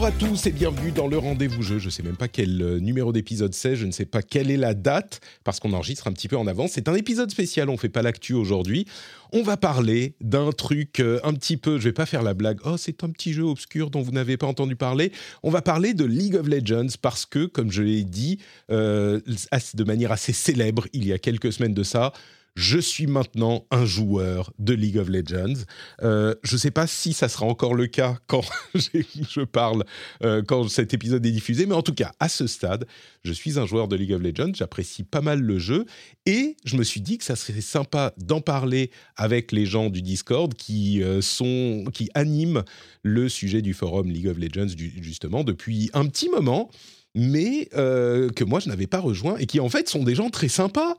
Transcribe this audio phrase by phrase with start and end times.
[0.00, 1.78] Bonjour à tous et bienvenue dans le rendez-vous jeu.
[1.78, 4.50] Je ne sais même pas quel euh, numéro d'épisode c'est, je ne sais pas quelle
[4.50, 6.70] est la date parce qu'on enregistre un petit peu en avance.
[6.72, 8.86] C'est un épisode spécial, on fait pas l'actu aujourd'hui.
[9.34, 12.60] On va parler d'un truc euh, un petit peu, je vais pas faire la blague.
[12.64, 15.12] Oh, c'est un petit jeu obscur dont vous n'avez pas entendu parler.
[15.42, 18.38] On va parler de League of Legends parce que, comme je l'ai dit
[18.70, 19.20] euh,
[19.74, 22.14] de manière assez célèbre il y a quelques semaines de ça,
[22.56, 25.64] je suis maintenant un joueur de League of Legends.
[26.02, 28.42] Euh, je ne sais pas si ça sera encore le cas quand
[28.74, 29.84] je parle,
[30.24, 32.86] euh, quand cet épisode est diffusé, mais en tout cas, à ce stade,
[33.24, 35.86] je suis un joueur de League of Legends, j'apprécie pas mal le jeu,
[36.26, 40.02] et je me suis dit que ça serait sympa d'en parler avec les gens du
[40.02, 42.64] Discord qui, euh, sont, qui animent
[43.02, 46.70] le sujet du forum League of Legends, justement, depuis un petit moment,
[47.14, 50.48] mais que moi, je n'avais pas rejoint, et qui en fait sont des gens très
[50.48, 50.96] sympas.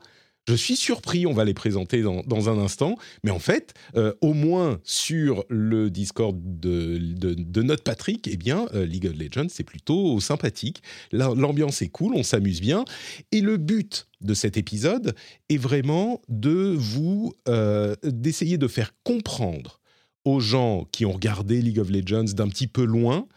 [0.48, 4.34] Je suis surpris, on va les présenter dans, un instant, mais en fait, euh, au
[4.34, 10.18] moins sur le Discord de, notre Patrick, eh bien, euh, League of Legends, c'est plutôt
[10.18, 10.82] sympathique.
[11.12, 12.84] L'ambiance est cool, on s'amuse bien.
[13.30, 15.14] Et le but de cet épisode
[15.48, 19.80] est vraiment de vous, euh, d'essayer de faire comprendre
[20.24, 23.28] aux gens qui ont regardé League of Legends d'un petit peu loin,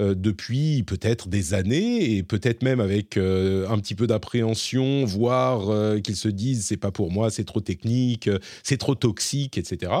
[0.00, 5.70] euh, depuis peut-être des années et peut-être même avec euh, un petit peu d'appréhension, voire
[5.70, 8.28] euh, qu'ils se disent c'est pas pour moi, c'est trop technique,
[8.64, 9.92] c'est trop toxique, etc.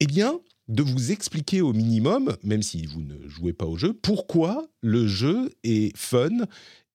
[0.00, 3.92] Eh bien, de vous expliquer au minimum, même si vous ne jouez pas au jeu,
[3.92, 6.30] pourquoi le jeu est fun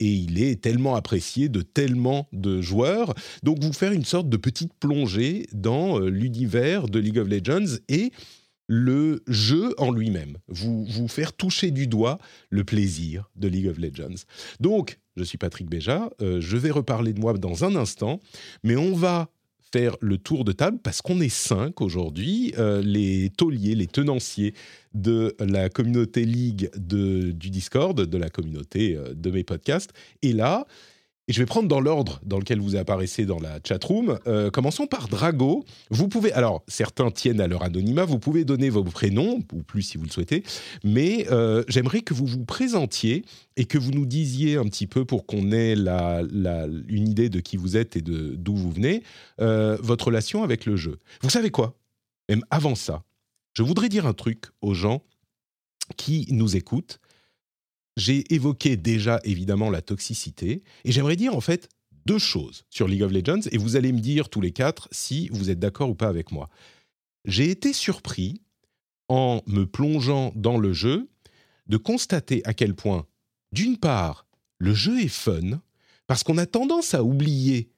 [0.01, 3.13] et il est tellement apprécié de tellement de joueurs.
[3.43, 8.11] Donc vous faire une sorte de petite plongée dans l'univers de League of Legends et
[8.67, 12.17] le jeu en lui-même, vous, vous faire toucher du doigt
[12.49, 14.25] le plaisir de League of Legends.
[14.59, 18.19] Donc, je suis Patrick Béja, euh, je vais reparler de moi dans un instant,
[18.63, 19.29] mais on va
[19.71, 24.53] faire le tour de table parce qu'on est cinq aujourd'hui, euh, les tauliers, les tenanciers
[24.93, 29.91] de la communauté League de, du Discord, de la communauté euh, de mes podcasts.
[30.21, 30.65] Et là,
[31.27, 34.19] et je vais prendre dans l'ordre dans lequel vous apparaissez dans la chatroom.
[34.27, 35.65] Euh, commençons par Drago.
[35.89, 39.81] Vous pouvez, alors certains tiennent à leur anonymat, vous pouvez donner vos prénoms, ou plus
[39.81, 40.43] si vous le souhaitez,
[40.83, 43.25] mais euh, j'aimerais que vous vous présentiez
[43.57, 47.57] et que vous nous disiez un petit peu pour qu'on ait une idée de qui
[47.57, 49.01] vous êtes et d'où vous venez,
[49.41, 50.99] euh, votre relation avec le jeu.
[51.21, 51.75] Vous savez quoi?
[52.29, 53.03] Même avant ça,
[53.53, 55.01] je voudrais dire un truc aux gens
[55.97, 56.99] qui nous écoutent
[57.97, 61.69] j'ai évoqué déjà évidemment la toxicité, et j'aimerais dire en fait
[62.05, 65.29] deux choses sur League of Legends, et vous allez me dire tous les quatre si
[65.29, 66.49] vous êtes d'accord ou pas avec moi.
[67.25, 68.41] J'ai été surpris,
[69.07, 71.09] en me plongeant dans le jeu,
[71.67, 73.05] de constater à quel point,
[73.51, 74.27] d'une part,
[74.57, 75.61] le jeu est fun,
[76.07, 77.69] parce qu'on a tendance à oublier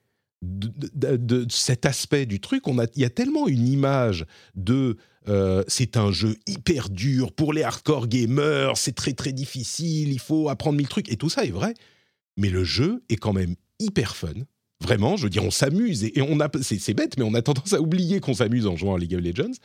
[0.42, 2.68] de, cet aspect du truc.
[2.68, 4.96] On a, il y a tellement une image de
[5.28, 10.20] euh, c'est un jeu hyper dur pour les hardcore gamers, c'est très très difficile, il
[10.20, 11.74] faut apprendre mille trucs, et tout ça est vrai.
[12.36, 14.32] Mais le jeu est quand même hyper fun.
[14.80, 17.72] Vraiment, je veux dire, on s'amuse, et, on a, c'est, bête, mais on a tendance
[17.72, 19.58] à oublier qu'on s'amuse en jouant à League of Legends.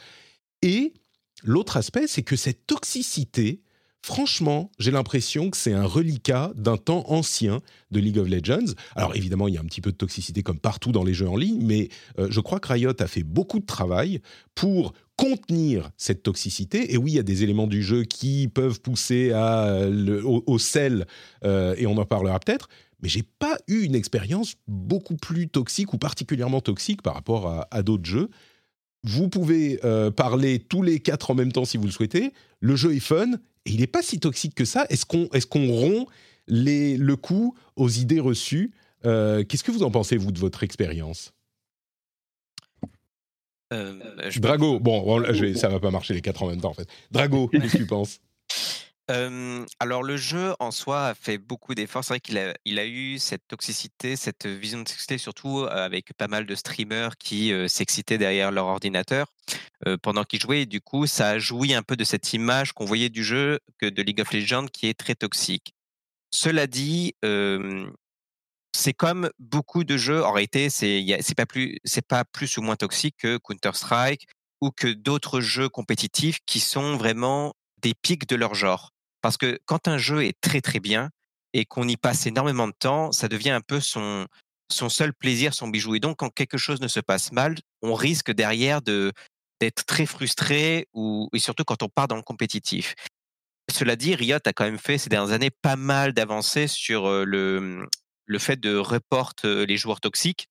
[0.64, 0.94] Et
[1.44, 3.62] l'autre aspect, c'est que cette toxicité
[4.04, 8.74] franchement, j'ai l'impression que c'est un reliquat d'un temps ancien de League of Legends.
[8.96, 11.30] Alors évidemment, il y a un petit peu de toxicité comme partout dans les jeux
[11.30, 14.20] en ligne, mais euh, je crois que Riot a fait beaucoup de travail
[14.56, 16.94] pour contenir cette toxicité.
[16.94, 19.88] Et oui, il y a des éléments du jeu qui peuvent pousser à,
[20.24, 21.06] au, sel,
[21.46, 22.68] euh, et on en parlera peut-être.
[23.02, 27.84] Mais j'ai pas eu une expérience beaucoup plus toxique ou particulièrement toxique par rapport à,
[27.84, 28.30] d'autres jeux.
[29.04, 32.32] Vous pouvez euh, parler tous les quatre en même temps si vous le souhaitez.
[32.62, 33.32] Le jeu est fun
[33.66, 34.86] et il n'est pas si toxique que ça.
[34.90, 36.08] Est-ce qu'on est qu'on rompt
[36.48, 38.72] les, le coup aux idées reçues
[39.06, 41.34] euh, Qu'est-ce que vous en pensez, vous, de votre expérience?
[43.72, 44.00] Euh,
[44.38, 45.24] Drago, bon,
[45.56, 46.88] ça va pas marcher les quatre en même temps, en fait.
[47.12, 48.20] Drago, qu'est-ce que tu penses?
[49.08, 52.04] Alors le jeu en soi a fait beaucoup d'efforts.
[52.04, 52.38] C'est vrai qu'il
[52.80, 57.52] a, eu cette toxicité, cette vision de toxicité, surtout avec pas mal de streamers qui
[57.68, 59.28] s'excitaient derrière leur ordinateur
[60.02, 60.62] pendant qu'ils jouaient.
[60.62, 63.60] Et du coup, ça a joui un peu de cette image qu'on voyait du jeu
[63.80, 65.74] que de League of Legends qui est très toxique.
[66.32, 67.14] Cela dit,
[68.76, 70.24] c'est comme beaucoup de jeux.
[70.24, 74.28] En réalité, c'est pas plus c'est pas plus ou moins toxique que Counter Strike
[74.62, 78.93] ou que d'autres jeux compétitifs qui sont vraiment des pics de leur genre.
[79.24, 81.10] Parce que quand un jeu est très très bien
[81.54, 84.28] et qu'on y passe énormément de temps, ça devient un peu son
[84.70, 85.96] seul plaisir, son bijou.
[85.96, 89.12] Et donc, quand quelque chose ne se passe mal, on risque derrière de
[89.62, 92.96] d'être très frustré ou et surtout quand on part dans le compétitif.
[93.72, 97.88] Cela dit, Riot a quand même fait ces dernières années pas mal d'avancées sur le
[98.26, 100.48] le fait de report les joueurs toxiques.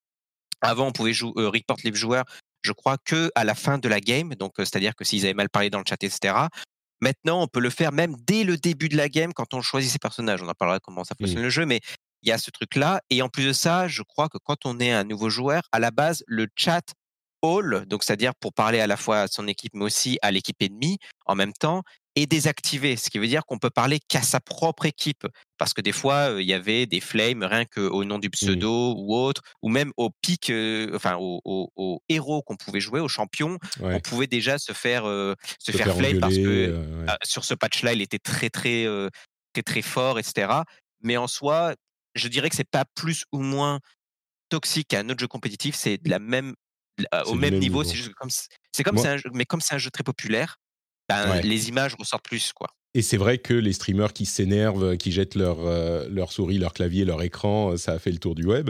[0.63, 2.25] Avant, on pouvait jou report les joueurs,
[2.63, 5.51] je crois, que à la fin de la game, donc c'est-à-dire que s'ils avaient mal
[5.51, 6.47] parlé dans le chat, etc.
[7.03, 9.91] Maintenant, on peut le faire même dès le début de la game quand on choisit
[9.91, 10.41] ses personnages.
[10.41, 11.81] On en parlera comment ça fonctionne le jeu, mais
[12.23, 13.01] il y a ce truc-là.
[13.11, 15.81] Et en plus de ça, je crois que quand on est un nouveau joueur, à
[15.81, 16.95] la base, le chat
[17.43, 20.63] all, donc c'est-à-dire pour parler à la fois à son équipe, mais aussi à l'équipe
[20.63, 21.83] ennemie en même temps,
[22.15, 25.27] est désactivé, ce qui veut dire qu'on peut parler qu'à sa propre équipe,
[25.57, 28.33] parce que des fois il y avait des flames rien qu'au nom du mmh.
[28.33, 30.53] pseudo ou autre, ou même au pic,
[30.95, 35.97] enfin au, héros qu'on pouvait jouer, au champion, on pouvait déjà se faire se, faire,
[35.97, 38.87] flame parce que ah, sur ce patch-là il était très très
[39.53, 40.53] très très fort, etc.
[41.03, 41.75] Mais en soi,
[42.15, 43.81] je dirais que c'est pas plus ou moins
[44.49, 46.55] toxique qu'un autre jeu compétitif, c'est de la même
[47.27, 47.85] au même, niveau.
[47.85, 50.59] C'est comme c'est comme un jeu, mais comme c'est un jeu très populaire,
[51.27, 52.69] ben, les images ressortent plus quoi.
[52.95, 56.75] Et c'est vrai que les streamers qui s'énervent, qui jettent leur, euh, leur souris, leur
[56.75, 58.69] clavier, leur écran, euh, ça a fait le tour du web.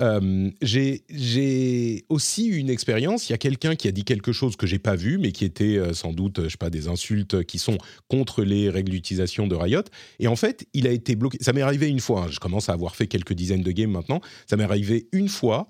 [0.00, 3.28] Euh, j'ai aussi eu une expérience.
[3.28, 5.44] Il y a quelqu'un qui a dit quelque chose que j'ai pas vu, mais qui
[5.44, 9.56] était sans doute, je sais pas, des insultes qui sont contre les règles d'utilisation de
[9.56, 9.82] Riot.
[10.20, 11.38] Et en fait, il a été bloqué.
[11.40, 12.24] Ça m'est arrivé une fois.
[12.24, 12.28] Hein.
[12.30, 14.20] Je commence à avoir fait quelques dizaines de games maintenant.
[14.48, 15.66] Ça m'est arrivé une fois.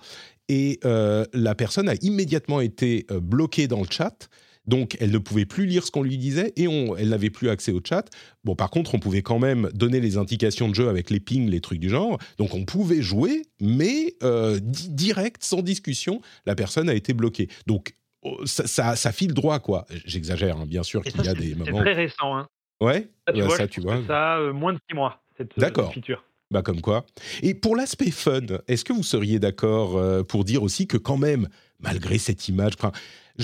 [0.48, 4.28] Et la personne a immédiatement été bloquée dans le chat
[4.66, 7.50] donc, elle ne pouvait plus lire ce qu'on lui disait et on, elle n'avait plus
[7.50, 8.08] accès au chat.
[8.44, 11.48] Bon, par contre, on pouvait quand même donner les indications de jeu avec les pings,
[11.50, 12.18] les trucs du genre.
[12.38, 17.48] Donc, on pouvait jouer, mais euh, direct, sans discussion, la personne a été bloquée.
[17.66, 19.84] Donc, oh, ça, ça, file droit, quoi.
[20.06, 21.78] J'exagère, hein, bien sûr qu'il y a des moments.
[21.78, 22.36] C'est très récent.
[22.36, 22.48] Hein.
[22.80, 24.02] Ouais, ça, tu vois, ça, tu vois.
[24.06, 25.92] Ça a euh, moins de six mois, cette euh, D'accord.
[25.92, 26.24] feature.
[26.50, 27.06] Bah comme quoi.
[27.42, 31.48] Et pour l'aspect fun, est-ce que vous seriez d'accord pour dire aussi que quand même,
[31.80, 32.76] malgré cette image,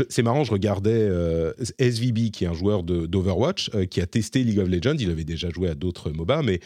[0.09, 4.45] c'est marrant, je regardais euh, SVB, qui est un joueur d'Overwatch, euh, qui a testé
[4.45, 4.97] League of Legends.
[4.99, 6.61] Il avait déjà joué à d'autres MOBA, mais.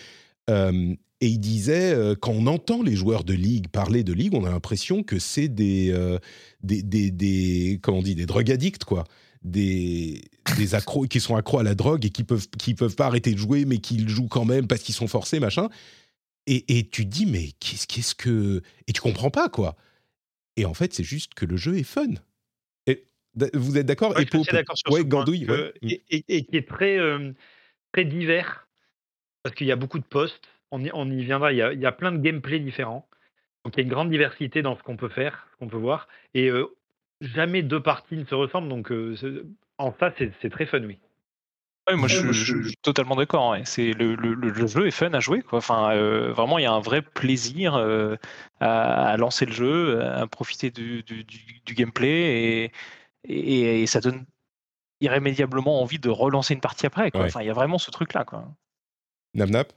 [0.51, 4.45] Euh, et il disait, quand on entend les joueurs de League parler de League, on
[4.45, 5.95] a l'impression que c'est des,
[6.63, 9.05] des, des, comment on dit, des drug addicts, quoi.
[9.43, 10.21] Des,
[10.59, 13.33] des accros qui sont accros à la drogue et qui peuvent, qui peuvent pas arrêter
[13.33, 15.71] de jouer, mais qui jouent quand même parce qu'ils sont forcés, machin.
[16.47, 18.61] Et, et tu te dis, mais qu'est-ce, qu'est-ce que.
[18.87, 19.77] Et tu comprends pas, quoi.
[20.59, 22.15] Et en fait, c'est juste que le jeu est fun.
[23.55, 24.19] Vous êtes d'accord?
[24.19, 25.47] Et pour, d'accord sur Gandouille,
[25.83, 27.33] et, qui est très, euh,
[27.93, 28.69] très divers,
[29.43, 31.73] parce qu'il y a beaucoup de postes, on y, on y viendra, il y, a,
[31.73, 33.09] il y, a, plein de gameplay différents,
[33.65, 35.77] donc il y a une grande diversité dans ce qu'on peut faire, ce qu'on peut
[35.77, 36.67] voir, et euh,
[37.21, 39.17] jamais deux parties ne se ressemblent, donc euh,
[39.79, 40.99] en ça, c'est très fun, oui.
[41.91, 43.53] Oui, moi je, suis totalement d'accord.
[43.53, 43.61] Hein.
[43.67, 45.43] C'est le, le, jeu est fun à jouer.
[45.43, 45.59] Quoi.
[45.59, 45.95] Enfin,
[46.31, 47.75] vraiment, il y a un vrai plaisir
[48.61, 52.73] à, lancer le jeu, à profiter du, du, du gameplay et,
[53.25, 54.25] et, ça donne
[55.01, 57.11] irrémédiablement envie de relancer une partie après.
[57.15, 58.25] Enfin, il y a vraiment ce truc-là.
[59.35, 59.73] Nap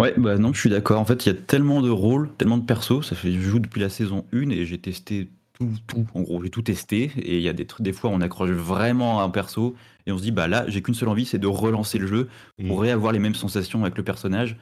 [0.00, 1.00] Ouais, bah non, je suis d'accord.
[1.00, 3.08] En fait, il y a tellement de rôles, tellement de persos.
[3.08, 6.06] Ça fait, je joue depuis la saison 1 et j'ai testé tout, tout.
[6.14, 7.10] En gros, j'ai tout testé.
[7.16, 9.74] Et il y a des, des fois, on accroche vraiment à un perso
[10.06, 12.28] et on se dit, bah là, j'ai qu'une seule envie, c'est de relancer le jeu
[12.68, 12.80] pour mmh.
[12.80, 14.56] réavoir les mêmes sensations avec le personnage.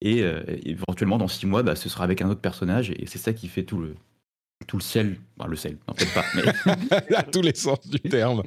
[0.00, 2.90] Et euh, éventuellement, dans six mois, bah, ce sera avec un autre personnage.
[2.90, 3.94] Et c'est ça qui fait tout le,
[4.66, 5.16] tout le sel,
[5.48, 8.42] le sel, non peut-être pas, mais à tous les sens du terme.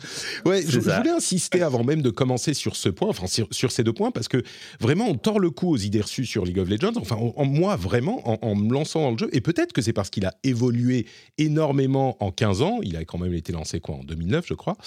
[0.46, 3.94] Ouais, je, voulais insister avant même de commencer sur ce point, enfin sur, ces deux
[3.94, 4.42] points, parce que
[4.80, 6.94] vraiment on tord le coup aux idées reçues sur League of Legends.
[6.96, 10.10] Enfin, en, moi vraiment, en, me lançant dans le jeu, et peut-être que c'est parce
[10.10, 11.06] qu'il a évolué
[11.38, 12.80] énormément en 15 ans.
[12.84, 14.78] Il a quand même été lancé quoi en 2009, je crois.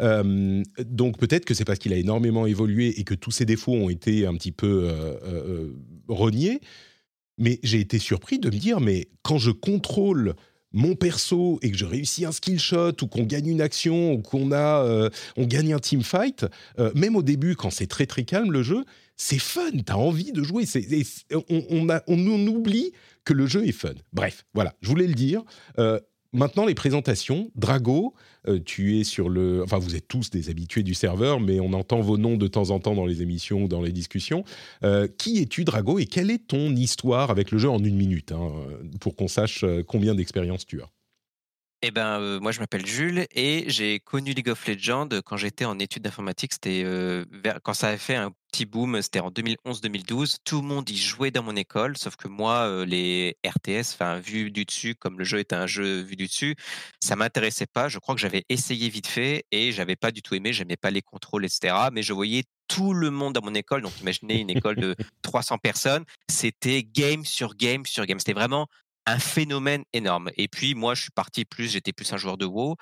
[0.00, 3.74] Euh, donc peut-être que c'est parce qu'il a énormément évolué et que tous ses défauts
[3.74, 5.76] ont été un petit peu euh, euh,
[6.08, 6.60] reniés.
[7.38, 10.34] Mais j'ai été surpris de me dire, mais quand je contrôle
[10.74, 14.18] mon perso et que je réussis un skill shot ou qu'on gagne une action ou
[14.20, 16.44] qu'on a euh, on gagne un team fight,
[16.78, 18.84] euh, même au début quand c'est très très calme le jeu,
[19.16, 20.64] c'est fun, t'as envie de jouer.
[21.48, 22.92] on, oublie
[23.24, 23.94] que le jeu est fun.
[24.12, 25.42] Bref, voilà, je voulais le dire.
[25.78, 26.00] Euh,
[26.34, 27.52] Maintenant, les présentations.
[27.54, 28.12] Drago,
[28.48, 29.62] euh, tu es sur le.
[29.62, 32.70] Enfin, vous êtes tous des habitués du serveur, mais on entend vos noms de temps
[32.70, 34.44] en temps dans les émissions ou dans les discussions.
[34.82, 38.32] Euh, qui es-tu, Drago, et quelle est ton histoire avec le jeu en une minute,
[38.32, 38.50] hein,
[39.00, 40.90] pour qu'on sache euh, combien d'expérience tu as?
[41.86, 45.66] Eh ben, euh, moi, je m'appelle Jules et j'ai connu League of Legends quand j'étais
[45.66, 46.54] en études d'informatique.
[46.54, 47.26] C'était euh,
[47.62, 50.36] quand ça avait fait un petit boom, c'était en 2011-2012.
[50.44, 54.18] Tout le monde y jouait dans mon école, sauf que moi, euh, les RTS, enfin,
[54.18, 56.56] vu du dessus, comme le jeu était un jeu vu du dessus,
[57.00, 57.88] ça m'intéressait pas.
[57.88, 60.54] Je crois que j'avais essayé vite fait et j'avais pas du tout aimé.
[60.54, 61.74] J'aimais pas les contrôles, etc.
[61.92, 63.82] Mais je voyais tout le monde dans mon école.
[63.82, 66.04] Donc, imaginez une école de 300 personnes.
[66.30, 68.18] C'était game sur game sur game.
[68.18, 68.68] C'était vraiment
[69.06, 70.30] un phénomène énorme.
[70.36, 72.76] Et puis moi, je suis parti plus, j'étais plus un joueur de WoW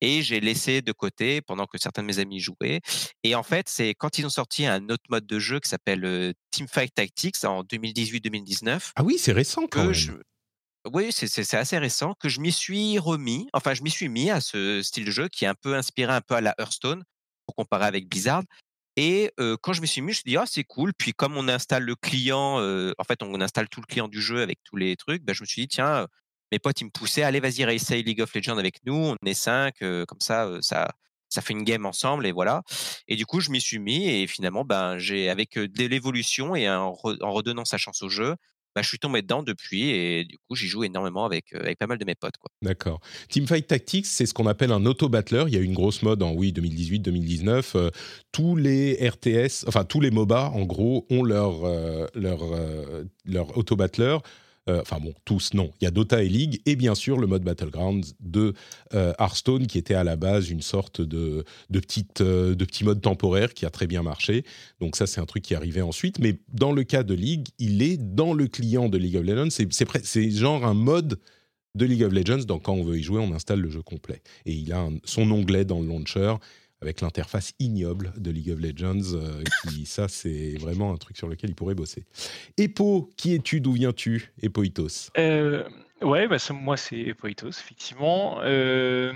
[0.00, 2.80] et j'ai laissé de côté pendant que certains de mes amis jouaient.
[3.24, 6.34] Et en fait, c'est quand ils ont sorti un autre mode de jeu qui s'appelle
[6.50, 8.92] Teamfight Tactics en 2018-2019.
[8.96, 9.92] Ah oui, c'est récent quand même.
[9.92, 10.12] Je...
[10.92, 13.48] Oui, c'est assez récent que je m'y suis remis.
[13.52, 16.12] Enfin, je m'y suis mis à ce style de jeu qui est un peu inspiré
[16.12, 17.02] un peu à la Hearthstone
[17.46, 18.42] pour comparer avec Blizzard.
[19.00, 19.30] Et
[19.62, 20.92] quand je me suis mis, je me suis dit, ah, c'est cool.
[20.92, 24.42] Puis comme on installe le client, en fait, on installe tout le client du jeu
[24.42, 26.08] avec tous les trucs, bah, je me suis dit, tiens,
[26.50, 28.96] mes potes, ils me poussaient, allez, vas-y, réessaye League of Legends avec nous.
[28.96, 30.88] On est cinq, comme ça, ça,
[31.28, 32.62] ça fait une game ensemble et voilà.
[33.06, 34.98] Et du coup, je m'y suis mis et finalement, ben,
[35.30, 38.34] avec de l'évolution et en redonnant sa chance au jeu,
[38.78, 41.80] bah, je suis tombé dedans depuis et du coup, j'y joue énormément avec, euh, avec
[41.80, 42.36] pas mal de mes potes.
[42.36, 42.48] Quoi.
[42.62, 43.00] D'accord.
[43.28, 45.42] Teamfight Tactics, c'est ce qu'on appelle un auto-battler.
[45.48, 47.72] Il y a eu une grosse mode en oui, 2018-2019.
[47.74, 47.90] Euh,
[48.30, 52.38] tous les RTS, enfin tous les MOBA, en gros, ont leur, euh, leur,
[53.24, 54.18] leur auto-battler.
[54.68, 55.70] Euh, enfin bon, tous non.
[55.80, 58.54] Il y a Dota et League et bien sûr le mode Battlegrounds de
[58.94, 63.00] euh, Hearthstone qui était à la base une sorte de, petite, euh, de petit mode
[63.00, 64.44] temporaire qui a très bien marché.
[64.80, 66.18] Donc ça c'est un truc qui arrivait ensuite.
[66.18, 69.50] Mais dans le cas de League, il est dans le client de League of Legends.
[69.50, 71.18] C'est genre un mode
[71.74, 72.44] de League of Legends.
[72.44, 74.22] Donc quand on veut y jouer, on installe le jeu complet.
[74.44, 76.34] Et il a son onglet dans le launcher
[76.80, 79.14] avec l'interface ignoble de League of Legends.
[79.14, 82.04] Euh, qui, ça, c'est vraiment un truc sur lequel il pourrait bosser.
[82.56, 85.64] Epo, qui es-tu D'où viens-tu Epoitos euh,
[86.02, 88.38] Ouais, bah, moi, c'est Epoitos, effectivement.
[88.42, 89.12] Euh,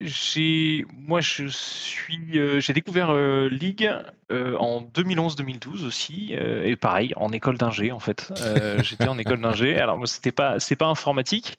[0.00, 3.88] j'ai, moi, je suis, euh, j'ai découvert League
[4.30, 8.32] en 2011-2012 aussi, et pareil, en école d'ingé, en fait.
[8.82, 9.76] j'étais en école d'ingé.
[9.78, 11.58] Alors, moi, c'était pas, c'est pas informatique,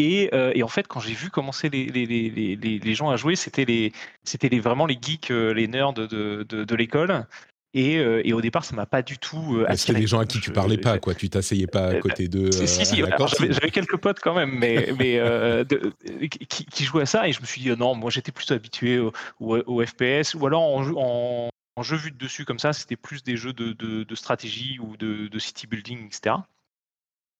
[0.00, 3.34] euh, et, en fait, quand j'ai vu commencer les, les, les, les, gens à jouer,
[3.34, 7.26] c'était les, c'était les, vraiment les geeks, euh, les nerds de, de, de, l'école.
[7.74, 9.76] Et, euh, et, au départ, ça m'a pas du tout attiré.
[9.76, 11.14] C'était des gens à qui tu parlais pas, quoi.
[11.14, 12.52] Tu t'asseyais pas à côté d'eux.
[12.52, 15.20] si, si, j'avais quelques potes quand même, mais, mais
[16.28, 17.28] qui, qui, jouaient à ça.
[17.28, 20.62] Et je me suis dit, non, moi j'étais plutôt habitué au, au, FPS ou alors
[20.62, 24.04] en, en, en, jeu vu de dessus comme ça, c'était plus des jeux de, de,
[24.04, 26.36] de stratégie ou de, de, city building, etc.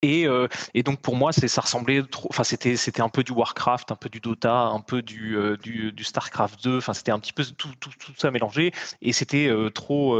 [0.02, 2.28] Et, euh, et, donc pour moi, ça ressemblait trop.
[2.30, 5.56] Enfin, c'était c'était un peu du Warcraft, un peu du Dota, un peu du euh,
[5.56, 6.78] du, du, Starcraft 2.
[6.78, 8.72] Enfin, c'était un petit peu tout, tout, tout ça mélangé.
[9.02, 10.18] Et c'était euh, trop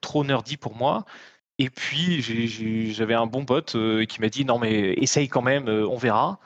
[0.00, 1.04] trop nerdy pour moi.
[1.58, 2.22] Et puis
[2.92, 3.76] j'avais un bon pote
[4.08, 6.40] qui m'a dit non mais essaye quand même, on verra.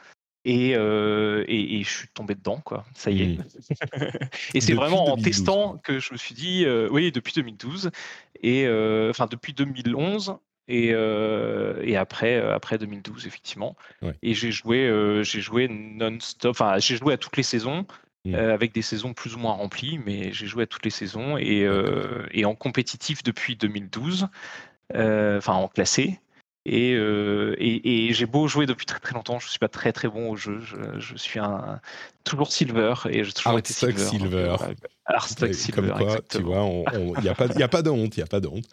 [0.44, 2.84] Et, et, et, je suis tombé dedans, quoi.
[2.94, 3.26] Ça y est.
[3.26, 4.18] Mmh.
[4.54, 7.90] et c'est vraiment en testant que je me suis dit, oui, depuis 2012,
[8.42, 8.68] et
[9.10, 10.36] enfin depuis 2011,
[10.68, 13.76] et, euh, et après, euh, après 2012, effectivement.
[14.22, 17.86] Et j'ai joué, euh, j'ai joué non-stop, enfin, j'ai joué à toutes les saisons.
[18.24, 18.34] Mmh.
[18.34, 21.64] avec des saisons plus ou moins remplies, mais j'ai joué à toutes les saisons et,
[22.32, 24.26] et en compétitif depuis 2012,
[24.92, 26.18] enfin en classé.
[26.64, 30.08] Et, et, et j'ai beau jouer depuis très très longtemps, je suis pas très très
[30.08, 30.58] bon au jeu.
[30.58, 31.80] Je, je suis un
[32.24, 33.96] toujours silver et j'ai toujours été silver.
[33.96, 34.56] silver.
[35.52, 35.72] silver.
[35.72, 36.68] Comme quoi, tu vois,
[37.18, 38.66] il n'y a a pas de honte, il y a pas de honte.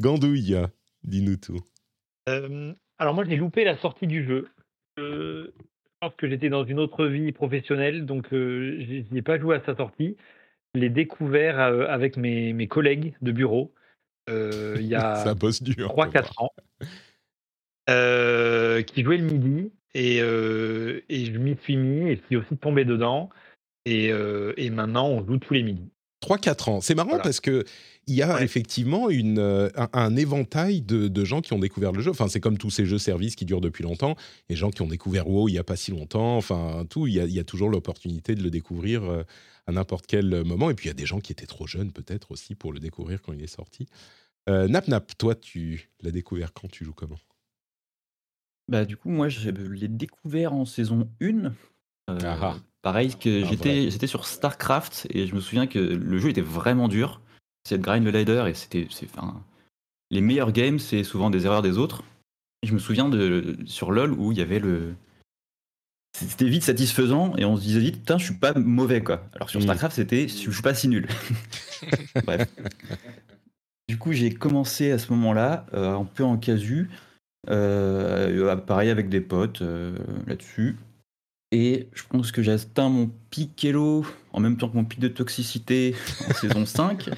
[0.00, 0.58] Gandouille.
[1.08, 1.60] Dis-nous tout.
[2.26, 4.48] alors moi, j'ai loupé la sortie du jeu.
[4.98, 5.50] je
[6.00, 9.64] pense que j'étais dans une autre vie professionnelle, donc je n'y ai pas joué à
[9.64, 10.16] sa sortie.
[10.74, 13.72] Je l'ai découvert avec mes, mes, collègues de bureau
[14.28, 16.50] il y a 3-4 ans,
[18.82, 22.84] qui jouaient le midi, et, et je m'y suis mis, et je suis aussi tombé
[22.84, 23.30] dedans.
[23.86, 25.90] Et, et maintenant, on joue tous les midis.
[26.22, 26.80] 3-4 ans.
[26.80, 27.64] C'est marrant parce que
[28.08, 32.10] il y a effectivement une, euh, un, éventail de, gens qui ont découvert le jeu.
[32.10, 34.16] Enfin, c'est comme tous ces jeux services qui durent depuis longtemps.
[34.48, 36.36] Et gens qui ont découvert WoW il n'y a pas si longtemps.
[36.38, 37.06] Enfin, tout.
[37.06, 39.22] Il y a, toujours l'opportunité de le découvrir euh,
[39.66, 40.70] à n'importe quel moment.
[40.70, 42.80] Et puis, il y a des gens qui étaient trop jeunes, peut-être aussi, pour le
[42.80, 43.86] découvrir quand il est sorti.
[44.48, 46.68] Euh, Nap Nap, toi, tu l'as découvert quand?
[46.68, 47.18] Tu joues comment?
[48.68, 51.52] Bah, Du coup, moi, je l'ai découvert en saison 1.
[52.08, 52.56] Ah ah.
[52.82, 56.88] Pareil, que j'étais, j'étais sur StarCraft et je me souviens que le jeu était vraiment
[56.88, 57.20] dur
[57.68, 59.42] c'est de grind le ladder et c'était, enfin,
[60.10, 62.02] les meilleurs games, c'est souvent des erreurs des autres.
[62.62, 64.94] je me souviens de sur LoL où il y avait le,
[66.14, 69.22] c'était vite satisfaisant et on se disait vite, putain, je suis pas mauvais quoi.
[69.34, 71.06] Alors sur Starcraft, c'était, je suis pas si nul.
[72.24, 72.48] Bref.
[73.88, 76.90] Du coup, j'ai commencé à ce moment-là, euh, un peu en casu,
[77.48, 79.96] euh, pareil avec des potes euh,
[80.26, 80.76] là-dessus.
[81.50, 85.00] Et je pense que j'ai atteint mon pic Elo en même temps que mon pic
[85.00, 85.94] de toxicité
[86.28, 87.08] en saison 5.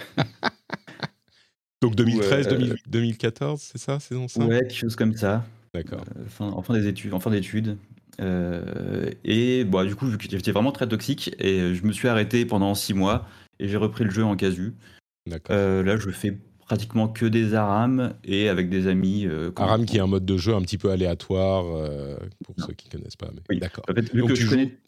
[1.83, 2.49] Donc 2013,
[2.87, 5.45] 2014, c'est ça, saison 5 Ouais, quelque chose comme ça.
[5.75, 6.05] D'accord.
[6.17, 7.77] Euh, en fin des études, en fin d'études.
[8.21, 12.09] Euh, et bon, du coup, vu que j'étais vraiment très toxique, et je me suis
[12.09, 13.27] arrêté pendant 6 mois,
[13.59, 14.75] et j'ai repris le jeu en casu.
[15.27, 15.57] D'accord.
[15.57, 16.37] Euh, là, je fais
[16.71, 19.27] pratiquement que des ARAM et avec des amis.
[19.57, 21.65] ARAM qui est un mode de jeu un petit peu aléatoire
[22.45, 23.31] pour ceux qui ne connaissent pas.
[23.35, 23.41] Mais...
[23.51, 23.59] Oui.
[23.59, 23.85] D'accord.
[23.91, 24.79] En fait, vu que je, connais...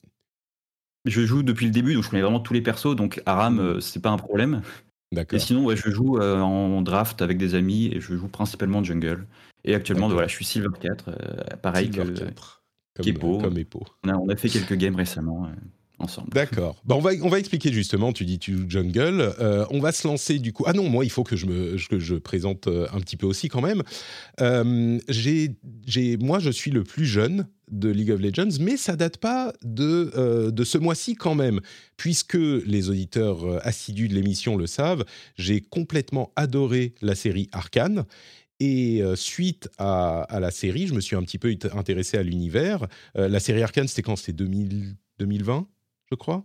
[1.04, 4.00] je joue depuis le début, donc je connais vraiment tous les persos, donc ARAM, c'est
[4.00, 4.62] pas un problème.
[5.32, 8.82] Et sinon, ouais, je joue euh, en draft avec des amis et je joue principalement
[8.82, 9.26] jungle.
[9.64, 12.62] Et actuellement, voilà, je suis Silver 4, euh, pareil Silver que 4.
[12.94, 13.84] Comme, Comme Epo.
[14.04, 15.48] On a, on a, fait quelques games récemment.
[16.02, 16.22] Euh.
[16.32, 16.80] D'accord.
[16.84, 19.34] Bah on, va, on va expliquer justement, tu dis tu jungle.
[19.70, 20.64] on va se lancer du coup.
[20.66, 23.48] Ah non, moi il faut que je me que je présente un petit peu aussi
[23.48, 23.82] quand même.
[25.08, 29.52] j'ai, moi je suis le plus jeune de League of Legends, mais ça date pas
[29.62, 31.60] de, euh, de ce mois-ci quand même,
[31.96, 35.04] puisque les auditeurs euh, assidus de l'émission le savent,
[35.36, 38.04] j'ai complètement adoré la série Arcane.
[38.60, 42.86] Et euh, suite à, la série, je me suis un petit peu intéressé à l'univers.
[43.16, 44.14] la série Arcane, c'était quand?
[44.14, 45.66] C'était 2020,
[46.12, 46.44] je crois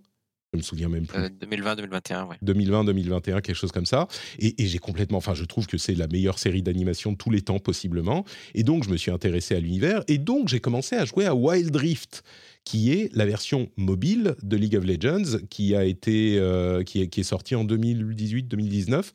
[0.53, 1.19] je me souviens même plus.
[1.19, 2.37] 2020-2021, ouais.
[2.41, 4.07] 2020-2021, quelque chose comme ça.
[4.39, 7.41] Et, j'ai complètement, enfin, je trouve que c'est la meilleure série d'animation de tous les
[7.41, 8.23] temps, possiblement.
[8.55, 10.03] Et donc, je me suis intéressé à l'univers.
[10.07, 12.23] Et donc, j'ai commencé à jouer à Wild Rift,
[12.63, 17.07] qui est la version mobile de League of Legends, qui a été, euh, qui, est,
[17.07, 19.11] qui est sortie en 2018-2019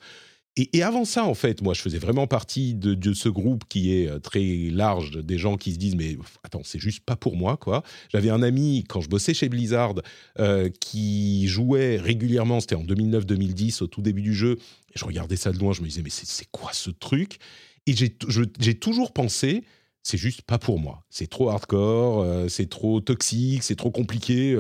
[0.56, 4.09] et, avant ça, en fait, moi, je faisais vraiment partie de, ce groupe qui est
[4.09, 7.56] euh, très large, des gens qui se disent mais attends, c'est juste pas pour moi,
[7.56, 7.82] quoi.
[8.12, 9.94] J'avais un ami quand je bossais chez Blizzard
[10.38, 14.59] euh, qui jouait régulièrement, c'était en 2009-2010, au tout début du jeu.
[14.94, 17.38] Je regardais ça de loin, je me disais mais c'est quoi ce truc?
[17.87, 19.64] Et j'ai toujours pensé
[20.04, 21.04] c'est juste pas pour moi.
[21.11, 24.59] C'est trop hardcore, euh, c'est trop toxique, c'est trop compliqué,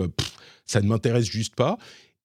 [0.64, 1.76] ça ne m'intéresse juste pas.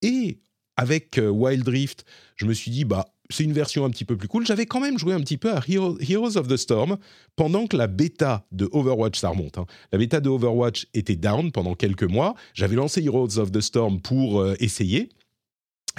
[0.03, 0.39] Et
[0.77, 2.05] avec Wild Rift,
[2.35, 4.45] je me suis dit bah c'est une version un petit peu plus cool.
[4.45, 6.97] J'avais quand même joué un petit peu à Heroes of the Storm
[7.35, 9.65] pendant que la bêta de Overwatch, ça remonte, hein.
[9.91, 12.35] la bêta de Overwatch était down pendant quelques mois.
[12.53, 15.09] J'avais lancé Heroes of the Storm pour euh, essayer.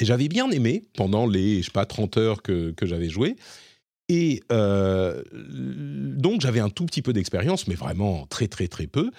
[0.00, 3.36] Et j'avais bien aimé pendant les, je sais pas, 30 heures que, que j'avais joué.
[4.08, 9.10] Et euh, donc j'avais un tout petit peu d'expérience, mais vraiment très très très peu.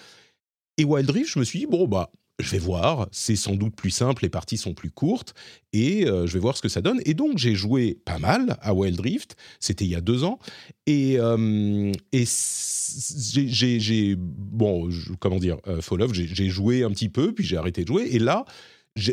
[0.78, 3.76] Et Wild Rift, je me suis dit, bon, bah, je vais voir, c'est sans doute
[3.76, 5.34] plus simple, les parties sont plus courtes,
[5.74, 7.02] et euh, je vais voir ce que ça donne.
[7.06, 10.40] Et donc j'ai joué pas mal à Wild Rift, c'était il y a deux ans,
[10.88, 17.44] et, euh, j'ai, bon, comment dire, euh, Fall of, j'ai joué un petit peu, puis
[17.44, 18.46] j'ai arrêté de jouer, et là,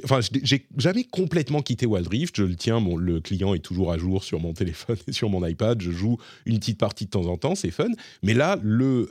[0.04, 2.36] enfin, j'ai jamais complètement quitté Wild Rift.
[2.36, 5.46] Je le tiens, le client est toujours à jour sur mon téléphone et sur mon
[5.46, 5.80] iPad.
[5.80, 7.90] Je joue une petite partie de temps en temps, c'est fun.
[8.22, 9.08] Mais là, le,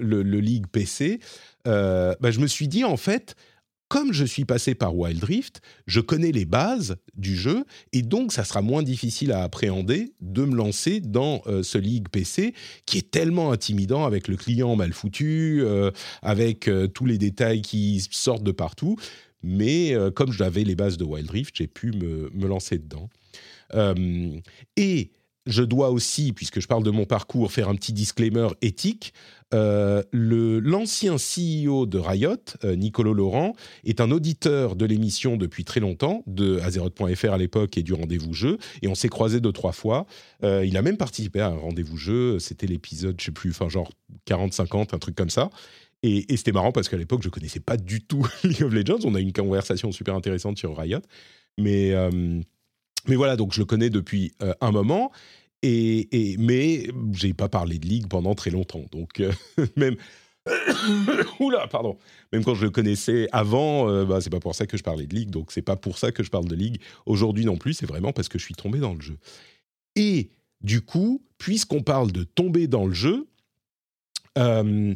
[0.00, 1.20] le, le, League PC,
[1.64, 3.36] bah, je me suis dit, en fait,
[3.88, 8.32] comme je suis passé par Wild Rift, je connais les bases du jeu et donc
[8.32, 12.54] ça sera moins difficile à appréhender de me lancer dans euh, ce League PC
[12.86, 15.90] qui est tellement intimidant avec le client mal foutu, euh,
[16.22, 18.96] avec tous les détails qui sortent de partout.
[19.42, 23.08] Mais comme j'avais les bases de Wild Rift, j'ai pu me, me, lancer dedans.
[24.76, 25.10] et
[25.48, 29.12] je dois aussi, puisque je parle de mon parcours, faire un petit disclaimer éthique.
[29.54, 35.80] Euh, l'ancien CEO de Riot, euh, Nicolo Laurent, est un auditeur de l'émission depuis très
[35.80, 39.72] longtemps, de Azeroth.fr à l'époque et du rendez-vous jeu, et on s'est croisés deux, trois
[39.72, 40.06] fois.
[40.44, 43.70] Euh, il a même participé à un rendez-vous jeu, c'était l'épisode, je sais plus, enfin
[43.70, 43.90] genre
[44.26, 45.48] 40-50, un truc comme ça.
[46.02, 49.00] Et, c'était marrant parce qu'à l'époque, je connaissais pas du tout League of Legends.
[49.04, 51.00] On a eu une conversation super intéressante sur Riot.
[51.58, 51.92] Mais,
[53.08, 55.10] mais voilà, donc je le connais depuis un moment.
[55.62, 58.84] Et, et, mais j'ai pas parlé de Ligue pendant très longtemps.
[58.92, 59.32] Donc, euh,
[59.76, 59.96] même.
[61.40, 61.98] Oula, pardon.
[62.32, 65.06] Même quand je le connaissais avant, euh, bah, c'est pas pour ça que je parlais
[65.06, 65.30] de Ligue.
[65.30, 67.74] Donc, c'est pas pour ça que je parle de Ligue aujourd'hui non plus.
[67.74, 69.18] C'est vraiment parce que je suis tombé dans le jeu.
[69.96, 73.28] Et du coup, puisqu'on parle de tomber dans le jeu,
[74.38, 74.94] euh,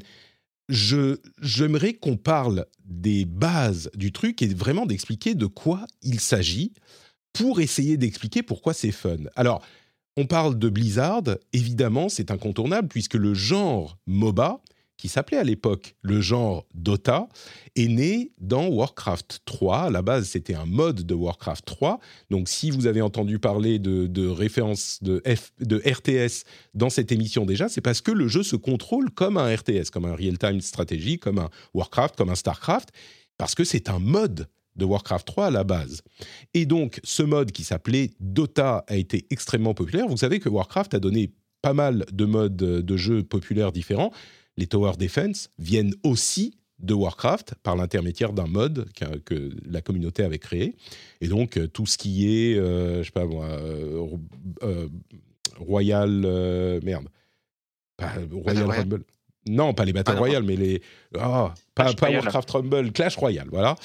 [0.69, 6.73] je j'aimerais qu'on parle des bases du truc et vraiment d'expliquer de quoi il s'agit
[7.33, 9.17] pour essayer d'expliquer pourquoi c'est fun.
[9.37, 9.63] Alors,
[10.17, 11.23] on parle de Blizzard,
[11.53, 14.61] évidemment, c'est incontournable puisque le genre MOBA,
[14.99, 17.29] qui s'appelait à l'époque le genre Dota,
[17.75, 19.79] est né dans Warcraft 3.
[19.79, 21.99] À la base, c'était un mode de Warcraft 3.
[22.31, 25.21] Donc, si vous avez entendu parler de, références de,
[25.85, 26.45] RTS
[26.75, 30.05] dans cette émission déjà, c'est parce que le jeu se contrôle comme un RTS, comme
[30.05, 32.91] un real-time strategy, comme un Warcraft, comme un Starcraft,
[33.39, 36.03] parce que c'est un mode de Warcraft 3 à la base.
[36.55, 40.07] Et donc, ce mode qui s'appelait Dota a été extrêmement populaire.
[40.09, 44.13] Vous savez que Warcraft a donné pas mal de modes de jeu populaires différents.
[44.57, 48.89] Les Tower Defense viennent aussi de Warcraft par l'intermédiaire d'un mode
[49.25, 50.75] que, la communauté avait créé.
[51.21, 53.49] Et donc, tout ce qui est, je sais pas moi,
[55.59, 56.11] Royal.
[56.83, 57.09] merde.
[58.33, 59.05] Royal Rumble.
[59.49, 60.83] Non, pas les Battle ah, Royale, mais les.
[61.19, 63.77] Ah, pas, Warcraft Rumble, Clash Royale, voilà.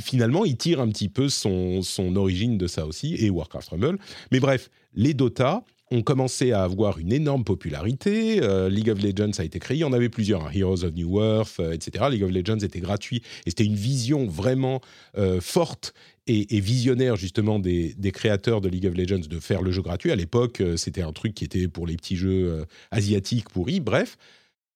[0.00, 3.98] finalement, il tire un petit peu son, son origine de ça aussi, et Warcraft Rumble.
[4.32, 8.42] Mais bref, les Dota ont commencé à avoir une énorme popularité.
[8.42, 10.50] Euh, League of Legends a été créé, il y en avait plusieurs, hein.
[10.52, 12.06] Heroes of New Earth, euh, etc.
[12.10, 14.80] League of Legends était gratuit, et c'était une vision vraiment
[15.16, 15.94] euh, forte
[16.26, 20.10] et, visionnaire justement des, des, créateurs de League of Legends de faire le jeu gratuit.
[20.10, 24.18] À l'époque, c'était un truc qui était pour les petits jeux asiatiques pourris, bref.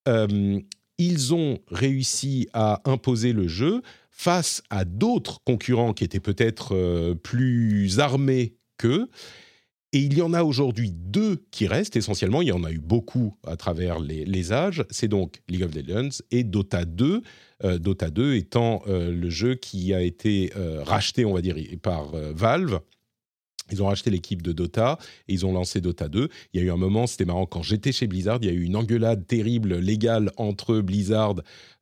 [0.09, 0.61] Euh,
[0.99, 7.15] ils ont réussi à imposer le jeu face à d'autres concurrents qui étaient peut-être euh,
[7.15, 9.09] plus armés qu'eux.
[9.93, 12.43] Et il y en a aujourd'hui deux qui restent essentiellement.
[12.43, 14.85] Il y en a eu beaucoup à travers les, âges.
[14.91, 17.23] C'est donc League of Legends et Dota 2.
[17.65, 20.53] Euh, Dota 2 étant le jeu qui a été
[20.85, 22.81] racheté, on va dire, par Valve
[23.73, 26.29] ils ont racheté l'équipe de Dota et ils ont lancé Dota 2.
[26.53, 28.53] Il y a eu un moment, c'était marrant, quand j'étais chez Blizzard, il y a
[28.53, 31.37] eu une engueulade terrible légale entre Blizzard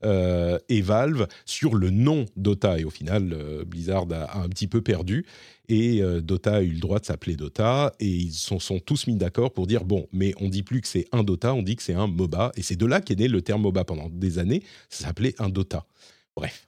[0.04, 2.78] euh, et Valve sur le nom Dota.
[2.78, 5.26] Et au final, euh, Blizzard a, un petit peu perdu
[5.68, 7.92] et euh, Dota a eu le droit de s'appeler Dota.
[8.00, 10.88] Et ils se sont, tous mis d'accord pour dire bon, mais on dit plus que
[10.88, 12.52] c'est un Dota, on dit que c'est un MOBA.
[12.56, 14.62] Et c'est de là qu'est né le terme MOBA pendant des années.
[14.88, 15.84] Ça s'appelait un Dota.
[16.36, 16.67] Bref.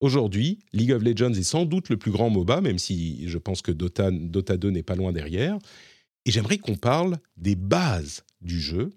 [0.00, 3.60] Aujourd'hui, League of Legends est sans doute le plus grand MOBA, même si je pense
[3.60, 5.58] que Dota, Dota 2 n'est pas loin derrière.
[6.24, 8.90] Et j'aimerais qu'on parle des bases du jeu.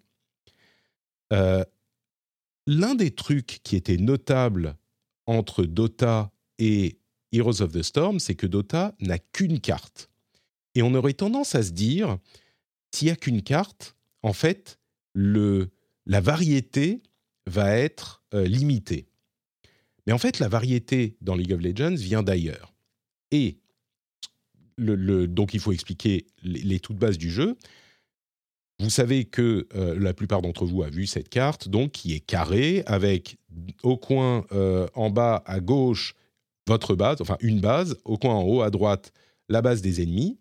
[1.34, 1.64] Euh,
[2.68, 4.78] l'un des trucs qui était notable
[5.26, 7.00] entre Dota et
[7.34, 10.10] Heroes of the Storm, c'est que Dota n'a qu'une carte.
[10.76, 12.18] Et on aurait tendance à se dire,
[12.92, 14.80] s'il n'y a qu'une carte, en fait,
[15.16, 17.04] la variété
[17.46, 19.08] va être euh, limitée.
[20.06, 22.74] Mais en fait, la variété dans League of Legends vient d'ailleurs.
[23.32, 23.58] Et
[24.78, 27.56] donc, il faut expliquer les, toutes bases du jeu.
[28.80, 32.20] Vous savez que euh, la plupart d'entre vous a vu cette carte, donc qui est
[32.20, 33.38] carrée, avec
[33.84, 36.16] au coin euh, en bas à gauche
[36.68, 39.14] votre base, enfin une base, au coin en haut à droite
[39.48, 40.40] la base des ennemis,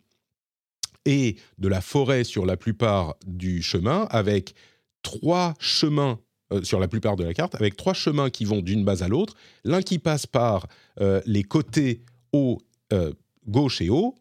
[1.04, 4.54] et de la forêt sur la plupart du chemin, avec
[5.02, 6.18] trois chemins
[6.52, 9.08] euh, sur la plupart de la carte, avec trois chemins qui vont d'une base à
[9.08, 9.34] l'autre.
[9.64, 10.66] L'un qui passe par
[11.00, 12.58] euh, les côtés haut,
[12.92, 13.12] euh,
[13.46, 14.14] gauche et haut,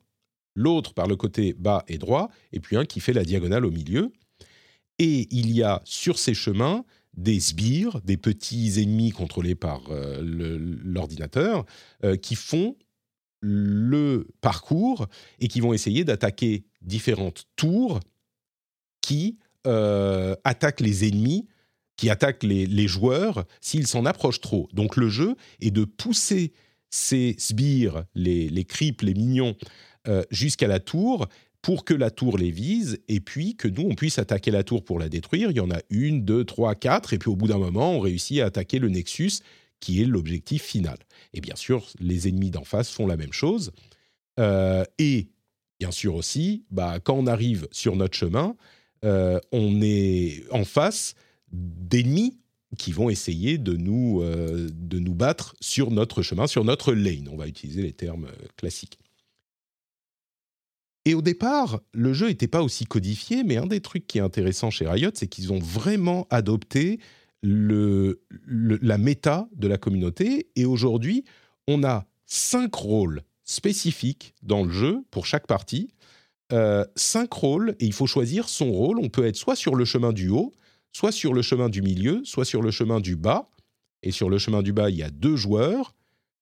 [0.56, 3.72] l'autre par le côté bas et droit, et puis un qui fait la diagonale au
[3.72, 4.12] milieu.
[5.00, 9.82] Et il y a sur ces chemins des sbires, des petits ennemis contrôlés par
[10.22, 11.66] l'ordinateur,
[12.22, 12.76] qui font
[13.42, 15.08] le parcours
[15.40, 18.00] et qui vont essayer d'attaquer différentes tours
[19.02, 21.48] qui attaquent les ennemis
[22.02, 24.68] qui attaquent les, joueurs s'ils s'en approchent trop.
[24.74, 26.52] Donc le jeu est de pousser
[26.90, 29.56] ces sbires, les, les creeps, les mignons,
[30.08, 31.28] euh, jusqu'à la tour
[31.62, 34.84] pour que la tour les vise et puis que nous, on puisse attaquer la tour
[34.84, 35.52] pour la détruire.
[35.52, 38.00] Il y en a une, deux, trois, quatre, et puis au bout d'un moment, on
[38.00, 39.34] réussit à attaquer le Nexus,
[39.80, 40.98] qui est l'objectif final.
[41.36, 43.74] Et bien sûr, les ennemis d'en face font la même chose.
[44.40, 45.28] Euh, et
[45.80, 48.56] bien sûr aussi, bah, quand on arrive sur notre chemin,
[49.06, 51.14] euh, on est en face
[51.52, 52.38] d'ennemis
[52.78, 57.28] qui vont essayer de nous, euh, de nous battre sur notre chemin, sur notre lane.
[57.32, 58.98] On va utiliser les termes euh, classiques.
[61.06, 64.22] Et au départ, le jeu n'était pas aussi codifié, mais un des trucs qui est
[64.22, 67.00] intéressant chez Riot, c'est qu'ils ont vraiment adopté
[67.42, 70.52] le, la méta de la communauté.
[70.56, 71.26] Et aujourd'hui,
[71.68, 75.90] on a cinq rôles spécifiques dans le jeu pour chaque partie.
[76.54, 79.00] Euh, cinq rôles, et il faut choisir son rôle.
[79.00, 80.54] On peut être soit sur le chemin du haut,
[80.92, 83.50] soit sur le chemin du milieu, soit sur le chemin du bas.
[84.04, 85.94] Et sur le chemin du bas, il y a deux joueurs,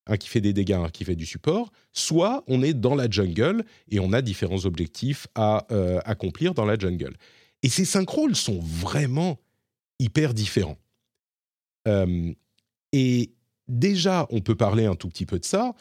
[0.07, 1.71] un qui fait des dégâts, un qui fait du support.
[1.91, 6.65] Soit on est dans la jungle et on a différents objectifs à euh, accomplir dans
[6.65, 7.15] la jungle.
[7.62, 9.39] Et ces cinq rôles sont vraiment
[9.99, 10.77] hyper différents.
[11.88, 12.33] Euh,
[12.93, 13.33] et
[13.67, 15.75] déjà, on peut parler un tout petit peu de ça.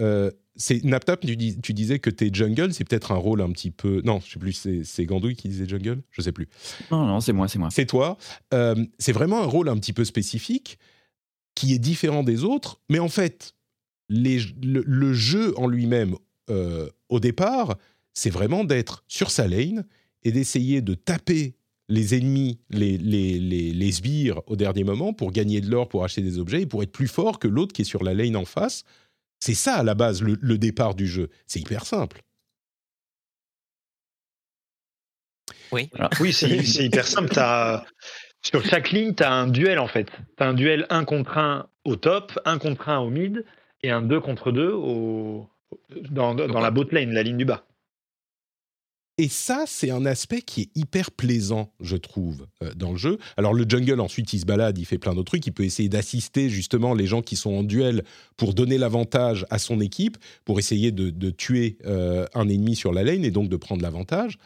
[0.00, 4.02] Euh, c'est Naptap, tu, disais que t'es jungle, c'est peut-être un rôle un petit peu.
[4.04, 6.48] Non, je sais plus, c'est Gandouille qui disait jungle Je sais plus.
[6.90, 7.70] Non, non, c'est moi, c'est moi.
[7.70, 8.18] C'est toi.
[8.52, 10.78] Euh, c'est vraiment un rôle un petit peu spécifique
[11.54, 13.54] qui est différent des autres, mais en fait,
[14.08, 16.16] le, jeu en lui-même,
[16.50, 17.78] euh, au départ,
[18.14, 19.86] c'est vraiment d'être sur sa lane
[20.22, 21.54] et d'essayer de taper
[21.88, 26.04] les ennemis, les, les, les, les sbires au dernier moment pour gagner de l'or, pour
[26.04, 28.36] acheter des objets et pour être plus fort que l'autre qui est sur la lane
[28.36, 28.84] en face
[29.42, 31.28] c'est ça à la base le, départ du jeu.
[31.48, 32.22] C'est hyper simple.
[35.72, 37.36] Oui, oui c'est hyper simple.
[37.36, 37.84] As,
[38.42, 40.12] sur chaque ligne, tu as un duel en fait.
[40.36, 43.44] Tu as un duel un contre un au top, un contre un au mid
[43.82, 45.50] et un 2 contre 2 au,
[46.10, 47.64] dans, dans la bot lane, la ligne du bas.
[49.22, 53.18] Et ça, c'est un aspect qui est hyper plaisant, je trouve, euh, dans le jeu.
[53.36, 55.46] Alors le jungle, ensuite, il se balade, il fait plein d'autres trucs.
[55.46, 58.02] Il peut essayer d'assister justement les gens qui sont en duel
[58.36, 63.04] pour donner l'avantage à son équipe, pour essayer de, tuer euh, un ennemi sur la
[63.04, 64.38] lane et donc de prendre l'avantage.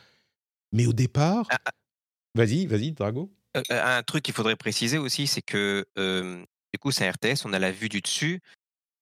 [0.73, 1.47] Mais au départ...
[1.49, 1.71] Ah, ah.
[2.35, 3.33] Vas-y, vas-y, Drago.
[3.57, 7.55] Euh, un truc qu'il faudrait préciser aussi, c'est que du coup, c'est un RTS, on
[7.55, 8.43] a la vue du dessus.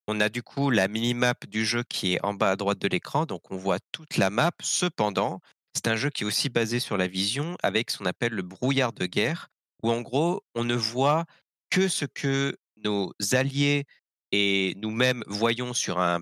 [0.06, 2.87] On a du coup la mini-map du jeu qui est en bas à droite de
[2.87, 4.52] l'écran, donc on voit toute la map.
[4.62, 5.40] Cependant,
[5.74, 8.42] c'est un jeu qui est aussi basé sur la vision avec ce qu'on appelle le
[8.42, 9.48] brouillard de guerre,
[9.82, 11.24] où en gros, on ne voit
[11.70, 13.84] que ce que nos alliés
[14.32, 16.20] et nous-mêmes voyons sur un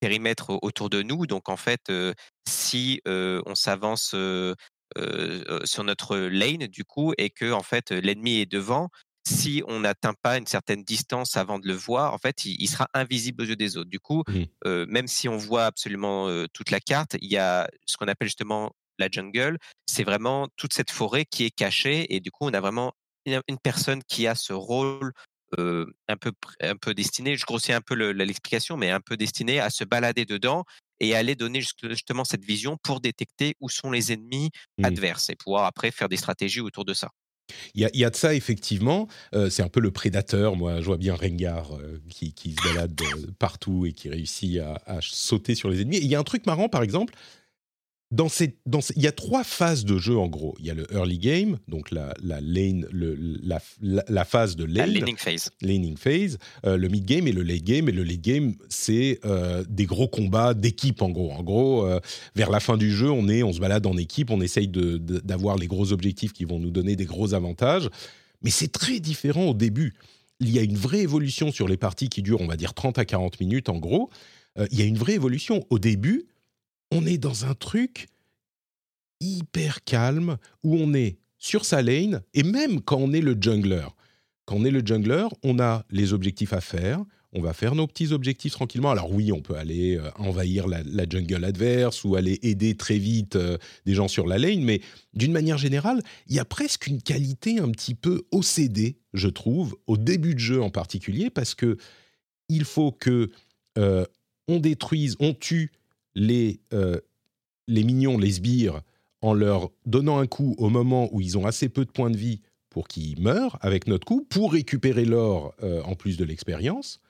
[0.00, 1.26] périmètre autour de nous.
[1.26, 1.92] Donc en fait,
[2.48, 4.14] si on s'avance
[5.64, 8.88] sur notre lane du coup et que en fait l'ennemi est devant,
[9.26, 12.88] si on n'atteint pas une certaine distance avant de le voir, en fait, il, sera
[12.94, 13.90] invisible aux yeux des autres.
[13.90, 14.42] Du coup, mmh.
[14.66, 18.08] euh, même si on voit absolument euh, toute la carte, il y a ce qu'on
[18.08, 19.58] appelle justement la jungle.
[19.86, 22.92] C'est vraiment toute cette forêt qui est cachée et du coup, on a vraiment
[23.26, 25.12] une, personne qui a ce rôle
[25.58, 27.36] euh, un peu un peu destiné.
[27.36, 30.64] Je grossis un peu l'explication, mais un peu destiné à se balader dedans
[31.00, 34.84] et aller donner justement cette vision pour détecter où sont les ennemis mmh.
[34.84, 37.10] adverses et pouvoir après faire des stratégies autour de ça.
[37.74, 39.08] Il y, a, de ça, effectivement.
[39.34, 40.56] Euh, c'est un peu le prédateur.
[40.56, 42.98] Moi, je vois bien Rengar euh, qui, se balade
[43.38, 45.98] partout et qui réussit à, à, sauter sur les ennemis.
[45.98, 47.14] il y a un truc marrant, par exemple,
[48.12, 50.54] dans ces, dans il y a trois phases de jeu en gros.
[50.60, 54.64] Il y a le early game, donc la, la lane, le, la, la, phase de
[54.64, 57.88] lane, la laning phase, laning phase euh, le mid game et le late game.
[57.88, 61.32] Et le late game, c'est euh, des gros combats d'équipe en gros.
[61.32, 62.00] En gros, euh,
[62.36, 64.98] vers la fin du jeu, on est, on se balade en équipe, on essaye de,
[64.98, 67.88] d'avoir les gros objectifs qui vont nous donner des gros avantages.
[68.42, 69.94] Mais c'est très différent au début.
[70.38, 72.98] Il y a une vraie évolution sur les parties qui durent, on va dire 30
[72.98, 74.10] à 40 minutes en gros.
[74.70, 76.26] il y a une vraie évolution au début
[76.92, 78.08] on est dans un truc
[79.20, 83.86] hyper calme où on est sur sa lane et même quand on est le jungler.
[84.44, 87.02] Quand on est le jungler, on a les objectifs à faire.
[87.32, 88.90] On va faire nos petits objectifs tranquillement.
[88.90, 93.36] Alors oui, on peut aller euh, envahir la, jungle adverse ou aller aider très vite
[93.36, 94.82] euh, des gens sur la lane, mais
[95.14, 99.74] d'une manière générale, il y a presque une qualité un petit peu OCD, je trouve,
[99.86, 101.78] au début de jeu en particulier, parce que
[102.50, 103.30] il faut que
[103.78, 104.04] euh,
[104.46, 105.70] on détruise, on tue
[106.14, 107.00] les, euh,
[107.68, 108.82] les mignons, les sbires,
[109.20, 112.16] en leur donnant un coup au moment où ils ont assez peu de points de
[112.16, 117.00] vie pour qu'ils meurent avec notre coup, pour récupérer l'or euh, en plus de l'expérience.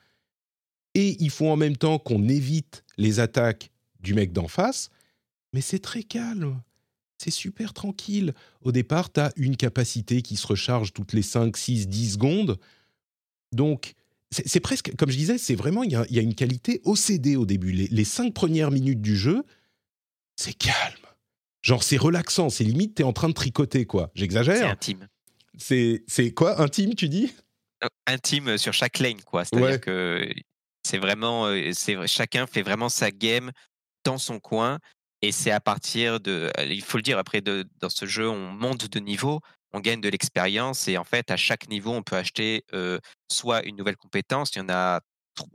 [0.93, 4.89] Et il faut en même temps qu'on évite les attaques du mec d'en face,
[5.53, 6.61] mais c'est très calme.
[7.17, 8.33] C'est super tranquille.
[8.61, 12.59] Au départ, tu as une capacité qui se recharge toutes les 5, 6, 10 secondes.
[13.53, 13.93] Donc,
[14.33, 17.71] c'est presque, comme je disais, c'est vraiment, il y, a, une qualité OCD au début.
[17.71, 19.43] Les, cinq premières minutes du jeu,
[20.35, 20.97] c'est calme.
[21.61, 24.11] Genre, c'est relaxant, c'est limite, t'es en train de tricoter, quoi.
[24.15, 24.57] J'exagère.
[24.57, 25.07] C'est intime.
[26.07, 27.33] C'est quoi, intime, tu dis?
[27.83, 29.45] Euh, Intime sur chaque lane, quoi.
[29.45, 30.27] C'est-à-dire que
[30.83, 31.71] c'est vraiment, euh,
[32.05, 33.51] chacun fait vraiment sa game
[34.03, 34.79] dans son coin.
[35.21, 38.51] Et c'est à partir de, il faut le dire, après, de, dans ce jeu, on
[38.51, 39.39] monte de niveau
[39.73, 42.63] on gagne de l'expérience et en fait, à chaque niveau, on peut acheter
[43.31, 45.01] soit une nouvelle compétence, il y en a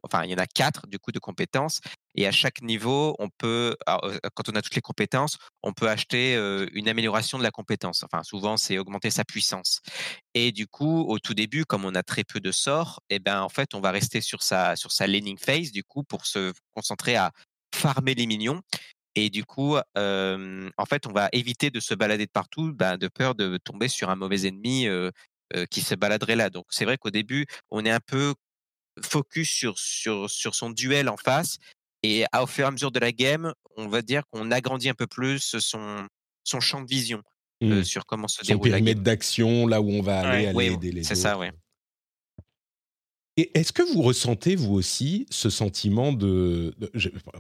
[0.03, 1.81] enfin il y en a quatre du coup de compétences
[2.15, 3.77] et à chaque niveau on peut
[4.35, 6.35] quand on a toutes les compétences on peut acheter
[6.73, 8.03] une amélioration de la compétence.
[8.03, 9.81] Enfin souvent c'est augmenter sa puissance
[10.35, 13.19] et du coup au tout début comme on a très peu de sorts et eh
[13.19, 16.27] ben en fait on va rester sur sa sur sa laning phase du coup pour
[16.27, 17.33] se concentrer à
[17.75, 18.63] farmer les minions
[19.15, 23.09] et du coup, en fait, on va éviter de se balader de partout, bah, de
[23.09, 24.87] peur de tomber sur un mauvais ennemi
[25.71, 26.51] qui se baladerait là.
[26.51, 28.35] Donc, c'est vrai qu'au début, on est un peu
[29.03, 31.59] focus sur, sur, sur son duel en face.
[32.03, 34.95] Et au fur et à mesure de la game, on va dire qu'on agrandit un
[34.95, 36.07] peu plus son,
[36.45, 37.23] son champ de vision
[37.61, 37.83] mmh.
[37.83, 39.03] sur comment se déroule la game.
[39.03, 41.09] d'action, là où on va aller, aller aider les autres.
[41.09, 41.51] C'est ça, ouais.
[43.39, 46.75] Et est-ce que vous ressentez, vous aussi, ce sentiment de...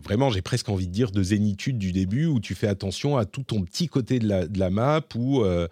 [0.00, 3.24] vraiment, j'ai presque envie de dire de zénitude du début, où tu fais attention à
[3.24, 5.66] tout ton petit côté de la, de la map, où euh,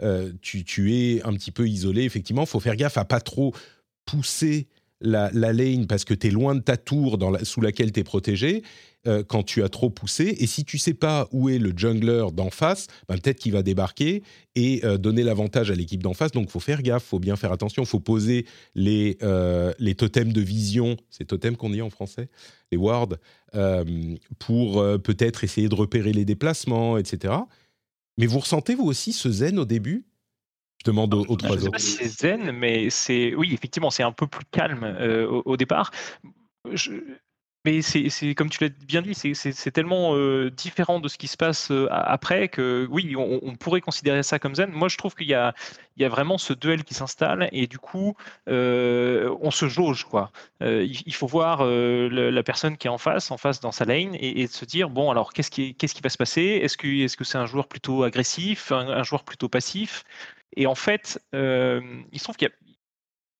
[0.00, 2.04] euh, tu, tu, es un petit peu isolé?
[2.04, 3.52] Effectivement, il faut faire gaffe à pas trop
[4.06, 4.68] pousser
[5.00, 8.04] la, la lane parce que tu es loin de ta tour sous laquelle tu es
[8.04, 8.62] protégé.
[9.06, 10.34] Euh, quand tu as trop poussé.
[10.38, 13.62] Et si tu sais pas où est le jungler d'en face, ben, peut-être qu'il va
[13.62, 14.22] débarquer
[14.54, 16.30] et euh, donner l'avantage à l'équipe d'en face.
[16.32, 17.84] Donc, faut faire gaffe, faut bien faire attention.
[17.84, 22.30] faut poser les, euh, les totems de vision, c'est totems qu'on dit en français,
[22.72, 23.16] les wards,
[24.38, 27.34] pour peut-être essayer de repérer les déplacements, etc.
[28.16, 30.06] Mais vous ressentez, vous aussi, ce zen au début?
[30.86, 31.78] Demande aux, trois autres.
[31.78, 34.96] c'est zen, mais c'est oui, effectivement, c'est un peu plus calme
[35.30, 35.90] au, au, départ.
[36.72, 36.92] Je,
[37.64, 40.16] mais c'est comme tu l'as bien dit, c'est tellement
[40.48, 44.70] différent de ce qui se passe après que oui, on, pourrait considérer ça comme zen.
[44.70, 45.54] Moi, je trouve qu'il y, a
[45.98, 50.06] vraiment ce duel qui s'installe et du coup, on se jauge.
[50.60, 54.46] Il, faut voir la personne qui est en face, en face dans sa lane et,
[54.46, 56.60] se dire bon, alors qu'est-ce qui, va se passer?
[56.62, 60.04] Est-ce que c'est -ce c'est un joueur plutôt agressif, un, un joueur plutôt passif?
[60.56, 62.54] Et en fait, il se trouve qu'il y a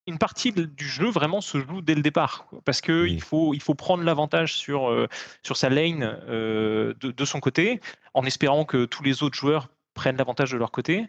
[0.07, 3.61] une partie du jeu vraiment se joue dès le départ parce que il faut il
[3.61, 5.07] faut prendre l'avantage sur euh,
[5.43, 7.81] sur sa lane euh, de, son côté
[8.13, 11.07] en espérant que tous les autres joueurs prennent l'avantage de leur côté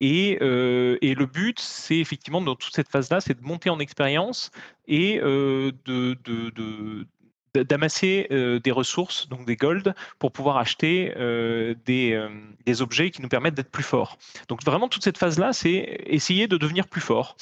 [0.00, 3.68] et, euh, et le but c'est effectivement dans toute cette phase là c'est de monter
[3.68, 4.50] en expérience
[4.86, 7.06] et de, de,
[7.54, 11.12] d'amasser des ressources, donc des gold, pour pouvoir acheter
[11.84, 12.28] des,
[12.64, 14.16] des, objets qui nous permettent d'être plus forts.
[14.48, 17.36] Donc vraiment toute cette phase-là, c'est essayer de devenir plus fort.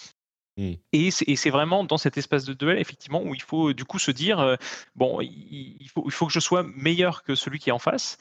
[0.57, 0.73] Mmh.
[0.93, 4.11] Et c'est vraiment dans cet espace de duel, effectivement, où il faut du coup se
[4.11, 4.57] dire, euh,
[4.95, 8.19] bon, il, faut, il faut que je sois meilleur que celui qui est en face.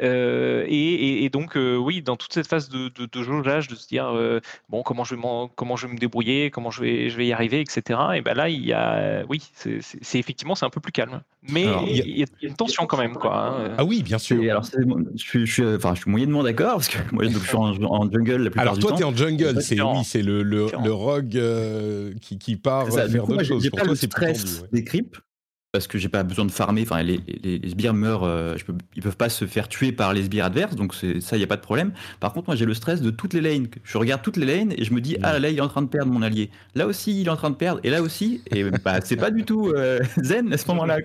[0.00, 3.86] Euh, et, donc, euh, oui, dans toute cette phase de, de, de jaugeage, de se
[3.86, 5.22] dire, euh, bon, comment je, vais
[5.54, 7.98] comment je vais me débrouiller, comment je vais, je vais y arriver, etc.
[8.14, 11.22] Et ben là, il y a, oui, c'est effectivement, c'est un peu plus calme.
[11.50, 13.36] Mais il, y a, une tension quand même, quoi.
[13.36, 13.74] Hein.
[13.78, 14.40] Ah oui, bien sûr.
[14.42, 14.64] alors,
[15.14, 18.50] je, suis, enfin, je suis moyennement d'accord, parce que moi, je suis en, jungle la
[18.50, 18.88] plupart alors, du temps.
[18.88, 21.38] Alors, toi, tu es en jungle, c'est oui, c'est le, le, le, rogue
[22.20, 23.68] qui, qui part faire d'autres choses.
[23.70, 24.50] Pour toi, c'est plus tendu.
[24.72, 25.20] Des creeps,
[25.74, 26.82] parce que j'ai pas besoin de farmer.
[26.82, 30.12] Enfin, les, les, sbires meurent, euh, je peux, ils peuvent pas se faire tuer par
[30.12, 31.90] les sbires adverses, donc ça, il n'y a pas de problème.
[32.20, 33.66] Par contre, moi, j'ai le stress de toutes les lanes.
[33.82, 35.82] Je regarde toutes les lanes et je me dis, ah là, il est en train
[35.82, 36.48] de perdre mon allié.
[36.76, 39.32] Là aussi, il est en train de perdre, et là aussi, et bah, c'est pas
[39.32, 40.98] du tout euh, zen à ce moment-là.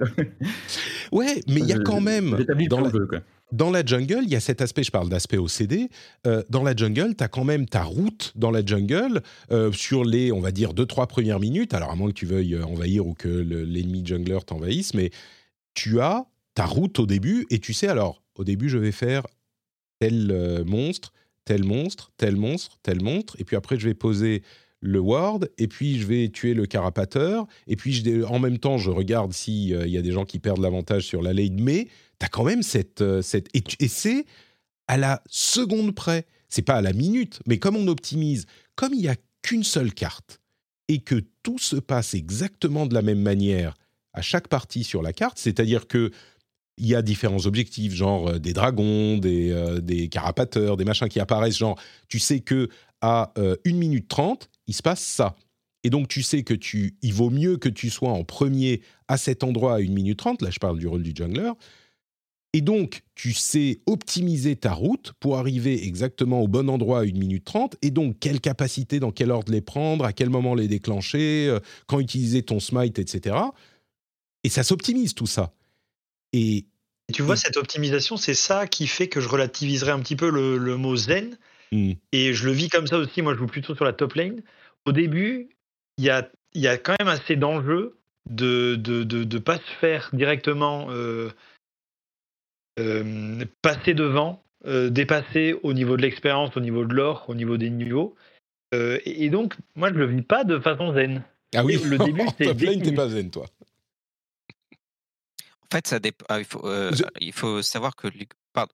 [1.11, 2.37] Ouais, mais il y a quand même.
[2.69, 3.21] Dans le jeu, quoi
[3.51, 5.89] dans la jungle, il y a cet aspect, je parle d'aspect OCD,
[6.27, 10.03] euh, dans la jungle, tu as quand même ta route dans la jungle euh, sur
[10.03, 13.07] les, on va dire, 2-3 premières minutes, alors à moins que tu veuilles euh, envahir
[13.07, 15.09] ou que l'ennemi jungler t'envahisse, mais
[15.73, 19.25] tu as ta route au début et tu sais, alors, au début, je vais faire
[19.99, 21.11] tel monstre,
[21.43, 24.43] tel monstre, tel monstre, tel monstre, et puis après, je vais poser
[24.81, 28.91] le ward, et puis je vais tuer le carapateur, et puis en même temps, je
[28.91, 31.87] regarde s'il y a des gens qui perdent l'avantage sur la lane, mais
[32.19, 33.01] tu as quand même cette...
[33.01, 34.25] Euh, cette et, c'est
[34.87, 39.01] à la seconde près, c'est pas à la minute, mais comme on optimise, comme il
[39.01, 40.41] n'y a qu'une seule carte,
[40.87, 43.75] et que tout se passe exactement de la même manière
[44.13, 46.11] à chaque partie sur la carte, c'est-à-dire que
[46.77, 51.09] il y a différents objectifs, genre euh, des dragons, des, euh, des, carapateurs, des machins
[51.09, 52.69] qui apparaissent, genre tu sais que
[53.01, 55.35] à 1 minute 30, il se passe ça.
[55.83, 59.17] Et donc tu sais que tu, il vaut mieux que tu sois en premier à
[59.17, 61.51] cet endroit à 1 minute 30, là je parle du rôle du jungler,
[62.53, 67.11] et donc, tu sais optimiser ta route pour arriver exactement au bon endroit à 1
[67.13, 67.75] minute 30.
[67.83, 71.59] Et donc, quelle capacité, dans quel ordre les prendre, à quel moment les déclencher, euh,
[71.85, 73.35] quand utiliser ton smite, etc.
[74.43, 75.53] Et ça s'optimise tout ça.
[76.33, 76.65] Et,
[77.13, 80.77] tu vois, cette optimisation, c'est ça qui fait que je relativiserai un petit peu le,
[80.77, 81.37] mot zen.
[81.71, 81.93] Hmm.
[82.11, 83.21] Et je le vis comme ça aussi.
[83.21, 84.41] Moi, je joue plutôt sur la top lane.
[84.85, 85.49] Au début,
[85.99, 89.71] il y a, y a quand même assez d'enjeux de ne de, de, pas se
[89.79, 90.87] faire directement.
[90.89, 91.29] Euh,
[92.79, 97.57] euh, passer devant, euh, dépasser au niveau de l'expérience, au niveau de l'or, au niveau
[97.57, 98.15] des niveaux.
[98.73, 101.23] Euh, et, donc, moi, je le vis pas de façon zen.
[101.55, 102.55] Ah oui, le début, c'est.
[102.55, 103.45] t'es pas zen, toi.
[104.71, 106.25] En fait, ça dépend.
[106.29, 106.63] Ah, il, faut,
[107.19, 108.07] il faut savoir que.
[108.53, 108.73] Pardon.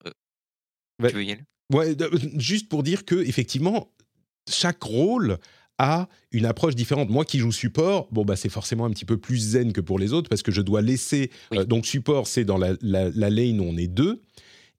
[1.02, 1.44] tu veux y aller?
[1.74, 1.96] Ouais,
[2.38, 3.92] juste pour dire que effectivement,
[4.48, 5.40] chaque rôle
[5.78, 7.10] a une approche différente.
[7.10, 10.00] Moi qui joue support, bon bah c'est forcément un petit peu plus zen que pour
[10.00, 11.32] les autres parce que je dois laisser.
[11.54, 14.22] Euh, donc support, c'est dans la, lane où on est deux,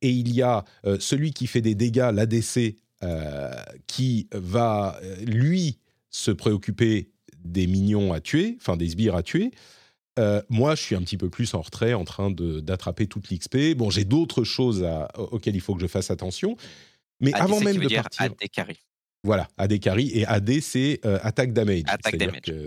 [0.03, 3.51] et il y a euh, celui qui fait des dégâts, l'ADC, euh,
[3.87, 5.79] qui va lui
[6.11, 7.11] se préoccuper
[7.45, 9.51] des minions à tuer, enfin des sbires à tuer.
[10.49, 13.77] moi, je suis un petit peu plus en retrait, en train d'attraper toute l'XP.
[13.77, 16.57] Bon, j'ai d'autres choses auxquelles il faut que je fasse attention.
[17.21, 18.31] Mais avant même de partir,
[19.27, 20.11] voilà, AD carry.
[20.15, 21.83] Et AD, c'est euh, attaque damage.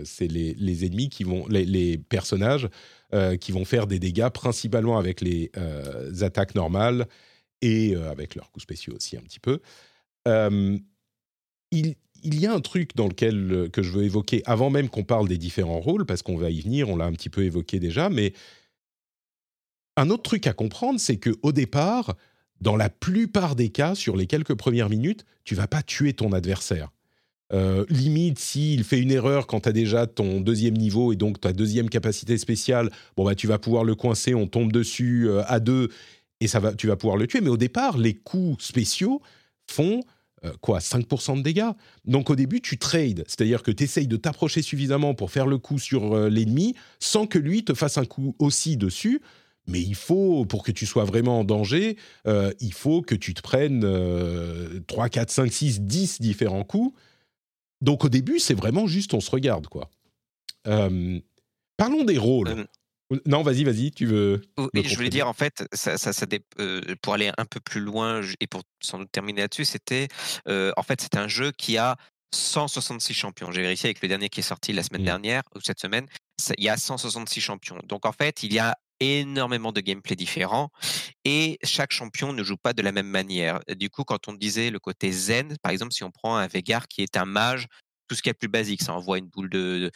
[0.04, 2.68] C'est les, les, ennemis qui vont, les, personnages
[3.14, 7.08] euh, qui vont faire des dégâts principalement avec les euh, attaques normales
[7.62, 9.60] et avec leurs coups spéciaux aussi un petit peu.
[10.26, 15.04] il, il y a un truc dans lequel que je veux évoquer avant même qu'on
[15.04, 17.78] parle des différents rôles, parce qu'on va y venir, on l'a un petit peu évoqué
[17.78, 18.32] déjà, mais
[19.96, 22.14] un autre truc à comprendre, c'est que au départ,
[22.60, 26.32] dans la plupart des cas, sur les quelques premières minutes, tu vas pas tuer ton
[26.32, 26.90] adversaire.
[27.52, 31.40] Euh, limite, s'il fait une erreur quand tu as déjà ton deuxième niveau et donc
[31.40, 35.42] ta deuxième capacité spéciale, bon bah tu vas pouvoir le coincer, on tombe dessus euh,
[35.48, 35.88] à deux
[36.40, 37.40] et ça va, tu vas pouvoir le tuer.
[37.40, 39.20] Mais au départ, les coups spéciaux
[39.68, 40.02] font
[40.62, 41.68] quoi, 5% de dégâts.
[42.06, 45.58] Donc au début, tu trades, c'est-à-dire que tu essayes de t'approcher suffisamment pour faire le
[45.58, 49.20] coup sur l'ennemi sans que lui te fasse un coup aussi dessus.
[49.70, 51.96] Mais il faut, pour que tu sois vraiment en danger,
[52.26, 53.80] il faut que tu te prennes
[54.86, 56.94] 3, 4, 5, 6, 10 différents coups.
[57.80, 59.90] Donc au début, c'est vraiment juste on se regarde, quoi.
[60.64, 62.66] parlons des rôles.
[63.26, 64.40] Non, vas-y, vas-y, tu veux.
[64.56, 66.12] Oui, je voulais dire, en fait, ça, ça,
[66.60, 70.08] euh, pour aller un peu plus loin et pour sans doute terminer là-dessus, c'était.
[70.48, 71.96] Euh, en fait, c'est un jeu qui a
[72.32, 73.50] 166 champions.
[73.50, 75.06] J'ai vérifié avec le dernier qui est sorti la semaine mmh.
[75.06, 76.06] dernière, ou cette semaine,
[76.56, 77.80] il y a 166 champions.
[77.84, 80.70] Donc, en fait, il y a énormément de gameplay différents
[81.24, 83.60] et chaque champion ne joue pas de la même manière.
[83.76, 86.88] Du coup, quand on disait le côté zen, par exemple, si on prend un Vegar
[86.88, 87.66] qui est un mage,
[88.08, 89.90] tout ce qui est plus basique, ça envoie une boule de,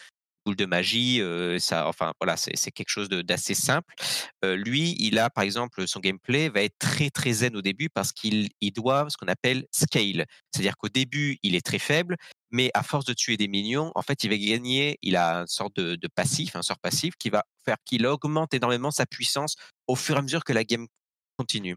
[0.45, 1.23] boule de magie,
[1.59, 3.95] ça, enfin voilà, c'est quelque chose d'assez simple.
[4.43, 8.13] lui, il a par exemple son gameplay va être très très zen au début parce
[8.13, 12.17] qu'il il doit ce qu'on appelle scale, c'est-à-dire qu'au début il est très faible,
[12.55, 14.97] mais à force de tuer des minions, en fait, il va gagner.
[15.03, 18.93] Il a une sorte de passif, un sort passif qui va faire qu'il augmente énormément
[18.93, 19.57] sa puissance
[19.89, 20.87] au fur et à mesure que la game
[21.37, 21.77] continue.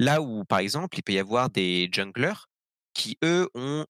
[0.00, 2.46] Là où, par exemple, il peut y avoir des junglers
[2.94, 3.84] qui, eux, ont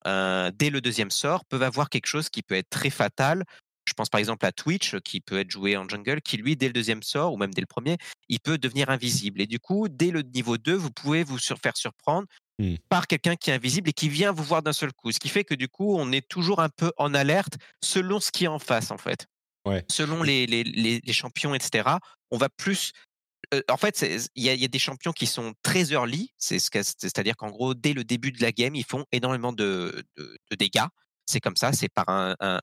[0.54, 3.44] dès le deuxième sort, peuvent avoir quelque chose qui peut être très fatal
[3.84, 6.66] je pense par exemple à Twitch, qui peut être joué en jungle, qui lui, dès
[6.66, 7.96] le deuxième sort, ou même dès le premier,
[8.28, 9.40] il peut devenir invisible.
[9.40, 12.26] Et du coup, dès le niveau 2, vous pouvez vous faire surprendre
[12.58, 12.76] mmh.
[12.88, 15.12] par quelqu'un qui est invisible et qui vient vous voir d'un seul coup.
[15.12, 18.30] Ce qui fait que du coup, on est toujours un peu en alerte selon ce
[18.30, 19.26] qui est en face, en fait.
[19.90, 21.88] Selon les, les, les, champions, etc.,
[22.30, 22.92] on va plus
[23.70, 24.04] en fait,
[24.34, 28.04] il y, y, a des champions qui sont très early, c'est-à-dire qu'en gros, dès le
[28.04, 30.86] début de la game, ils font énormément de, de, de dégâts
[31.26, 32.58] c'est comme ça, c'est par un,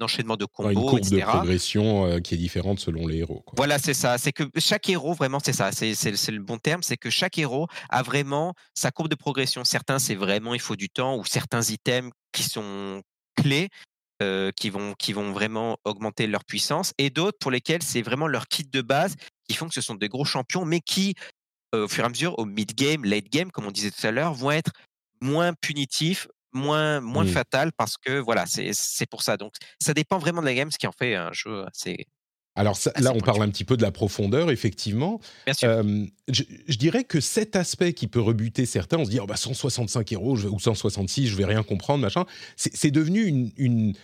[0.00, 3.44] enchaînement de combos, Une courbe de progression euh, qui est différente selon les héros.
[3.56, 4.18] Voilà, c'est ça.
[4.18, 5.72] C'est que chaque héros, vraiment, c'est ça.
[5.72, 6.82] C'est le bon terme.
[6.82, 9.64] C'est que chaque héros a vraiment sa courbe de progression.
[9.64, 13.02] Certains, c'est vraiment, il faut du temps, ou certains items qui sont
[13.36, 13.68] clés,
[14.22, 18.28] euh, qui, vont, qui vont vraiment augmenter leur puissance, et d'autres pour lesquels c'est vraiment
[18.28, 19.16] leur kit de base,
[19.48, 21.14] qui font que ce sont des gros champions, mais qui,
[21.74, 24.34] euh, au fur et à mesure, au mid-game, late-game, comme on disait tout à l'heure,
[24.34, 24.70] vont être
[25.20, 29.36] moins punitifs, moins, moins fatal parce que voilà, c'est pour ça.
[29.36, 32.06] Donc, ça dépend vraiment de la game, ce qui en fait un jeu assez.
[32.54, 35.20] Alors là, on parle un petit peu de la profondeur, effectivement.
[35.46, 35.82] Bien sûr.
[36.28, 40.12] je, dirais que cet aspect qui peut rebuter certains, on se dit oh bah 165
[40.12, 42.26] héros ou 166, je vais rien comprendre, machin.
[42.56, 43.94] C'est devenu une, une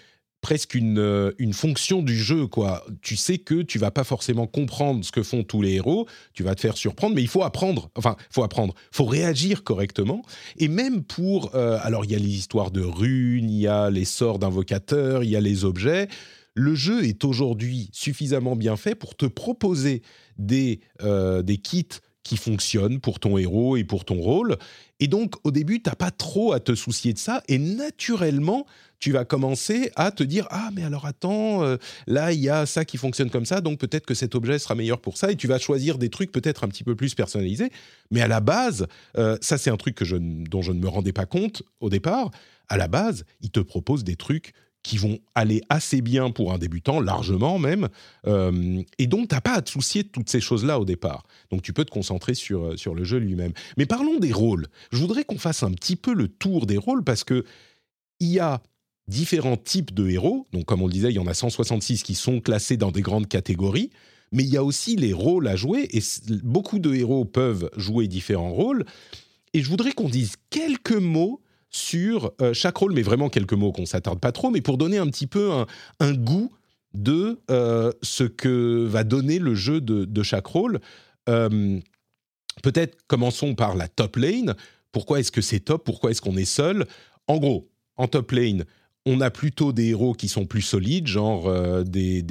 [0.40, 2.84] presque une, euh, une, fonction du jeu, quoi.
[3.02, 6.42] Tu sais que tu vas pas forcément comprendre ce que font tous les héros, tu
[6.42, 7.90] vas te faire surprendre, mais il faut apprendre.
[7.96, 10.22] Enfin, faut apprendre, faut réagir correctement.
[10.56, 13.90] Et même pour, euh, alors il y a les histoires de runes, il y a
[13.90, 16.08] les sorts d'invocateurs, il y a les objets.
[16.54, 20.02] Le jeu est aujourd'hui suffisamment bien fait pour te proposer
[20.38, 21.86] des, euh, des kits
[22.28, 24.56] qui fonctionnent pour ton héros et pour ton rôle.
[25.00, 27.42] Et donc, au début, tu n'as pas trop à te soucier de ça.
[27.48, 28.66] Et naturellement,
[28.98, 31.76] tu vas commencer à te dire ah mais alors attends euh,
[32.06, 34.74] là il y a ça qui fonctionne comme ça donc peut-être que cet objet sera
[34.74, 37.70] meilleur pour ça et tu vas choisir des trucs peut-être un petit peu plus personnalisés
[38.10, 38.86] mais à la base
[39.16, 41.90] euh, ça c'est un truc que je, dont je ne me rendais pas compte au
[41.90, 42.30] départ
[42.68, 46.58] à la base il te propose des trucs qui vont aller assez bien pour un
[46.58, 47.88] débutant, largement même.
[48.26, 51.24] Euh, et donc, tu n'as pas à te soucier de toutes ces choses-là au départ.
[51.50, 53.52] Donc, tu peux te concentrer sur, sur le jeu lui-même.
[53.76, 54.68] Mais parlons des rôles.
[54.92, 57.44] Je voudrais qu'on fasse un petit peu le tour des rôles parce que
[58.20, 58.62] il y a
[59.08, 60.46] différents types de héros.
[60.52, 63.02] Donc, comme on le disait, il y en a 166 qui sont classés dans des
[63.02, 63.90] grandes catégories.
[64.30, 66.02] Mais il y a aussi les rôles à jouer et
[66.42, 68.84] beaucoup de héros peuvent jouer différents rôles.
[69.54, 71.40] Et je voudrais qu'on dise quelques mots
[71.70, 74.98] sur euh, chaque rôle, mais vraiment quelques mots qu'on s'attarde pas trop, mais pour donner
[74.98, 75.50] un petit peu
[76.00, 76.52] un, goût
[76.94, 80.80] de euh, ce que va donner le jeu de, chaque rôle.
[81.28, 81.78] Euh,
[82.62, 84.54] peut-être commençons par la top lane.
[84.92, 85.84] Pourquoi est-ce que c'est top?
[85.84, 86.86] Pourquoi est-ce qu'on est seul?
[87.26, 88.64] En gros, en top lane,
[89.08, 92.22] on a plutôt des héros qui sont plus solides, genre euh, des,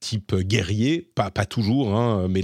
[0.00, 2.42] types guerriers, pas, toujours, hein, mais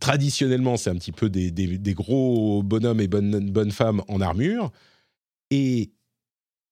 [0.00, 4.70] traditionnellement, c'est un petit peu des, gros bonhommes et bonnes, bonnes femmes en armure.
[5.50, 5.92] Et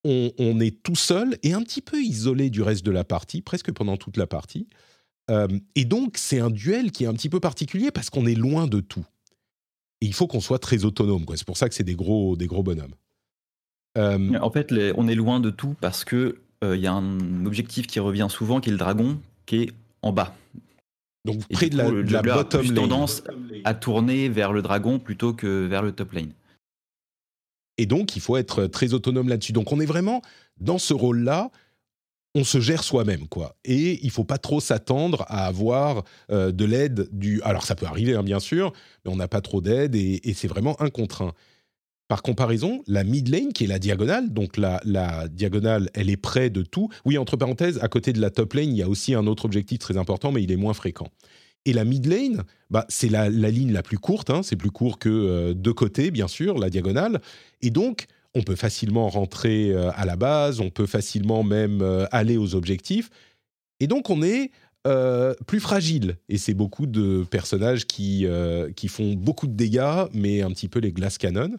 [0.04, 3.72] on, est tout seul et un petit peu isolé du reste de la partie, presque
[3.72, 4.68] pendant toute la partie.
[5.30, 8.34] Euh, et donc, c'est un duel qui est un petit peu particulier parce qu'on est
[8.34, 9.04] loin de tout.
[10.00, 11.24] Et il faut qu'on soit très autonome.
[11.36, 12.94] C'est pour ça que c'est des gros, des gros bonhommes.
[13.96, 17.44] Euh, en fait, on est loin de tout parce que il euh, y a un
[17.46, 19.72] objectif qui revient souvent, qui est le dragon, qui est
[20.02, 20.34] en bas.
[21.24, 23.22] Donc près de la, la bottom a tendance
[23.64, 26.32] à tourner vers le dragon plutôt que vers le top lane.
[27.76, 29.52] Et donc, il faut être très autonome là-dessus.
[29.52, 30.22] Donc, on est vraiment
[30.60, 31.50] dans ce rôle-là.
[32.36, 33.56] On se gère soi-même, quoi.
[33.64, 37.40] Et il faut pas trop s'attendre à avoir euh, de l'aide du.
[37.42, 38.72] Alors, ça peut arriver, hein, bien sûr,
[39.04, 41.32] mais on n'a pas trop d'aide et, et c'est vraiment un contre un.
[42.08, 44.80] Par comparaison, la mid lane, qui est la diagonale, donc la,
[45.28, 46.88] diagonale, elle est près de tout.
[47.04, 49.46] Oui, entre parenthèses, à côté de la top lane, il y a aussi un autre
[49.46, 51.08] objectif très important, mais il est moins fréquent.
[51.64, 54.98] Et la mid lane, bah, c'est la, ligne la plus courte, hein, c'est plus court
[54.98, 57.22] que euh, deux côtés, bien sûr, la diagonale.
[57.62, 62.04] Et donc, on peut facilement rentrer euh, à la base, on peut facilement même euh,
[62.10, 63.08] aller aux objectifs.
[63.80, 64.50] Et donc, on est
[65.46, 66.18] plus fragile.
[66.28, 68.26] Et c'est beaucoup de personnages qui,
[68.76, 71.56] qui font beaucoup de dégâts, mais un petit peu les glass cannon.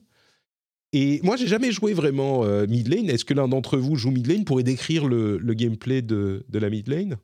[0.93, 3.09] Et moi, j'ai jamais joué vraiment mid lane.
[3.09, 6.59] Est-ce que l'un d'entre vous joue mid lane Pourrait décrire le, le gameplay de, de
[6.59, 7.17] la mid lane?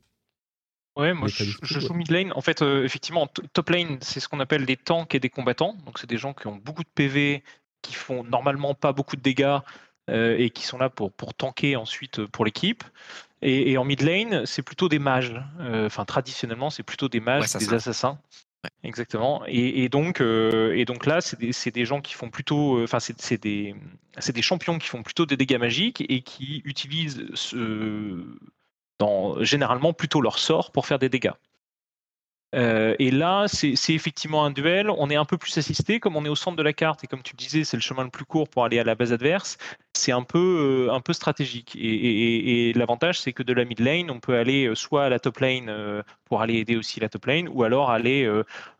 [0.97, 2.33] Ouais, moi je, joue mid lane.
[2.35, 5.75] En fait, euh, effectivement, top lane, c'est ce qu'on appelle des tanks et des combattants.
[5.85, 7.43] Donc, c'est des gens qui ont beaucoup de PV,
[7.81, 9.57] qui font normalement pas beaucoup de dégâts
[10.09, 12.83] euh, et qui sont là pour, pour tanker ensuite euh, pour l'équipe.
[13.41, 15.33] Et, en mid lane, c'est plutôt des mages.
[15.59, 18.19] Enfin, traditionnellement, c'est plutôt des mages, des assassins.
[18.83, 19.43] Exactement.
[19.47, 23.75] Et, donc, et donc là, c'est des, des, gens qui font plutôt, enfin, c'est des,
[24.33, 28.23] des champions qui font plutôt des dégâts magiques et qui utilisent ce,
[29.41, 31.31] généralement plutôt leur sort pour faire des dégâts.
[32.53, 34.89] Euh, et là, c'est effectivement un duel.
[34.89, 37.07] On est un peu plus assisté, comme on est au centre de la carte, et
[37.07, 39.13] comme tu le disais, c'est le chemin le plus court pour aller à la base
[39.13, 39.57] adverse.
[39.93, 41.75] C'est un peu, euh, stratégique.
[41.79, 45.19] Et, l'avantage, c'est que de la mid lane, on peut aller euh, soit à la
[45.19, 48.29] top lane pour aller aider aussi la top lane, ou alors aller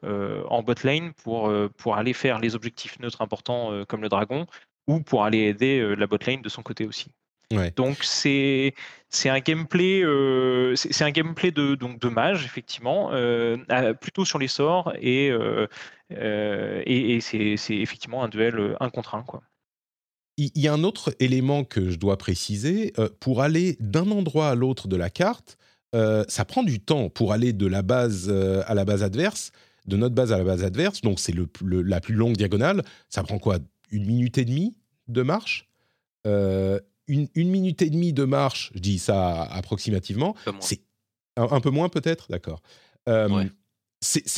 [0.04, 4.48] en bot lane pour, pour aller faire les objectifs neutres importants comme le dragon,
[4.88, 7.12] ou pour aller aider la bot lane de son côté aussi.
[7.76, 8.74] Donc c'est
[9.12, 13.58] c'est un gameplay euh, c'est un gameplay de donc de mage effectivement euh,
[14.00, 15.68] plutôt sur les sorts et euh,
[16.10, 19.44] et, c'est effectivement un duel un contre un quoi.
[20.38, 24.56] Il y a un autre élément que je dois préciser pour aller d'un endroit à
[24.56, 25.58] l'autre de la carte.
[25.94, 28.30] ça prend du temps pour aller de la base
[28.66, 29.52] à la base adverse,
[29.86, 31.02] de notre base à la base adverse.
[31.02, 31.48] Donc c'est le,
[31.82, 32.84] la plus longue diagonale.
[33.10, 33.60] Ça prend quoi?
[33.92, 34.76] Une minute et demie
[35.08, 35.70] de marche?
[37.12, 40.82] Une, minute et demie de marche, je dis ça approximativement, c'est
[41.38, 42.62] un, peu moins peut-être, d'accord.
[43.10, 43.46] Euh,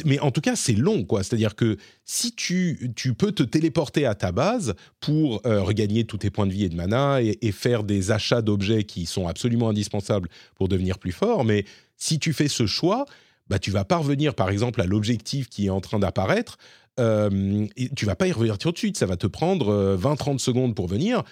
[0.06, 1.24] mais en tout cas, c'est long, quoi.
[1.24, 6.18] C'est-à-dire que si tu, tu peux te téléporter à ta base pour euh, regagner tous
[6.18, 9.70] tes points de vie et de mana et, faire des achats d'objets qui sont absolument
[9.70, 11.66] indispensables pour devenir plus fort, mais
[11.96, 13.06] si tu fais ce choix,
[13.48, 16.58] bah, tu vas parvenir, par exemple, à l'objectif qui est en train d'apparaître.
[17.00, 17.66] Euh,
[17.96, 20.88] tu vas pas y revenir tout de suite, ça va te prendre 20-30 secondes pour
[20.88, 21.24] venir.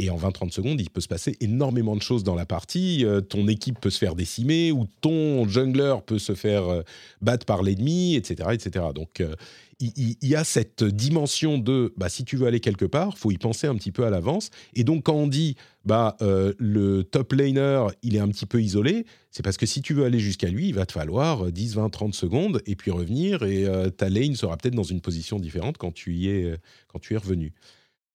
[0.00, 3.04] Et en 20-30 secondes, il peut se passer énormément de choses dans la partie.
[3.04, 6.82] Euh, ton équipe peut se faire décimer ou ton jungler peut se faire euh,
[7.20, 8.86] battre par l'ennemi, etc., etc.
[8.94, 9.34] Donc, euh,
[9.80, 13.38] il, y, a cette dimension de, bah, si tu veux aller quelque part, faut y
[13.38, 14.50] penser un petit peu à l'avance.
[14.74, 19.06] Et donc, quand on dit, bah, le top laner, il est un petit peu isolé,
[19.30, 21.90] c'est parce que si tu veux aller jusqu'à lui, il va te falloir 10, 20,
[21.90, 23.44] 30 secondes et puis revenir.
[23.44, 26.56] Et ta lane sera peut-être dans une position différente quand tu y es,
[26.88, 27.52] quand tu es revenu.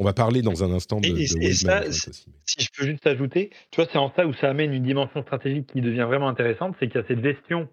[0.04, 3.80] On va parler dans un instant de, et, ça, Si je peux juste ajouter, tu
[3.80, 6.88] vois, c'est en ça où ça amène une dimension stratégique qui devient vraiment intéressante, c'est
[6.90, 7.70] qu'il y a cette gestion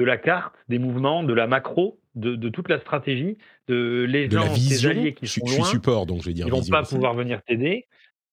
[0.00, 4.52] de la carte, des mouvements, de la macro, de, toute la stratégie, de les gens,
[4.52, 5.50] tes alliés qui sont loin.
[5.50, 6.46] Je suis support, donc je vais dire.
[6.48, 7.86] Ils vont pas pouvoir venir t'aider.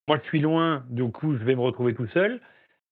[0.08, 2.42] Moi, je suis loin, du coup, je vais me retrouver tout seul.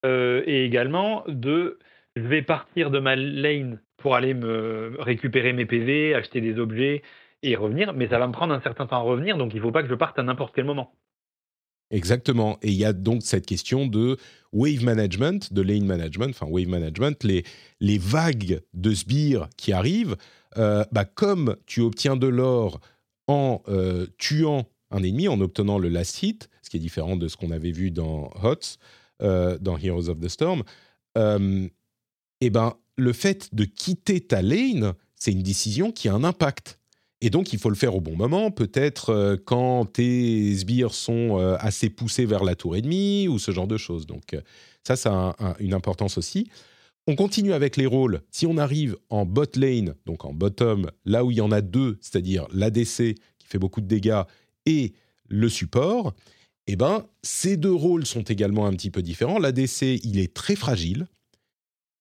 [0.05, 1.79] Euh, et également de,
[2.15, 7.01] je vais partir de ma lane pour aller me récupérer mes PV, acheter des objets,
[7.51, 9.61] et revenir, mais ça va me prendre un certain temps à revenir, donc il ne
[9.61, 10.93] faut pas que je parte à n'importe quel moment.
[11.91, 12.57] Exactement.
[12.61, 14.17] Et il y a donc cette question de
[14.51, 17.43] wave management, de lane management, enfin wave management, les,
[17.79, 20.15] les vagues de sbires qui arrivent.
[20.57, 22.79] Euh, bah, comme tu obtiens de l'or
[23.27, 27.27] en euh, tuant un ennemi, en obtenant le last hit, ce qui est différent de
[27.27, 28.77] ce qu'on avait vu dans HOTS,
[29.21, 30.63] euh, dans Heroes of the Storm,
[32.41, 36.79] et ben, le fait de quitter ta lane, c'est une décision qui a un impact.
[37.22, 41.39] Et donc, il faut le faire au bon moment, peut-être euh, quand tes sbires sont
[41.39, 44.05] euh, assez poussés vers la tour ennemie ou ce genre de choses.
[44.05, 44.41] Donc, euh,
[44.84, 46.49] ça, ça a une importance aussi.
[47.07, 48.22] On continue avec les rôles.
[48.32, 51.61] Si on arrive en bot lane, donc en bottom, là où il y en a
[51.61, 54.24] deux, c'est-à-dire l'ADC qui fait beaucoup de dégâts
[54.66, 54.93] et
[55.28, 56.13] le support,
[56.68, 59.39] eh ben, ces deux rôles sont également un petit peu différents.
[59.39, 61.07] L'ADC, il est très fragile,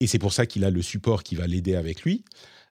[0.00, 2.24] et c'est pour ça qu'il a le support qui va l'aider avec lui.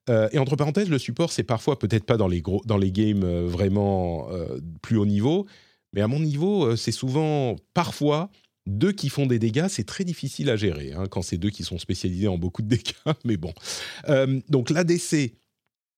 [0.09, 2.91] Euh, et entre parenthèses, le support, c'est parfois peut-être pas dans les, gros, dans les
[2.91, 5.45] games euh, vraiment euh, plus haut niveau,
[5.93, 8.29] mais à mon niveau, c'est souvent, parfois,
[8.65, 11.63] deux qui font des dégâts, c'est très difficile à gérer, hein, quand c'est deux qui
[11.63, 12.93] sont spécialisés en beaucoup de dégâts,
[13.25, 13.53] mais bon.
[14.49, 15.35] donc l'ADC,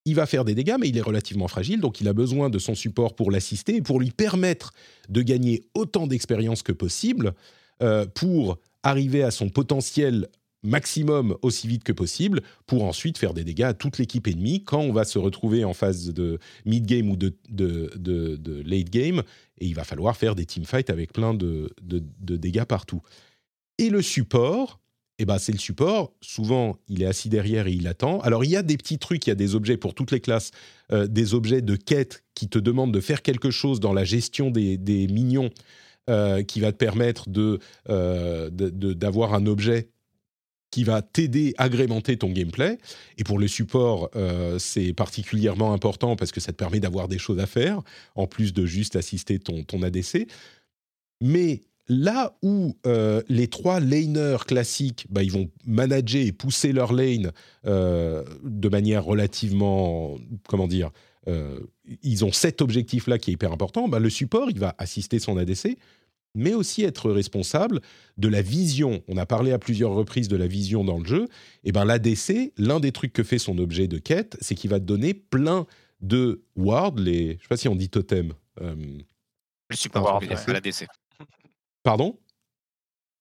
[0.08, 2.60] il va faire des dégâts, mais il est relativement fragile, donc il a besoin de
[2.60, 4.74] son support pour l'assister et pour lui permettre
[5.10, 7.34] de gagner autant d'expérience que possible
[8.14, 10.28] pour arriver à son potentiel
[10.66, 14.80] maximum aussi vite que possible pour ensuite faire des dégâts à toute l'équipe ennemie quand
[14.80, 19.24] on va se retrouver en phase de mid-game ou de, de, late game
[19.60, 23.02] et il va falloir faire des teamfights avec plein de, dégâts partout.
[23.78, 24.80] Et le support,
[25.20, 26.14] eh ben c'est le support.
[26.22, 28.20] Souvent, il est assis derrière et il attend.
[28.22, 30.20] Alors, il y a des petits trucs, il y a des objets pour toutes les
[30.20, 30.52] classes,
[30.92, 34.52] euh, des objets de quête qui te demandent de faire quelque chose dans la gestion
[34.52, 35.50] des, minions
[36.10, 37.26] euh, qui va te permettre
[37.90, 39.90] euh, de, d'avoir un objet
[40.72, 42.78] qui va t'aider à agrémenter ton gameplay.
[43.18, 44.10] Et pour le support,
[44.60, 47.82] c'est particulièrement important parce que ça te permet d'avoir des choses à faire,
[48.16, 50.28] en plus de juste assister ton, ADC.
[51.22, 56.94] Mais Là où euh, les trois laners classiques, bah, ils vont manager et pousser leur
[56.94, 57.32] lane
[57.68, 60.90] euh, de manière relativement, comment dire,
[61.28, 61.60] euh,
[62.02, 63.88] ils ont cet objectif-là qui est hyper important.
[63.88, 65.78] Bah, le support, il va assister son ADC,
[66.36, 67.82] mais aussi être responsable
[68.18, 69.04] de la vision.
[69.08, 71.28] On a parlé à plusieurs reprises de la vision dans le jeu.
[71.64, 74.80] Et ben l'ADC, l'un des trucs que fait son objet de quête, c'est qu'il va
[74.80, 75.66] te donner plein
[76.02, 78.34] de wards, les, je sais pas si on dit totem.
[78.60, 80.88] le support, l'ADC.
[81.84, 82.20] Pardon?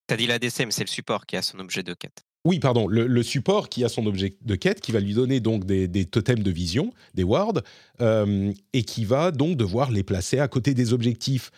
[0.08, 2.24] Tu as dit l'ADC, mais c'est le support qui a son objet de quête.
[2.46, 5.64] Oui, pardon, le, support qui a son objet de quête, qui va lui donner donc
[5.64, 7.62] des, totems de vision, des wards,
[8.02, 11.50] euh, et qui va donc devoir les placer à côté des objectifs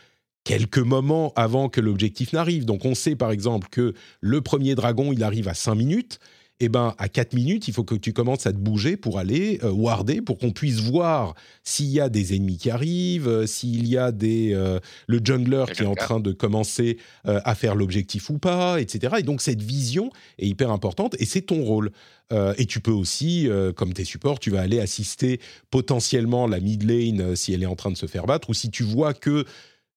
[0.46, 2.64] quelques moments avant que l'objectif n'arrive.
[2.64, 6.20] Donc on sait par exemple que le premier dragon, il arrive à 5 minutes,
[6.60, 9.58] eh ben, à 4 minutes, il faut que tu commences à te bouger pour aller
[9.64, 11.34] euh, warder, pour qu'on puisse voir
[11.64, 14.78] s'il y a des ennemis qui arrivent, euh, s'il y a des, euh,
[15.08, 19.16] le jungler qui est en train de commencer à faire l'objectif ou pas, etc.
[19.18, 21.90] Et donc, cette vision est hyper importante et c'est ton rôle.
[22.30, 25.40] et tu peux aussi, comme tes supports, tu vas aller assister
[25.70, 28.70] potentiellement la mid lane si elle est en train de se faire battre ou si
[28.70, 29.44] tu vois que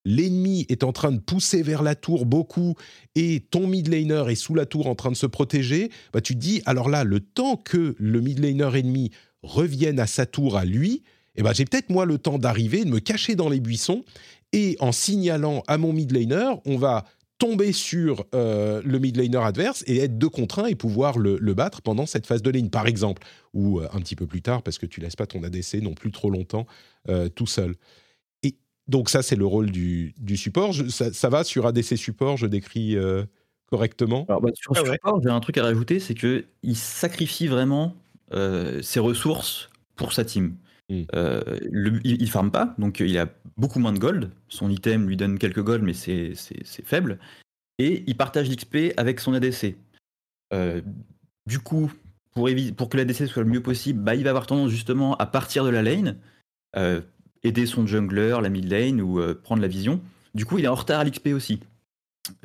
[0.06, 2.76] l'ennemi est en train de pousser vers la tour beaucoup
[3.16, 6.36] et ton mid laner est sous la tour en train de se protéger, bah tu
[6.36, 9.12] te dis alors là le temps que le mid laner ennemi
[9.44, 11.04] revienne à sa tour à lui,
[11.36, 14.04] eh ben j'ai peut-être moi le temps d'arriver, de me cacher dans les buissons
[14.54, 17.06] et en signalant à mon mid laner, on va
[17.40, 21.82] tomber sur euh, le mid laner adverse et être deux contre et pouvoir le, battre
[21.82, 24.78] pendant cette phase de ligne, par exemple, ou euh, un petit peu plus tard, parce
[24.78, 26.68] que tu laisses pas ton ADC non plus trop longtemps
[27.08, 27.76] euh, tout seul.
[28.90, 30.74] Donc ça, c'est le rôle du, support.
[30.74, 33.24] ça, va sur ADC support, je décris euh,
[33.68, 34.26] correctement?
[34.28, 37.96] Alors, bah, sur support, j'ai un truc à rajouter, c'est qu'il sacrifie vraiment
[38.34, 40.56] euh, ses ressources pour sa team.
[40.90, 41.04] Hmm.
[41.14, 43.28] Euh, il, ne farme pas, donc il a
[43.58, 44.32] beaucoup moins de gold.
[44.48, 46.34] Son item lui donne quelques gold, mais c'est
[46.84, 47.20] faible.
[47.78, 49.76] Et il partage l'XP avec son ADC.
[51.46, 51.92] du coup,
[52.32, 55.28] pour, pour que l'ADC soit le mieux possible, bah, il va avoir tendance justement à
[55.28, 56.18] partir de la lane
[57.44, 60.02] aider son jungler, la mid lane ou euh, prendre la vision.
[60.36, 61.60] Du coup, il est en retard à l'XP aussi.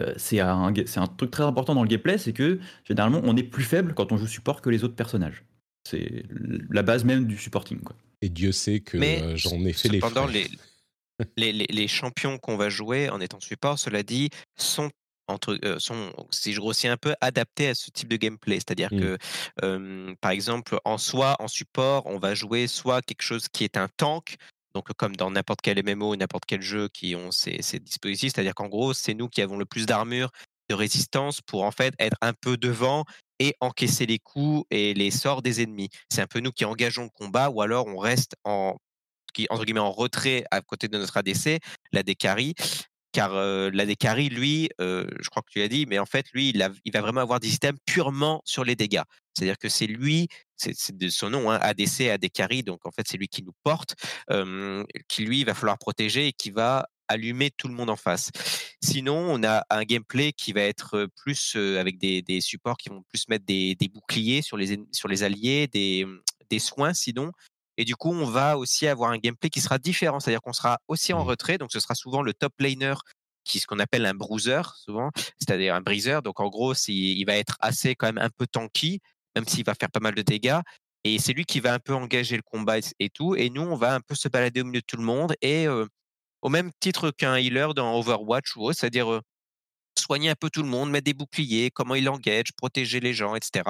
[0.00, 3.42] Euh, c'est un, un, truc très important dans le gameplay, c'est que généralement on est
[3.42, 5.44] plus faible quand on joue support que les autres personnages.
[5.86, 6.24] C'est
[6.70, 7.80] la base même du supporting.
[7.80, 7.94] Quoi.
[8.22, 10.00] Et Dieu sait que euh, j'en ai fait les,
[11.36, 14.90] les, les, les, champions qu'on va jouer en étant support, cela dit, sont
[15.26, 18.56] entre, sont, si je grossis un peu, adaptés à ce type de gameplay.
[18.56, 19.00] C'est-à-dire mmh.
[19.60, 23.76] que, par exemple, en soi, en support, on va jouer soit quelque chose qui est
[23.76, 24.36] un tank,
[24.74, 28.68] donc comme dans n'importe quel MMO n'importe quel jeu qui ont ces, dispositifs, c'est-à-dire qu'en
[28.68, 30.30] gros, c'est nous qui avons le plus d'armure,
[30.68, 33.04] de résistance pour en fait être un peu devant
[33.38, 35.88] et encaisser les coups et les sorts des ennemis.
[36.10, 38.76] C'est un peu nous qui engageons le combat ou alors on reste en
[39.50, 41.58] entre guillemets en retrait à côté de notre ADC,
[41.92, 42.54] la carry,
[43.12, 46.50] car euh, la lui, euh, je crois que tu l'as dit, mais en fait, lui,
[46.50, 49.02] il, va vraiment avoir des systèmes purement sur les dégâts.
[49.34, 53.16] C'est-à-dire que c'est lui, c'est de son nom, hein, ADC, AD donc en fait, c'est
[53.16, 53.94] lui qui nous porte,
[55.08, 58.30] qui lui, va falloir protéger et qui va allumer tout le monde en face.
[58.82, 63.28] Sinon, on a un gameplay qui va être plus avec des, supports qui vont plus
[63.28, 66.06] mettre des, boucliers sur les, sur les alliés, des,
[66.48, 67.32] des soins sinon,
[67.76, 70.78] et du coup, on va aussi avoir un gameplay qui sera différent, c'est-à-dire qu'on sera
[70.88, 71.28] aussi en mmh.
[71.28, 72.94] retrait, donc ce sera souvent le top laner
[73.44, 76.22] qui ce qu'on appelle un bruiser souvent, c'est-à-dire un briseur.
[76.22, 79.00] Donc en gros, il va être assez quand même un peu tanky,
[79.34, 80.60] même s'il va faire pas mal de dégâts.
[81.04, 83.34] Et c'est lui qui va un peu engager le combat et tout.
[83.36, 85.34] Et nous, on va un peu se balader au milieu de tout le monde.
[85.42, 85.66] Et
[86.40, 89.20] au même titre qu'un healer dans Overwatch ou c'est-à-dire
[89.98, 93.34] soigner un peu tout le monde, mettre des boucliers, comment il engage, protéger les gens,
[93.34, 93.64] etc.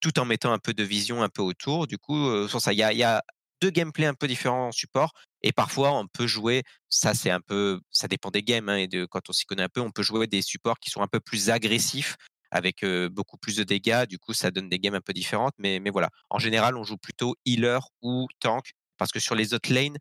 [0.00, 1.86] Tout en mettant un peu de vision un peu autour.
[1.86, 3.22] Du coup, il y a,
[3.62, 5.12] deux gameplays un peu différents en support.
[5.42, 8.88] Et parfois, on peut jouer, ça c'est un peu, ça dépend des games hein, et
[9.08, 11.20] quand on s'y connaît un peu, on peut jouer des supports qui sont un peu
[11.20, 12.16] plus agressifs
[12.52, 14.06] avec beaucoup plus de dégâts.
[14.06, 15.54] Du coup, ça donne des games un peu différentes.
[15.58, 19.54] Mais, mais voilà, en général, on joue plutôt healer ou tank parce que sur les
[19.54, 19.96] autres lanes,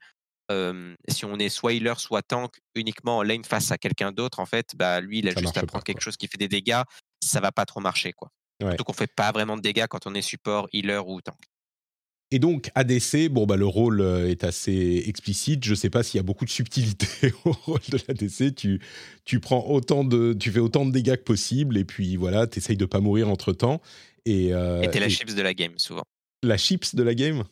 [1.08, 4.46] si on est soit healer, soit tank uniquement en lane face à quelqu'un d'autre, en
[4.46, 6.82] fait, bah, lui, il a juste à prendre quelque chose qui fait des dégâts.
[7.24, 8.30] Ça va pas trop marcher, quoi.
[8.60, 11.40] Surtout qu'on fait pas vraiment de dégâts quand on est support, healer ou tank.
[12.34, 15.66] Et donc, ADC, bon, bah, le rôle euh, est assez explicite.
[15.66, 18.56] Je ne sais pas s'il y a beaucoup de subtilité au rôle de l'ADC.
[18.56, 18.82] Tu,
[19.26, 22.60] tu, prends autant de, tu fais autant de dégâts que possible et puis voilà, tu
[22.60, 23.82] essayes de pas mourir entre temps.
[24.26, 26.04] Et euh, es la chips de la game, souvent.
[26.44, 27.44] La chips de la game?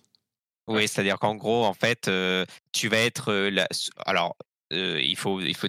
[0.67, 3.32] Oui, c'est-à-dire qu'en gros, en fait, euh, tu vas être.
[3.32, 3.67] Euh, la...
[4.05, 4.36] Alors,
[4.71, 5.67] il faut, il faut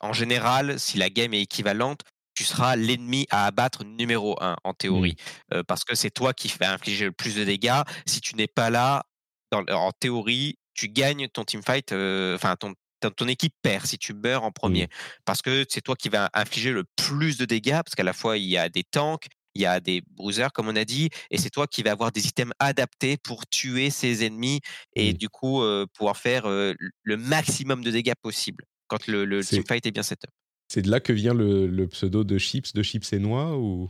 [0.00, 2.00] en général, si la game est équivalente,
[2.34, 5.16] tu seras l'ennemi à abattre numéro un, en théorie.
[5.52, 5.62] Mmh.
[5.66, 7.82] parce que c'est toi qui vas infliger le plus de dégâts.
[8.06, 9.04] Si tu n'es pas là,
[9.52, 12.74] en théorie, tu gagnes ton teamfight, enfin ton,
[13.10, 14.84] ton équipe perd si tu meurs en premier.
[14.84, 14.88] Mmh.
[15.24, 18.36] Parce que c'est toi qui vas infliger le plus de dégâts, parce qu'à la fois,
[18.36, 21.38] il y a des tanks, il y a des bruisers, comme on a dit, et
[21.38, 24.60] c'est toi qui vas avoir des items adaptés pour tuer ses ennemis
[24.96, 25.16] et mmh.
[25.16, 25.62] du coup
[25.96, 30.30] pouvoir faire le maximum de dégâts possible quand le, le teamfight est bien set up.
[30.68, 33.88] C'est de là que vient le, pseudo de Chips, de Chips et Noix ou?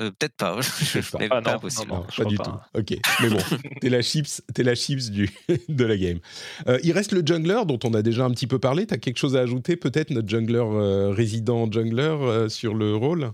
[0.00, 0.56] Euh, Peut-être pas.
[1.12, 1.18] pas.
[1.30, 2.50] Ah, non, pas du tout.
[2.74, 3.38] Ok, mais bon,
[3.80, 5.30] t'es la chips, es la chips du,
[5.68, 6.18] de la game.
[6.66, 8.86] Euh, il reste le jungler dont on a déjà un petit peu parlé.
[8.86, 13.32] T'as quelque chose à ajouter, peut-être notre jungler euh, résident jungler sur le rôle?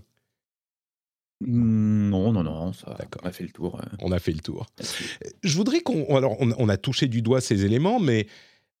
[1.41, 3.79] Mmh, non, non, non, ça, on a fait le tour.
[4.01, 4.65] On a fait le tour.
[5.41, 6.13] Je voudrais qu'on.
[6.17, 8.27] Alors, on, a touché du doigt ces éléments, mais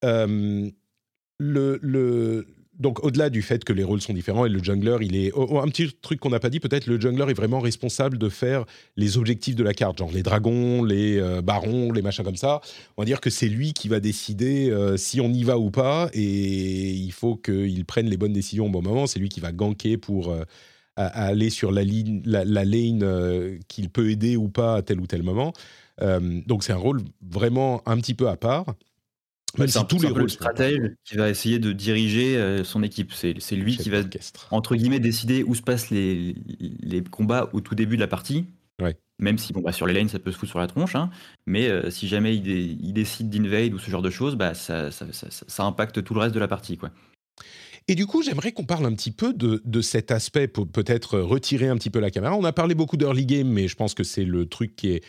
[0.01, 0.73] le,
[1.81, 2.45] le,
[2.79, 5.47] donc au-delà du fait que les rôles sont différents et le jungler, il est oh,
[5.49, 8.29] oh, un petit truc qu'on n'a pas dit peut-être le jungler est vraiment responsable de
[8.29, 8.65] faire
[8.95, 12.61] les objectifs de la carte, genre les dragons, les euh, barons, les machins comme ça.
[12.95, 15.71] On va dire que c'est lui qui va décider euh, si on y va ou
[15.71, 19.07] pas et il faut qu'il prenne les bonnes décisions au bon moment.
[19.07, 20.43] C'est lui qui va ganker pour euh,
[20.95, 25.53] aller sur la la, lane qu'il peut aider ou pas à tel ou tel moment.
[26.01, 28.65] donc c'est un rôle vraiment un petit peu à part
[29.57, 33.13] c'est tous les rôles stratège qui va essayer de diriger euh, son équipe.
[33.13, 34.01] C'est lui qui va,
[34.51, 38.45] entre guillemets, décider où se passent les, les combats au tout début de la partie.
[39.21, 40.95] Même si bon, bah, sur les lanes, ça peut se foutre sur la tronche.
[40.95, 41.09] Hein.
[41.45, 45.05] mais euh, si jamais il, décide d'invade ou ce genre de choses, bah, ça, ça,
[45.11, 46.77] ça, impacte tout le reste de la partie.
[46.77, 46.89] Quoi.
[47.89, 51.19] Et du coup, j'aimerais qu'on parle un petit peu de, de cet aspect, pour peut-être
[51.19, 52.35] retirer un petit peu la caméra.
[52.37, 55.03] On a parlé beaucoup d'early game, mais je pense que c'est le truc qui est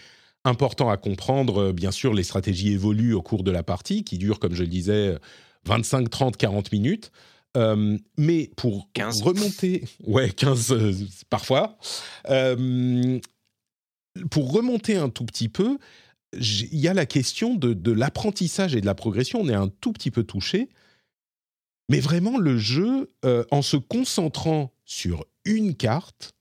[0.45, 1.63] important à comprendre.
[1.63, 4.63] Euh, bien sûr, les stratégies évoluent au cours de la partie, qui dure, comme je
[4.63, 5.19] le disais,
[5.65, 7.13] 25, 30, 40 minutes.
[7.57, 9.23] Euh, mais pour 15.
[9.23, 10.93] remonter, ouais, 15 euh,
[11.29, 11.77] parfois,
[14.31, 15.79] pour remonter un tout petit peu,
[16.33, 19.41] il y a la question de, de l'apprentissage et de la progression.
[19.41, 20.69] On est un tout petit peu touché,
[21.89, 23.13] mais vraiment le jeu,
[23.51, 26.35] en se concentrant sur une carte,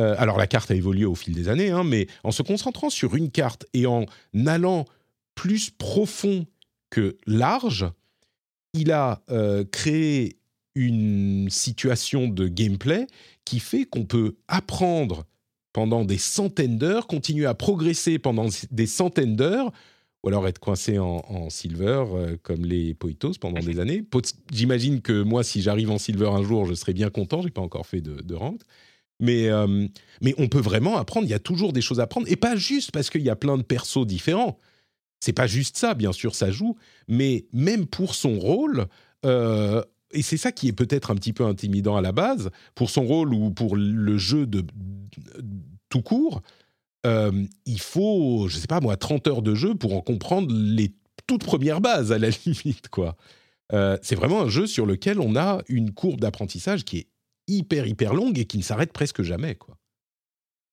[0.00, 2.90] euh, alors la carte a évolué au fil des années, hein, mais en se concentrant
[2.90, 4.06] sur une carte et en
[4.46, 4.86] allant
[5.34, 6.46] plus profond
[6.90, 7.86] que large,
[8.72, 10.38] il a euh, créé
[10.74, 13.06] une situation de gameplay
[13.44, 15.24] qui fait qu'on peut apprendre
[15.72, 19.72] pendant des centaines d'heures, continuer à progresser pendant des centaines d'heures,
[20.22, 24.02] ou alors être coincé en, silver euh, comme les Poitos pendant des années.
[24.52, 27.42] J'imagine que moi, si j'arrive en silver un jour, je serai bien content.
[27.42, 28.60] J'ai pas encore fait de, de rank.
[29.20, 29.86] Mais, euh,
[30.20, 32.56] mais on peut vraiment apprendre, il y a toujours des choses à apprendre, et pas
[32.56, 34.58] juste parce qu'il y a plein de persos différents.
[35.20, 36.76] C'est pas juste ça, bien sûr, ça joue,
[37.08, 38.86] mais même pour son rôle,
[39.24, 42.90] euh, et c'est ça qui est peut-être un petit peu intimidant à la base, pour
[42.90, 44.64] son rôle ou pour le jeu de,
[45.88, 46.42] tout court,
[47.06, 50.94] euh, il faut, je sais pas moi, 30 heures de jeu pour en comprendre les
[51.26, 53.16] toutes premières bases, à la limite, quoi.
[53.70, 57.06] c'est vraiment un jeu sur lequel on a une courbe d'apprentissage qui est
[57.48, 59.76] hyper hyper longue et qui ne s'arrête presque jamais quoi.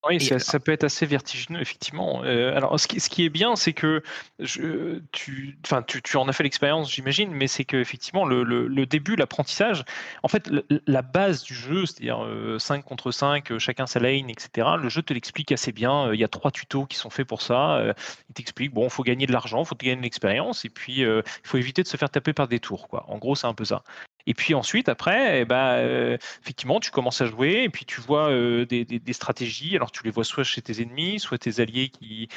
[0.08, 2.24] Oui, ça, peut être assez vertigineux, effectivement.
[2.24, 4.02] Euh, alors, ce qui, ce qui, est bien, c'est que
[4.40, 8.68] je, tu, enfin, tu, tu, en as fait l'expérience, j'imagine, mais c'est qu'effectivement, le, le,
[8.68, 9.84] le, début, l'apprentissage,
[10.24, 10.50] en fait,
[10.88, 14.90] la base du jeu, c'est-à-dire 5 euh, contre 5, euh, chacun sa lane, etc., le
[14.90, 16.12] jeu te l'explique assez bien.
[16.12, 17.94] Il y a trois tutos qui sont faits pour ça.
[18.30, 21.02] Il t'explique, bon, il faut gagner de l'argent, il faut gagner de l'expérience, et puis
[21.02, 22.88] il faut éviter de se faire taper par des tours.
[22.88, 23.06] Quoi.
[23.08, 23.84] En gros, c'est un peu ça.
[24.28, 28.30] Et puis ensuite, après, eh ben, effectivement, tu commences à jouer et puis tu vois
[28.66, 29.76] des, des, stratégies.
[29.76, 32.30] Alors tu les vois soit chez tes ennemis, soit tes alliés qui,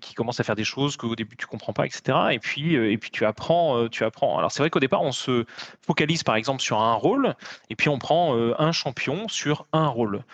[0.00, 2.18] qui commencent à faire des choses qu'au début tu comprends pas, etc.
[2.32, 4.38] Et puis, et puis tu apprends, tu apprends.
[4.38, 5.44] Alors c'est vrai qu'au départ, on se
[5.84, 7.34] focalise par exemple sur un rôle
[7.70, 10.24] et puis on prend un champion sur un rôle.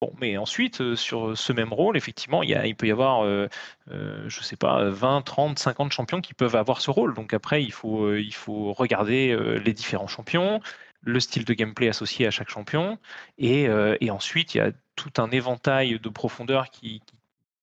[0.00, 3.24] Bon, mais ensuite, sur ce même rôle, effectivement, il, y a, il peut y avoir,
[3.24, 7.14] je ne sais pas, 20, 30, 50 champions qui peuvent avoir ce rôle.
[7.14, 10.60] Donc après, il faut, il faut regarder les différents champions,
[11.02, 12.98] le style de gameplay associé à chaque champion.
[13.38, 13.68] Et,
[14.08, 17.02] ensuite, il y a tout un éventail de profondeur qui,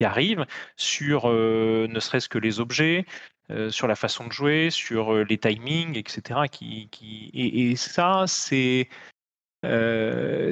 [0.03, 3.05] arrive sur ne serait-ce que les objets,
[3.69, 6.41] sur la façon de jouer, sur les timings, etc.
[6.51, 7.31] Qui, qui...
[7.33, 8.89] Et ça, c'est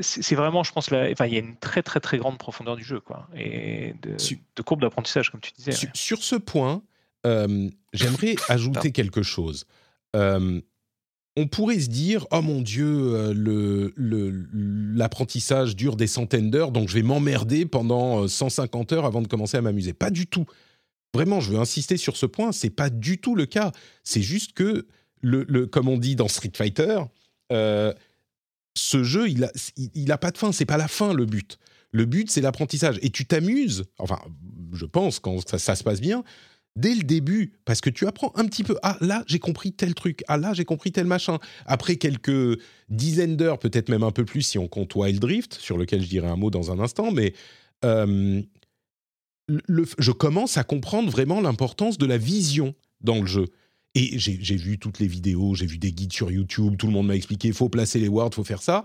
[0.01, 2.99] c'est vraiment, je pense, il y a une très très très grande profondeur du jeu,
[2.99, 5.71] quoi, et de, courbe d'apprentissage, comme tu disais.
[5.93, 6.81] Sur, ce point,
[7.93, 9.65] j'aimerais ajouter quelque chose.
[10.13, 13.33] on pourrait se dire, oh mon Dieu,
[14.95, 19.27] l'apprentissage le, dure des centaines d'heures, donc je vais m'emmerder pendant 150 heures avant de
[19.27, 19.93] commencer à m'amuser.
[19.93, 20.45] Pas du tout.
[21.13, 23.71] Vraiment, je veux insister sur ce point, c'est pas du tout le cas.
[24.03, 24.87] C'est juste que,
[25.21, 26.99] le, comme on dit dans Street Fighter,
[28.75, 30.51] ce jeu, il n'a a pas de fin.
[30.51, 31.59] C'est pas la fin le but.
[31.91, 32.97] Le but, c'est l'apprentissage.
[33.01, 34.19] Et tu t'amuses, enfin,
[34.73, 36.23] je pense, quand ça, se passe bien,
[36.75, 38.75] dès le début, parce que tu apprends un petit peu.
[38.81, 40.23] Ah, là, j'ai compris tel truc.
[40.27, 41.37] Ah, là, j'ai compris tel machin.
[41.67, 42.59] Après quelques
[42.89, 46.07] dizaines d'heures, peut-être même un peu plus si on compte Wild Drift, sur lequel je
[46.07, 47.33] dirai un mot dans un instant, mais
[47.85, 48.41] euh,
[49.49, 53.45] je commence à comprendre vraiment l'importance de la vision dans le jeu.
[53.95, 57.07] Et j'ai vu toutes les vidéos, j'ai vu des guides sur YouTube, tout le monde
[57.07, 58.83] m'a expliqué, faut placer les words, il faut faire ça.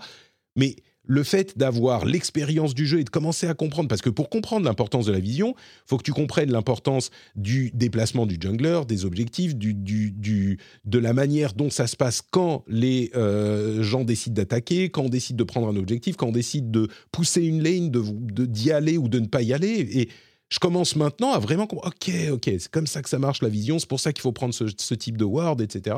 [0.54, 0.76] Mais
[1.08, 4.66] le fait d'avoir l'expérience du jeu et de commencer à comprendre, parce que pour comprendre
[4.66, 5.54] l'importance de la vision,
[5.86, 11.14] faut que tu comprennes l'importance du déplacement du jungler, des objectifs, du, du, de la
[11.14, 15.44] manière dont ça se passe quand les euh, gens décident d'attaquer, quand on décide de
[15.44, 19.18] prendre un objectif, quand on décide de pousser une lane, de d'y aller ou de
[19.18, 19.88] ne pas y aller.
[19.90, 20.10] Et
[20.48, 23.48] je commence maintenant à vraiment comprendre, ok, ok, c'est comme ça que ça marche la
[23.48, 25.96] vision, c'est pour ça qu'il faut prendre ce, type de word, etc.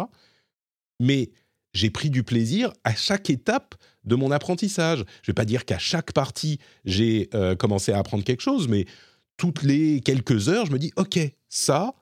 [0.98, 1.30] Mais
[1.72, 4.98] j'ai pris du plaisir à chaque étape de mon apprentissage.
[4.98, 8.66] Je ne vais pas dire qu'à chaque partie, j'ai euh, commencé à apprendre quelque chose,
[8.66, 8.86] mais
[9.36, 11.94] toutes les quelques heures, je me dis, ok, ça,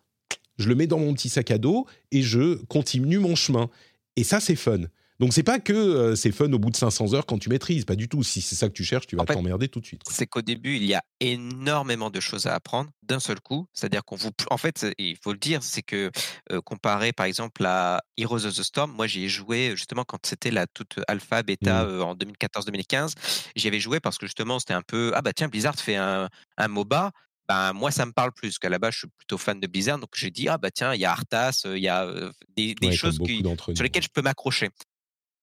[0.58, 3.68] je le mets dans mon petit sac à dos et je continue mon chemin.
[4.16, 4.80] Et ça, c'est fun.
[5.20, 7.84] Donc c'est pas que euh, c'est fun au bout de 500 heures quand tu maîtrises,
[7.84, 8.22] pas du tout.
[8.22, 10.02] Si c'est ça que tu cherches, tu vas t'emmerder tout de suite.
[10.08, 13.66] C'est qu'au début, il y a énormément de choses à apprendre d'un seul coup.
[13.72, 16.10] C'est-à-dire qu'on vous, en fait, il faut le dire, c'est que
[16.52, 20.24] euh, comparé par exemple à Heroes of the Storm, moi j'y ai joué justement quand
[20.24, 21.88] c'était la toute alpha bêta mmh.
[21.88, 23.14] euh, en 2014-2015.
[23.56, 26.28] J'y avais joué parce que justement c'était un peu ah bah tiens Blizzard fait un,
[26.56, 27.10] un MOBA.
[27.48, 29.98] Ben, moi, ça me parle plus, qu'à la base, je suis plutôt fan de Blizzard.
[29.98, 32.06] Donc, j'ai dit, ah, bah, tiens, il y a Arthas, il y a
[32.54, 33.42] des, choses qui,
[33.74, 34.68] sur lesquelles je peux m'accrocher.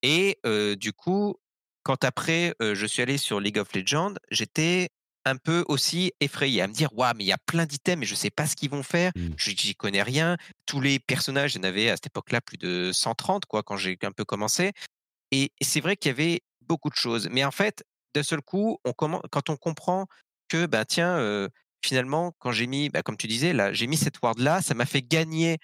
[0.05, 0.39] Et
[0.77, 1.35] du coup,
[1.81, 4.89] quand après, je suis allé sur League of Legends, j'étais
[5.25, 8.05] un peu aussi effrayé à me dire waouh mais il y a plein d'items et
[8.05, 9.29] je sais pas ce qu'ils vont faire mmh.
[9.37, 10.37] Je j'y connais rien
[10.67, 13.75] tous les personnages il y en avait à cette époque-là plus de 130 quoi quand
[13.75, 14.71] j'ai un peu commencé
[15.31, 17.83] et c'est vrai qu'il y avait beaucoup de choses mais en fait
[18.13, 20.05] d'un seul coup on quand on comprend
[20.47, 21.49] que ben tiens
[21.83, 24.75] finalement quand j'ai mis bah, comme tu disais là j'ai mis cette ward là ça
[24.75, 25.57] m'a fait gagner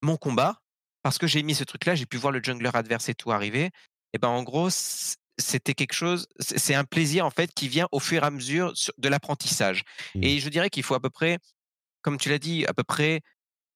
[0.00, 0.62] mon combat
[1.06, 3.70] parce que j'ai mis ce truc-là, j'ai pu voir le jungler adverse et tout arriver.
[4.12, 8.00] Et ben en gros, c'était quelque chose, c'est un plaisir en fait qui vient au
[8.00, 9.84] fur et à mesure de l'apprentissage.
[10.16, 10.24] Mmh.
[10.24, 11.38] Et je dirais qu'il faut à peu près,
[12.02, 13.20] comme tu l'as dit, à peu près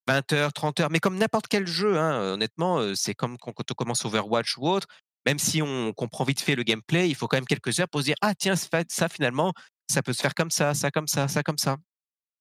[0.09, 3.75] 20 heures, 30 heures, mais comme n'importe quel jeu, hein, honnêtement, c'est comme quand on
[3.75, 4.89] commence Overwatch ou autre,
[5.25, 8.01] même si on comprend vite fait le gameplay, il faut quand même quelques heures pour
[8.01, 9.53] se dire ah tiens ça finalement
[9.89, 11.77] ça peut se faire comme ça, ça comme ça, ça comme ça.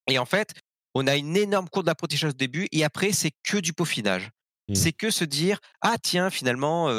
[0.10, 0.56] Et en fait,
[0.96, 4.32] on a une énorme courbe d'apprentissage au début et après c'est que du peaufinage.
[4.70, 4.76] Mmh.
[4.76, 6.89] C'est que se dire ah tiens finalement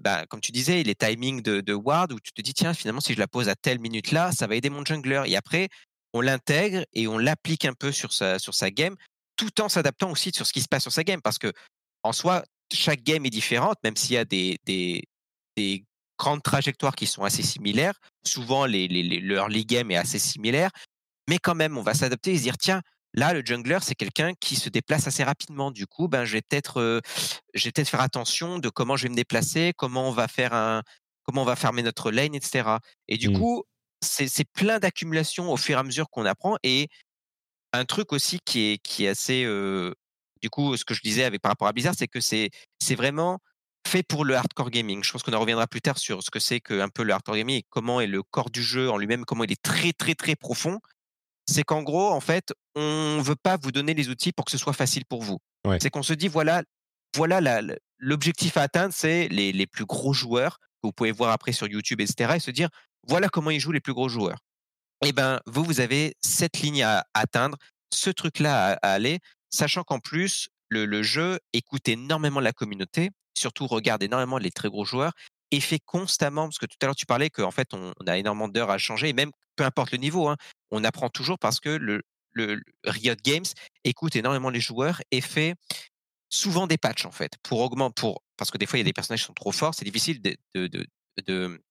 [0.00, 3.14] bah, comme tu disais les timings de, ward où tu te dis tiens finalement si
[3.14, 5.68] je la pose à telle minute là ça va aider mon jungler et après
[6.14, 8.96] on l'intègre et on l'applique un peu sur sa sur game
[9.36, 11.20] tout en s'adaptant aussi sur ce qui se passe sur sa game.
[11.20, 11.52] Parce que
[12.02, 15.04] en soi chaque game est différente même s'il y a des, des,
[15.56, 15.84] des
[16.18, 17.98] grandes trajectoires qui sont assez similaires.
[18.26, 18.88] Souvent les,
[19.66, 20.70] game est assez similaire.
[21.28, 22.82] Mais quand même on va s'adapter et se dire tiens
[23.14, 25.70] Là, le jungler, c'est quelqu'un qui se déplace assez rapidement.
[25.70, 27.00] Du coup, ben, je vais peut-être,
[27.52, 30.82] peut faire attention de comment je vais me déplacer, comment on va faire un,
[31.22, 32.78] comment on va fermer notre lane, etc.
[33.06, 33.38] Et du mmh.
[33.38, 33.62] coup,
[34.02, 36.56] c'est plein d'accumulations au fur et à mesure qu'on apprend.
[36.64, 36.88] Et
[37.72, 39.44] un truc aussi qui est, qui est assez,
[40.42, 42.50] du coup, ce que je disais avec par rapport à Blizzard, c'est que c'est,
[42.80, 43.38] c'est vraiment
[43.86, 45.04] fait pour le hardcore gaming.
[45.04, 47.36] Je pense qu'on en reviendra plus tard sur ce que c'est qu'un peu le hardcore
[47.36, 50.14] gaming et comment est le corps du jeu en lui-même, comment il est très très
[50.14, 50.80] très profond
[51.46, 54.50] c'est qu'en gros, en fait, on ne veut pas vous donner les outils pour que
[54.50, 55.38] ce soit facile pour vous.
[55.80, 56.62] C'est qu'on se dit, voilà,
[57.14, 57.62] voilà
[57.98, 62.00] l'objectif à atteindre, c'est les, plus gros joueurs que vous pouvez voir après sur YouTube,
[62.00, 62.34] etc.
[62.36, 62.68] Et se dire,
[63.06, 64.38] voilà comment ils jouent les plus gros joueurs.
[65.04, 67.56] Eh bien, vous, vous avez cette ligne à atteindre,
[67.92, 69.20] ce truc-là à, aller,
[69.50, 74.84] sachant qu'en plus, le, jeu écoute énormément la communauté, surtout regarde énormément les très gros
[74.84, 75.12] joueurs
[75.54, 78.48] et fait constamment, parce que tout à l'heure tu parlais qu'en fait on, a énormément
[78.48, 80.36] d'heures à changer, et même peu importe le niveau, hein,
[80.72, 82.02] on apprend toujours parce que le,
[82.84, 83.44] Riot Games
[83.84, 85.54] écoute énormément les joueurs et fait
[86.28, 88.84] souvent des patchs en fait pour augmenter, pour parce que des fois il y a
[88.84, 91.62] des personnages qui sont trop forts, c'est difficile de, de,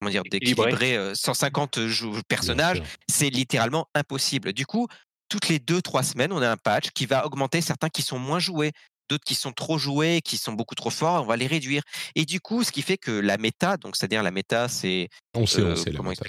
[0.00, 1.78] comment dire d'équilibrer 150
[2.26, 4.54] personnages, c'est littéralement impossible.
[4.54, 4.88] Du coup,
[5.28, 8.18] toutes les deux trois semaines, on a un patch qui va augmenter certains qui sont
[8.18, 8.72] moins joués.
[9.08, 11.82] D'autres qui sont trop joués, qui sont beaucoup trop forts, on va les réduire.
[12.14, 15.46] Et du coup, ce qui fait que la méta, donc c'est-à-dire la méta, c'est on
[15.46, 16.24] sait, on sait la méta,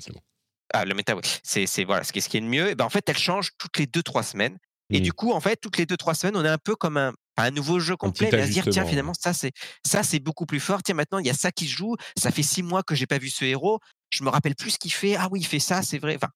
[0.73, 1.21] Ah, la méta, oui.
[1.43, 2.69] C'est, voilà, ce qui, est le mieux.
[2.69, 4.57] Et ben, en fait, elle change toutes les deux trois semaines.
[4.91, 5.13] Et du mmh.
[5.13, 7.13] coup, en fait, toutes les deux trois semaines, on est un peu comme un,
[7.43, 9.51] un nouveau jeu complet, et à se dire tiens finalement ça c'est
[9.85, 10.83] ça c'est beaucoup plus fort.
[10.83, 11.95] Tiens maintenant il y a ça qui se joue.
[12.17, 13.79] Ça fait six mois que j'ai pas vu ce héros.
[14.09, 15.15] Je me rappelle plus ce qu'il fait.
[15.15, 16.15] Ah oui il fait ça c'est vrai.
[16.15, 16.29] Enfin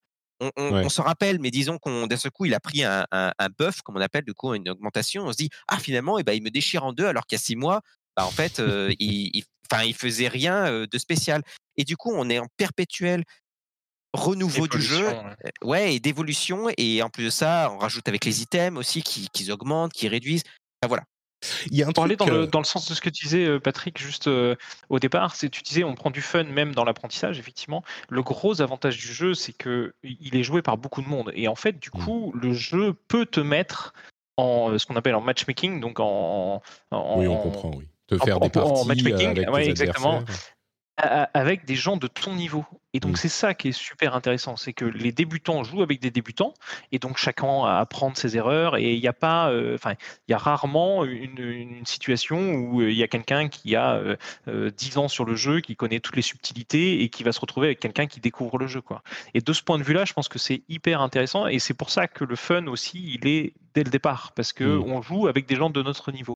[0.57, 3.49] on, on, se rappelle, mais disons qu'on d'un seul coup il a pris un, un,
[3.57, 5.25] buff comme on appelle du coup une augmentation.
[5.25, 7.37] On se dit ah finalement et eh ben, il me déchire en deux alors qu'il
[7.37, 7.81] y a six mois
[8.15, 11.43] bah, en fait euh, il, il, faisait rien euh, de spécial.
[11.77, 13.23] Et du coup on est en perpétuel
[14.13, 15.07] renouveau du jeu,
[15.63, 16.67] ouais, et d'évolution.
[16.77, 20.07] Et en plus de ça, on rajoute avec les items aussi qui, qui augmentent, qui
[20.07, 20.43] réduisent
[20.87, 21.03] voilà.
[21.71, 23.25] Il y a un Pour aller dans, le, dans, le, sens de ce que tu
[23.25, 24.55] disais, euh, Patrick, juste euh,
[24.89, 27.83] au départ, c'est tu disais on prend du fun même dans l'apprentissage, effectivement.
[28.09, 31.31] Le gros avantage du jeu, c'est que il est joué par beaucoup de monde.
[31.35, 32.03] Et en fait, du mmh.
[32.03, 33.93] coup, le jeu peut te mettre
[34.37, 37.87] en euh, ce qu'on appelle en matchmaking, donc en, Oui, on comprend, oui.
[38.07, 40.23] Te faire des parties en matchmaking, avec exactement
[40.97, 42.65] avec des gens de ton niveau.
[42.95, 46.11] Et donc, c'est ça qui est super intéressant, c'est que les débutants jouent avec des
[46.11, 46.53] débutants,
[46.91, 49.95] et donc chacun apprend ses erreurs, et il n'y a pas, euh, enfin,
[50.27, 53.95] il y a rarement une, situation où euh, il y a quelqu'un qui a
[54.47, 57.39] euh, 10 ans sur le jeu, qui connaît toutes les subtilités, et qui va se
[57.39, 59.01] retrouver avec quelqu'un qui découvre le jeu, quoi.
[59.33, 61.89] Et de ce point de vue-là, je pense que c'est hyper intéressant, et c'est pour
[61.89, 64.83] ça que le fun aussi, il est dès le départ, parce que mmh.
[64.83, 66.35] on joue avec des gens de notre niveau.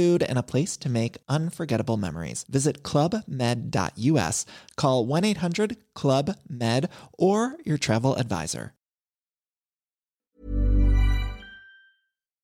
[0.00, 2.44] food, and a place to make unforgettable memories.
[2.48, 4.46] Visit clubmed.us,
[4.76, 6.88] call 1 800 Club Med,
[7.18, 8.72] or your travel advisor.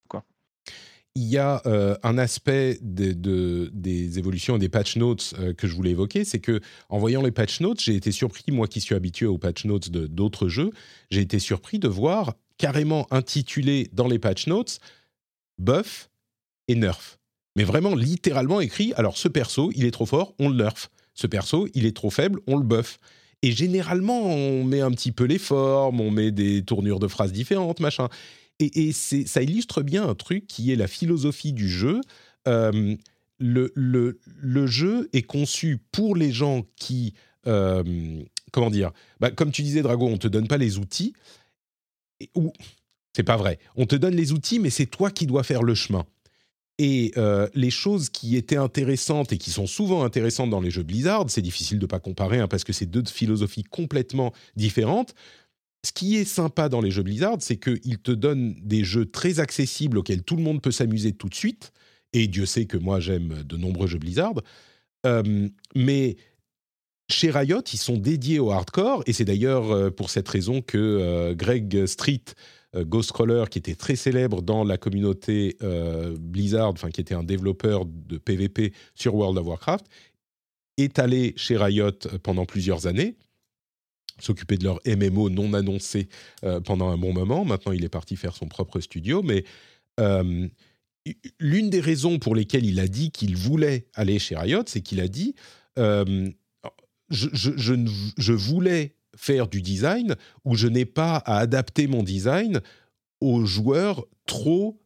[0.09, 0.23] Quoi?
[1.15, 5.55] Il y a euh, un aspect de, de, des évolutions et des patch notes euh,
[5.55, 8.69] que je voulais évoquer, c'est que en voyant les patch notes, j'ai été surpris, moi
[8.69, 10.71] qui suis habitué aux patch notes de d'autres jeux,
[11.11, 14.79] j'ai été surpris de voir carrément intitulé dans les patch notes
[15.59, 16.11] buff
[16.69, 17.19] et nerf
[17.57, 20.91] mais vraiment littéralement écrit alors ce perso, il est trop fort, on le nerf.
[21.15, 22.99] Ce perso, il est trop faible, on le buff.
[23.43, 27.33] Et généralement, on met un petit peu les formes, on met des tournures de phrases
[27.33, 28.09] différentes, machin.
[28.59, 32.01] Et, ça illustre bien un truc qui est la philosophie du jeu.
[32.49, 32.97] Euh,
[33.39, 37.15] le, jeu est conçu pour les gens qui...
[37.47, 41.15] Euh, comment dire bah, Comme tu disais, Drago, on te donne pas les outils.
[42.35, 42.53] Ou
[43.15, 43.59] c'est pas vrai.
[43.77, 46.07] On te donne les outils, mais c'est toi qui dois faire le chemin.
[46.79, 50.83] Et euh, les choses qui étaient intéressantes et qui sont souvent intéressantes dans les jeux
[50.83, 55.15] Blizzard, c'est difficile de ne pas comparer hein, parce que c'est deux philosophies complètement différentes.
[55.87, 59.41] Ce qui est sympa dans les jeux Blizzard, c'est qu'ils te donnent des jeux très
[59.41, 61.73] accessibles auxquels tout le monde peut s'amuser tout de suite.
[62.13, 64.35] Et Dieu sait que moi j'aime de nombreux jeux Blizzard.
[65.07, 66.17] Euh, mais
[67.09, 71.33] chez Riot, ils sont dédiés au hardcore, et c'est d'ailleurs euh, pour cette raison que
[71.35, 72.25] Greg Street
[72.75, 77.85] Ghostcrawler, qui était très célèbre dans la communauté euh, Blizzard, enfin qui était un développeur
[77.87, 79.87] de PvP sur World of Warcraft,
[80.77, 81.93] est allé chez Riot
[82.23, 83.17] pendant plusieurs années,
[84.19, 86.09] s'occuper de leur MMO non annoncé
[86.45, 87.45] euh, pendant un bon moment.
[87.45, 89.45] Maintenant, il est parti faire son propre studio, mais
[91.39, 95.01] l'une des raisons pour lesquelles il a dit qu'il voulait aller chez Riot, c'est qu'il
[95.01, 95.35] a dit
[97.11, 97.29] je,
[98.17, 100.15] je, voulais faire du design
[100.45, 102.61] où je n'ai pas à adapter mon design
[103.21, 104.81] aux joueurs trop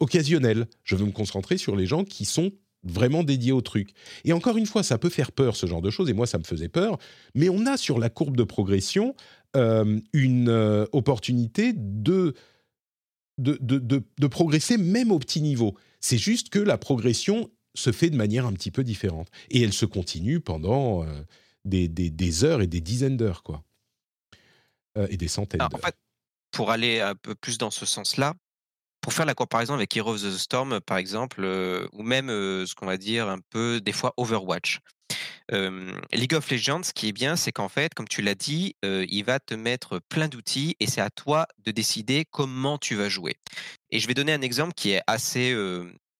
[0.00, 0.66] occasionnels.
[0.82, 2.50] Je veux me concentrer sur les gens qui sont
[2.82, 3.90] vraiment dédiés au truc.
[4.24, 6.38] Et encore une fois, ça peut faire peur, ce genre de choses, et moi, ça
[6.38, 6.98] me faisait peur,
[7.34, 9.14] mais on a sur la courbe de progression
[10.12, 12.34] une opportunité de
[13.38, 15.76] de, de, progresser même au petit niveau.
[16.00, 19.28] C'est juste que la progression se fait de manière un petit peu différente.
[19.50, 21.04] Et elle se continue pendant
[21.66, 23.62] euh, des, des, heures et des dizaines d'heures, quoi.
[24.96, 25.74] Euh, et des centaines d'heures.
[25.74, 25.96] En fait,
[26.52, 28.34] pour aller un peu plus dans ce sens-là,
[29.00, 32.74] pour faire la comparaison avec Heroes of the Storm, par exemple, euh, ou même ce
[32.74, 34.80] qu'on va dire un peu des fois Overwatch.
[36.12, 39.22] League of Legends, ce qui est bien, c'est qu'en fait, comme tu l'as dit, il
[39.22, 43.36] va te mettre plein d'outils et c'est à toi de décider comment tu vas jouer.
[43.90, 45.54] Et je vais donner un exemple qui est assez,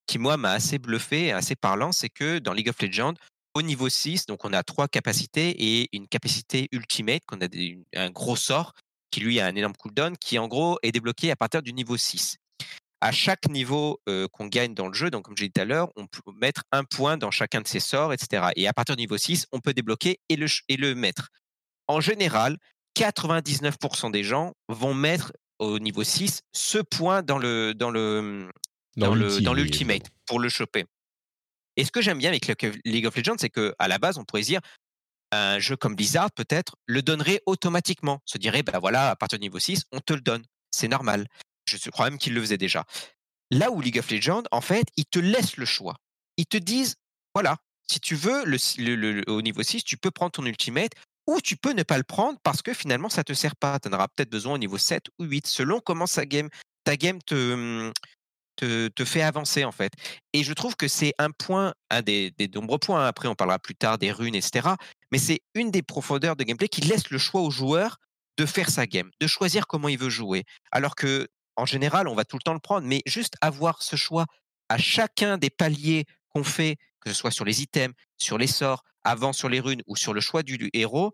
[0.07, 3.15] qui moi m'a assez bluffé et assez parlant, c'est que dans League of Legends,
[3.57, 7.49] au niveau 6, donc on a trois capacités et une capacité ultimate, qu'on a
[7.95, 8.75] un gros sort
[9.11, 11.97] qui lui a un énorme cooldown, qui en gros est débloqué à partir du niveau
[11.97, 12.37] 6
[13.01, 14.01] à chaque niveau
[14.33, 16.65] qu'on gagne dans le jeu, donc comme j'ai dit tout à l'heure, on peut mettre
[16.73, 18.49] un point dans chacun de ses sorts, etc.
[18.57, 21.29] Et à partir du niveau 6, on peut débloquer et le, et le mettre.
[21.89, 22.57] En général,
[22.97, 28.49] 99% des gens vont mettre au niveau 6 ce point dans le dans le
[28.97, 30.85] dans, le dans l'ultimate pour le choper.
[31.77, 32.47] Et ce que j'aime bien avec
[32.85, 34.61] League of Legends, c'est que à la base, on pourrait dire
[35.33, 39.45] un jeu comme Blizzard peut-être le donnerait automatiquement, se dirait ben voilà, à partir du
[39.45, 41.27] niveau 6, on te le donne, c'est normal.
[41.69, 42.85] Je crois même qu'ils le faisaient déjà.
[43.51, 45.97] Là où League of Legends, en fait, ils te laissent le choix.
[46.37, 46.97] Ils te disent,
[47.35, 47.59] voilà,
[47.89, 48.45] si tu veux,
[49.27, 50.93] au niveau 6, tu peux prendre ton ultimate
[51.27, 53.79] ou tu peux ne pas le prendre parce que finalement, ça ne te sert pas.
[53.81, 56.49] Tu en auras peut-être besoin au niveau 7 ou 8, selon comment game,
[56.85, 57.93] ta game te,
[58.57, 59.93] te, fait avancer, en fait.
[60.33, 63.09] Et je trouve que c'est un point, un des, des nombreux points, hein.
[63.09, 64.69] après on parlera plus tard des runes, etc.
[65.13, 67.99] Mais c'est une des profondeurs de gameplay qui laisse le choix au joueur
[68.37, 70.45] de faire sa game, de choisir comment il veut jouer.
[70.71, 73.97] Alors que en général, on va tout le temps le prendre, mais juste avoir ce
[73.97, 74.27] choix
[74.69, 78.83] à chacun des paliers qu'on fait, que ce soit sur les items, sur les sorts,
[79.05, 81.13] avant sur les runes ou sur le choix du, héros,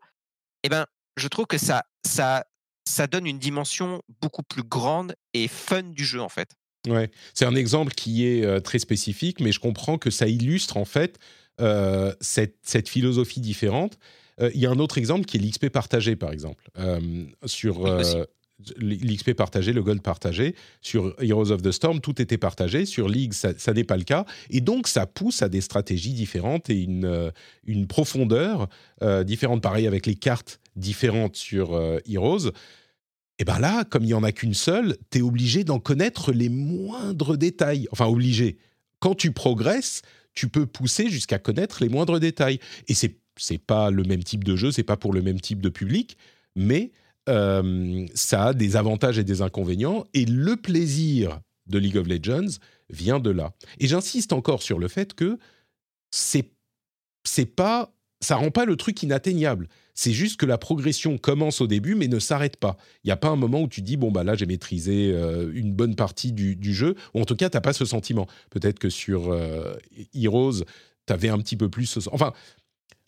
[0.63, 0.87] eh ben,
[1.17, 2.45] je trouve que ça, ça,
[2.89, 6.55] ça donne une dimension beaucoup plus grande et fun du jeu en fait.
[6.89, 10.77] Ouais, c'est un exemple qui est euh, très spécifique, mais je comprends que ça illustre
[10.77, 11.19] en fait
[11.61, 13.99] euh, cette, cette, philosophie différente.
[14.41, 16.71] Euh, il y a un autre exemple qui est l'XP partagé, par exemple,
[17.45, 17.87] sur
[18.79, 20.57] l'XP partagé, le gold partagé.
[20.81, 22.85] Sur Heroes of the Storm, tout était partagé.
[22.85, 24.25] Sur League, ça, n'est pas le cas.
[24.51, 27.33] Et donc, ça pousse à des stratégies différentes et une,
[27.65, 28.69] une profondeur
[29.25, 29.63] différente.
[29.63, 32.51] Pareil avec les cartes différentes sur Heroes.
[33.43, 36.31] Et bien là, comme il n'y en a qu'une seule, tu es obligé d'en connaître
[36.31, 37.89] les moindres détails.
[37.91, 38.57] Enfin, obligé.
[39.01, 42.61] Quand tu progresses, tu peux pousser jusqu'à connaître les moindres détails.
[42.87, 45.61] Et c'est c'est pas le même type de jeu, c'est pas pour le même type
[45.61, 46.17] de public,
[46.55, 46.93] mais
[47.29, 52.59] euh, ça a des avantages et des inconvénients, et le plaisir de League of Legends
[52.91, 53.55] vient de là.
[53.81, 55.37] Et j'insiste encore sur le fait que
[56.13, 56.53] c'est
[57.25, 57.93] c'est pas
[58.23, 59.69] ça rend pas le truc inatteignable.
[59.95, 62.77] C'est juste que la progression commence au début mais ne s'arrête pas.
[63.05, 65.51] Il n'y a pas un moment où tu dis bon bah là j'ai maîtrisé euh,
[65.55, 68.27] une bonne partie du, jeu ou en tout cas t'as pas ce sentiment.
[68.51, 69.75] Peut-être que sur euh,
[70.15, 70.65] Heroes
[71.07, 71.87] tu avais un petit peu plus.
[71.87, 72.01] Ce...
[72.11, 72.33] Enfin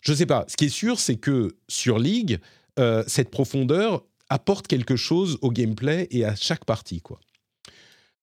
[0.01, 0.45] je sais pas.
[0.47, 2.39] Ce qui est sûr c'est que sur League
[2.77, 7.19] euh, cette profondeur apporte quelque chose au gameplay et à chaque partie, quoi.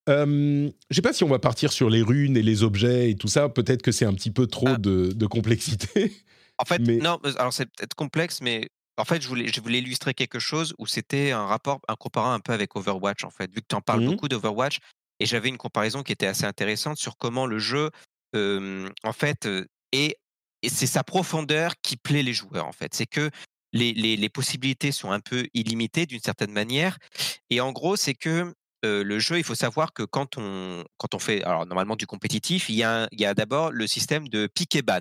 [0.08, 3.10] Euh, je ne sais pas si on va partir sur les runes et les objets
[3.10, 3.48] et tout ça.
[3.48, 4.78] Peut-être que c'est un petit peu trop ah.
[4.78, 6.12] de, complexité.
[6.58, 7.18] En fait, non.
[7.38, 10.86] Alors c'est peut-être complexe, mais en fait, je voulais, je voulais illustrer quelque chose où
[10.86, 13.80] c'était un rapport, un comparant un peu avec Overwatch, en fait, vu que tu en
[13.80, 14.78] parles mmh beaucoup d'Overwatch.
[15.20, 17.90] Et j'avais une comparaison qui était assez intéressante sur comment le jeu,
[18.34, 19.48] en fait,
[19.92, 20.16] est
[20.62, 22.94] et c'est sa profondeur qui plaît les joueurs en fait.
[22.94, 23.30] C'est que
[23.72, 26.98] les, possibilités sont un peu illimitées d'une certaine manière.
[27.50, 31.18] Et en gros, c'est que le jeu, il faut savoir que quand on, quand on
[31.18, 34.46] fait, alors normalement du compétitif, il y a, il y a d'abord le système de
[34.46, 35.00] pick et ban.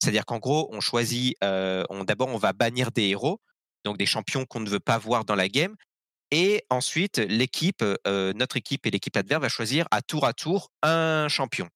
[0.00, 3.40] C'est-à-dire qu'en gros, on choisit, d'abord, on va bannir des héros,
[3.84, 5.74] donc des champions qu'on ne veut pas voir dans la game.
[6.30, 11.28] Et ensuite, l'équipe, notre équipe et l'équipe adverse va choisir à tour à tour un
[11.28, 11.68] champion.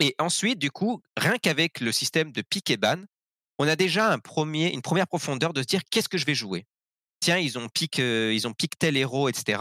[0.00, 3.04] Et ensuite, du coup, rien qu'avec le système de pick et ban,
[3.58, 6.66] on a déjà une première profondeur de se dire qu'est-ce que je vais jouer?
[7.20, 9.60] Tiens, ils ont euh, ils ont tel héros, etc.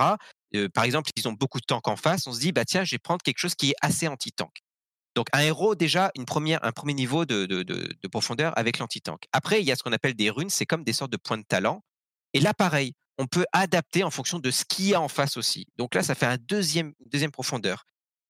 [0.74, 2.28] Par exemple, ils ont beaucoup de tanks en face.
[2.28, 4.52] On se dit bah tiens, je vais prendre quelque chose qui est assez anti-tank.
[5.18, 9.24] Donc un héros déjà une première, un premier niveau de, de, profondeur avec l'anti-tank.
[9.32, 11.40] Après, il y a ce qu'on appelle des runes, c'est comme des sortes de points
[11.40, 11.84] de talent.
[12.34, 15.36] Et là, pareil, on peut adapter en fonction de ce qu'il y a en face
[15.36, 15.66] aussi.
[15.76, 17.86] Donc là, ça fait un deuxième, deuxième profondeur.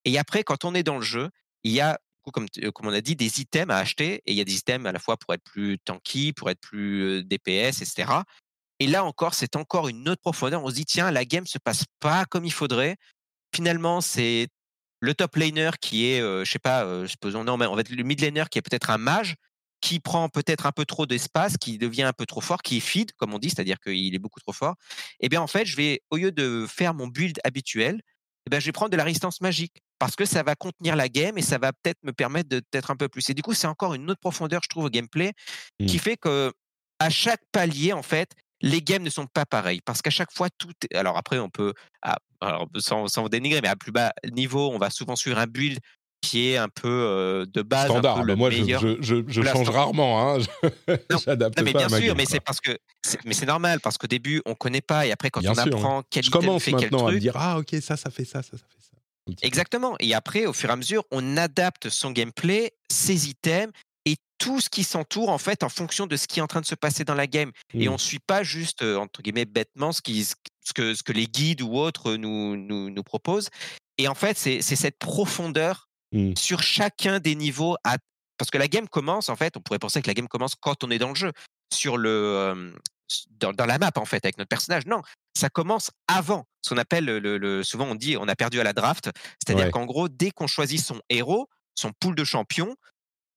[0.06, 1.28] Et après, quand on est dans le jeu,
[1.62, 1.98] il y a
[2.32, 4.22] comme, comme on a dit, des items à acheter.
[4.24, 6.60] Et il y a des items à la fois pour être plus tanky, pour être
[6.60, 8.12] plus DPS, etc.
[8.78, 10.64] Et là encore, c'est encore une autre profondeur.
[10.64, 12.96] On se dit, tiens, la game se passe pas comme il faudrait.
[13.54, 14.48] Finalement, c'est
[15.00, 18.02] le top laner qui est, je je sais pas, supposons, non, mais en fait, le
[18.02, 19.36] mid laner qui est peut-être un mage,
[19.80, 22.80] qui prend peut-être un peu trop d'espace, qui devient un peu trop fort, qui est
[22.80, 24.74] feed, comme on dit, c'est-à-dire qu'il est beaucoup trop fort,
[25.20, 28.00] eh bien, en fait, je vais, au lieu de faire mon build habituel,
[28.46, 31.08] eh bien, je vais prendre de la résistance magique parce que ça va contenir la
[31.08, 33.28] game et ça va peut-être me permettre d'être un peu plus.
[33.30, 35.32] Et du coup, c'est encore une autre profondeur, je trouve, au gameplay
[35.86, 36.00] qui mmh.
[36.00, 36.52] fait que
[36.98, 38.30] à chaque palier, en fait,
[38.60, 41.74] les games ne sont pas pareils parce qu'à chaque fois tout alors après on peut
[42.02, 45.46] ah, alors sans, sans dénigrer mais à plus bas niveau on va souvent suivre un
[45.46, 45.78] build
[46.20, 47.90] qui est un peu de base.
[47.90, 48.24] Standard.
[48.24, 50.34] le moi, je, je, change rarement.
[50.34, 50.38] Hein.
[51.24, 52.76] J'adapte mais bien sûr, mais c'est parce que,
[53.24, 56.24] mais c'est normal parce qu'au début on connaît pas et après quand on apprend quel
[56.24, 58.64] je commence fait maintenant à me dire ah ok ça ça fait ça ça ça
[58.68, 59.36] fait ça.
[59.42, 59.94] Exactement.
[60.00, 63.72] Et après, au fur et à mesure, on adapte son gameplay, ses items
[64.06, 66.62] et tout ce qui s'entoure en fait en fonction de ce qui est en train
[66.62, 67.52] de se passer dans la game.
[67.74, 67.92] Et mmh.
[67.92, 70.26] on suit pas juste entre guillemets bêtement ce, qui,
[70.68, 73.48] ce que, ce que les guides ou autres nous, nous, nous proposent.
[73.96, 76.36] Et en fait, c'est cette profondeur Mmh.
[76.36, 77.76] sur chacun des niveaux.
[78.38, 80.84] Parce que la game commence, en fait, on pourrait penser que la game commence quand
[80.84, 81.32] on est dans le jeu,
[81.72, 82.72] sur le,
[83.30, 84.86] dans, la map, en fait, avec notre personnage.
[84.86, 85.02] Non,
[85.36, 86.46] ça commence avant.
[86.62, 89.10] Ce qu'on appelle, le, souvent on dit, on a perdu à la draft.
[89.44, 92.76] C'est-à-dire qu'en gros, dès qu'on choisit son héros, son pool de champions,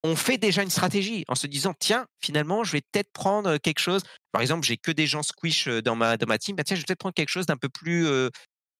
[0.04, 3.80] on fait déjà une stratégie en se disant tiens finalement je vais peut-être prendre quelque
[3.80, 4.02] chose.
[4.32, 6.56] Par exemple j'ai que des gens squish dans ma dans ma team.
[6.56, 8.08] Bah, tiens je vais peut-être prendre quelque chose d'un peu plus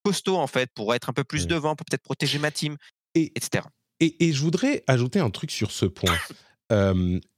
[0.04, 2.76] costaud en fait pour être un peu plus devant pour peut-être protéger ma team
[3.14, 3.64] et etc
[4.02, 6.18] et, je voudrais ajouter un truc sur ce point.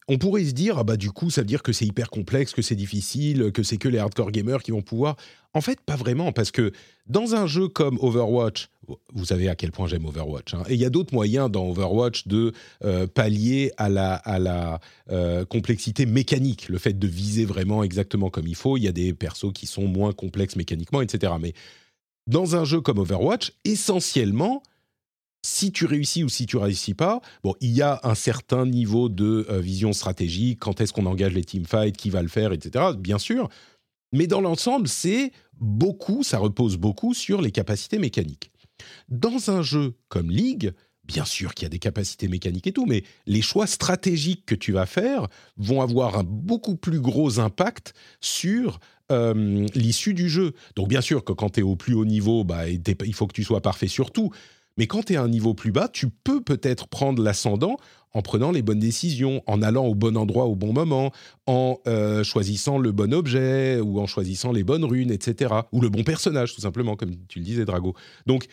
[0.07, 2.53] On pourrait se dire, ah bah du coup, ça veut dire que c'est hyper complexe,
[2.53, 5.15] que c'est difficile, que c'est que les hardcore gamers qui vont pouvoir.
[5.53, 6.71] En fait, pas vraiment, parce que
[7.07, 8.69] dans un jeu comme Overwatch,
[9.13, 11.69] vous savez à quel point j'aime Overwatch, hein, et il y a d'autres moyens dans
[11.69, 12.51] Overwatch de
[12.83, 14.79] euh, pallier à la, à la
[15.09, 18.77] euh, complexité mécanique, le fait de viser vraiment exactement comme il faut.
[18.77, 21.33] Il y a des persos qui sont moins complexes mécaniquement, etc.
[21.39, 21.53] Mais
[22.27, 24.63] dans un jeu comme Overwatch, essentiellement,
[25.43, 29.09] si tu réussis ou si tu réussis pas, bon, il y a un certain niveau
[29.09, 32.85] de euh, vision stratégique, quand est-ce qu'on engage les teamfights, qui va le faire, etc.
[32.97, 33.49] Bien sûr,
[34.13, 38.51] mais dans l'ensemble, c'est beaucoup, ça repose beaucoup sur les capacités mécaniques.
[39.09, 42.85] Dans un jeu comme League, bien sûr qu'il y a des capacités mécaniques et tout,
[42.85, 47.93] mais les choix stratégiques que tu vas faire vont avoir un beaucoup plus gros impact
[48.21, 48.79] sur
[49.11, 50.53] euh, l'issue du jeu.
[50.75, 53.33] Donc bien sûr que quand tu es au plus haut niveau, bah, il faut que
[53.33, 54.31] tu sois parfait sur tout.
[54.77, 57.77] Mais quand tu es à un niveau plus bas, tu peux peut-être prendre l'ascendant
[58.13, 61.11] en prenant les bonnes décisions, en allant au bon endroit au bon moment,
[61.47, 65.53] en euh, choisissant le bon objet ou en choisissant les bonnes runes, etc.
[65.71, 67.95] Ou le bon personnage, tout simplement, comme tu le disais, Drago.
[68.27, 68.45] Donc,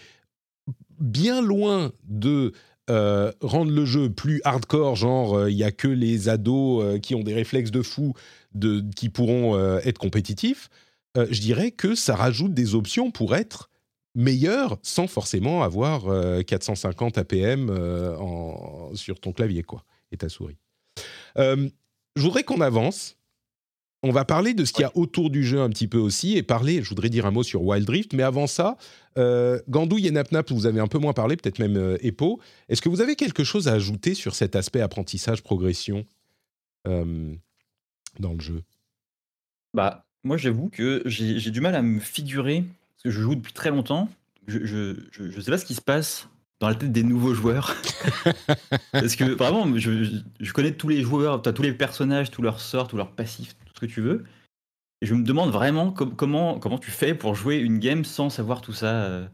[0.99, 2.53] bien loin de
[2.89, 7.15] euh, rendre le jeu plus hardcore, genre euh, il n'y a que les ados qui
[7.15, 8.15] ont des réflexes de fou
[8.55, 10.71] de, qui pourront être compétitifs,
[11.17, 13.70] je dirais que ça rajoute des options pour être
[14.15, 16.05] meilleur sans forcément avoir
[16.45, 17.71] 450 APM
[18.19, 20.57] en, sur ton clavier quoi, et ta souris.
[21.37, 21.71] je
[22.17, 23.17] voudrais qu'on avance.
[24.03, 26.39] On va parler de ce qu'il y a autour du jeu un petit peu aussi
[26.39, 28.79] et parler, je voudrais dire un mot sur Wild Rift, mais avant ça,
[29.19, 32.41] euh, Gandouille et Napnap, vous avez un peu moins parlé, peut-être même euh, Epo.
[32.71, 36.07] Est-ce que vous avez quelque chose à ajouter sur cet aspect apprentissage, progression
[36.87, 38.63] dans le jeu?
[39.75, 42.65] Bah, moi j'avoue que j'ai du mal à me figurer
[43.03, 44.11] parce que je joue depuis très longtemps.
[44.47, 46.29] Je ne sais pas ce qui se passe
[46.61, 47.75] dans la tête des nouveaux joueurs.
[48.93, 52.89] parce que vraiment, je, connais tous les joueurs, as tous les personnages, tous leurs sorts,
[52.89, 54.25] tous leurs passifs, tout ce que tu veux.
[55.01, 58.61] Et je me demande vraiment comment, comment tu fais pour jouer une game sans savoir
[58.61, 59.31] tout ça.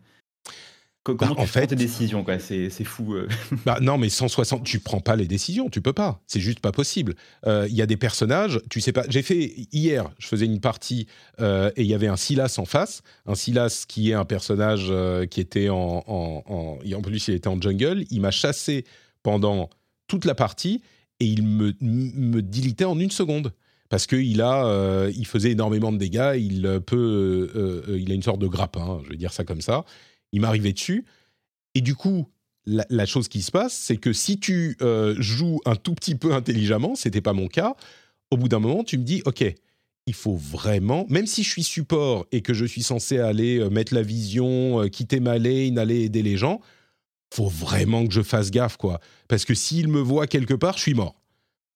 [1.09, 1.15] Euh.
[1.15, 2.39] Comment bah, tu en prends tes décisions quoi?
[2.39, 3.15] C'est fou.
[3.15, 3.29] Euh.
[3.65, 6.21] Bah, non, mais 160, tu prends pas les décisions, tu peux pas.
[6.27, 7.15] C'est juste pas possible.
[7.47, 9.05] Euh, il y a des personnages, tu sais pas.
[9.09, 11.07] J'ai fait hier, je faisais une partie
[11.41, 13.03] euh, et il y avait un Silas en face.
[13.27, 14.93] Un Silas qui est un personnage
[15.31, 17.03] qui était en, en, en, en.
[17.03, 18.05] plus, il était en jungle.
[18.11, 18.85] Il m'a chassé
[19.23, 19.71] pendant
[20.07, 20.83] toute la partie
[21.19, 23.53] et il me, me dilitait en une seconde
[23.89, 26.35] parce qu'il a, il faisait énormément de dégâts.
[26.37, 29.85] Il peut, il a une sorte de grappin, je vais dire ça comme ça
[30.33, 31.05] il m'arrivait dessus.
[31.75, 32.27] Et du coup,
[32.67, 36.35] la, chose qui se passe, c'est que si tu euh, joues un tout petit peu
[36.35, 37.77] intelligemment, c'était pas mon cas,
[38.31, 39.45] au bout d'un moment, tu me dis, OK,
[40.07, 43.71] il faut vraiment, même si je suis support et que je suis censé aller euh,
[43.71, 46.61] mettre la vision, euh, quitter ma lane, aller aider les gens,
[47.35, 49.01] faut vraiment que je fasse gaffe, quoi.
[49.29, 51.21] Parce que s'il me voit quelque part, je suis mort.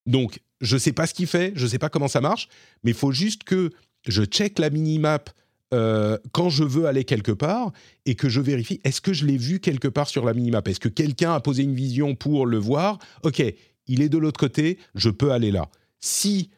[0.07, 2.49] Donc, je sais pas ce qu'il fait, je sais pas comment ça marche,
[2.83, 3.71] mais il faut juste que
[4.07, 5.31] je check la minimap
[5.73, 7.73] euh, quand je veux aller quelque part
[8.07, 10.67] et que je vérifie, est-ce que je l'ai vu quelque part sur la minimap?
[10.69, 12.99] Est-ce que quelqu'un a posé une vision pour le voir?
[13.23, 13.43] Ok,
[13.87, 15.69] il est de l'autre côté, je peux aller là.
[16.01, 16.51] Si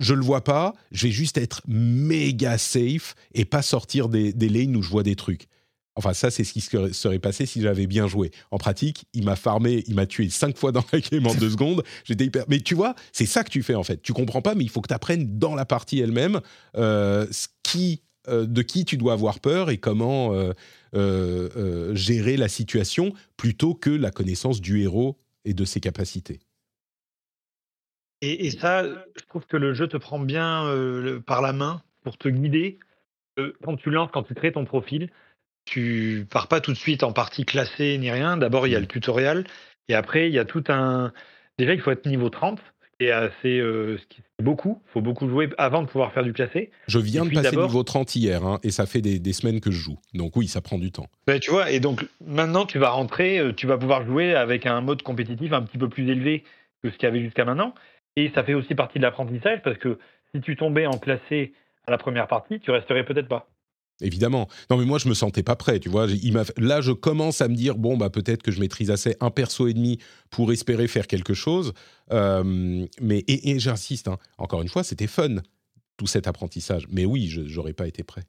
[0.00, 4.48] je le vois pas, je vais juste être méga safe et pas sortir des, des
[4.48, 5.48] lanes où je vois des trucs.
[5.96, 8.30] Enfin, ça, c'est ce qui serait passé si j'avais bien joué.
[8.50, 11.50] En pratique, il m'a farmé, il m'a tué cinq fois dans la game en deux
[11.52, 11.82] secondes.
[12.04, 12.44] J'étais hyper.
[12.48, 14.02] Mais tu vois, c'est ça que tu fais en fait.
[14.02, 16.40] Tu comprends pas, mais il faut que tu apprennes dans la partie elle-même
[16.76, 20.32] euh, ce qui, de qui tu dois avoir peur et comment
[20.94, 26.40] euh, gérer la situation plutôt que la connaissance du héros et de ses capacités.
[28.22, 30.64] Et, ça, je trouve que le jeu te prend bien
[31.26, 32.78] par la main pour te guider.
[33.62, 35.10] quand tu lances, quand tu crées ton profil,
[35.66, 38.36] tu pars pas tout de suite en partie classée ni rien.
[38.38, 39.44] D'abord, il y a le tutoriel
[39.88, 41.12] et après, il y a tout un.
[41.58, 42.60] Déjà, il faut être niveau 30,
[43.00, 43.58] ce qui est assez.
[43.58, 43.98] Euh,
[44.42, 44.82] beaucoup.
[44.86, 46.70] Il faut beaucoup jouer avant de pouvoir faire du classé.
[46.88, 49.78] Je viens de passer niveau 30 hier hein, et ça fait des, semaines que je
[49.78, 49.98] joue.
[50.14, 51.06] Donc, oui, ça prend du temps.
[51.40, 54.80] tu vois, et donc maintenant, tu vas rentrer, euh, tu vas pouvoir jouer avec un
[54.80, 56.44] mode compétitif un petit peu plus élevé
[56.82, 57.74] que ce qu'il y avait jusqu'à maintenant.
[58.16, 59.98] Et ça fait aussi partie de l'apprentissage parce que
[60.34, 61.52] si tu tombais en classé
[61.86, 63.48] à la première partie, tu resterais peut-être pas.
[64.00, 64.48] Évidemment.
[64.70, 66.06] Non, mais moi, je me sentais pas prêt, tu vois.
[66.58, 69.68] Là, je commence à me dire, bon, bah, peut-être que je maîtrise assez un perso
[69.68, 69.98] et demi
[70.30, 71.72] pour espérer faire quelque chose.
[72.12, 75.36] Euh, mais, et, j'insiste, hein, encore une fois, c'était fun,
[75.96, 76.86] tout cet apprentissage.
[76.90, 78.24] Mais oui, je n'aurais pas été prêt.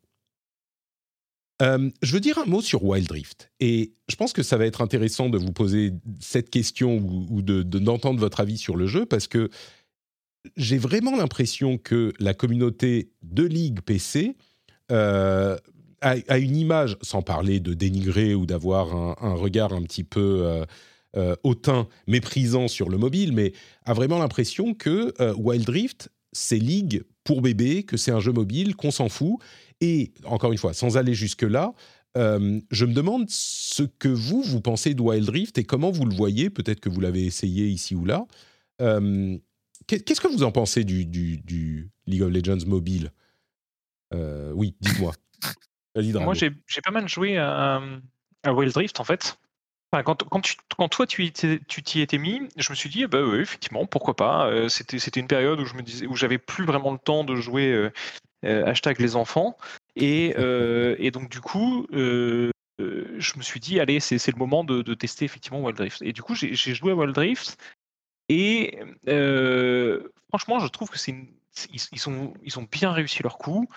[1.62, 3.52] Euh, je veux dire un mot sur Wild Rift.
[3.60, 8.20] Et je pense que ça va être intéressant de vous poser cette question ou, d'entendre
[8.20, 9.50] votre avis sur le jeu parce que
[10.56, 14.36] j'ai vraiment l'impression que la communauté de Ligue PC
[14.92, 15.58] euh,
[16.02, 20.66] à, une image, sans parler de dénigrer ou d'avoir un, regard un petit peu euh,
[21.16, 23.52] euh, hautain, méprisant sur le mobile, mais
[23.84, 28.76] a vraiment l'impression que Wild Rift, c'est League pour bébé, que c'est un jeu mobile,
[28.76, 29.40] qu'on s'en fout.
[29.82, 31.74] Et encore une fois, sans aller jusque-là,
[32.16, 36.16] je me demande ce que vous, vous pensez de Wild Rift et comment vous le
[36.16, 36.52] voyez.
[36.52, 38.28] Peut-être que vous l'avez essayé ici ou là.
[39.88, 43.12] Qu'est-ce que vous en pensez du League of Legends mobile?
[44.14, 45.14] Euh, oui, dites-moi.
[45.96, 47.82] Moi, j'ai pas mal joué à,
[48.46, 49.40] Wild Drift, en fait.
[49.92, 54.16] quand, quand, toi, tu t'y étais mis, je me suis dit, bah oui, effectivement, pourquoi
[54.16, 54.48] pas.
[54.48, 57.36] Euh, c'était une période où je me disais, où j'avais plus vraiment le temps de
[57.36, 57.72] jouer
[58.46, 59.58] euh, hashtag les enfants.
[59.96, 60.34] Et,
[61.12, 62.52] donc, du coup, je
[63.38, 66.02] me suis dit, allez, c'est le moment de, tester effectivement Wild Drift.
[66.04, 67.58] Et du coup, j'ai joué à Wild Drift.
[68.30, 68.80] Et
[70.30, 71.16] franchement, je trouve que c'est
[71.72, 73.68] ils, sont, ils ont bien réussi leur coup.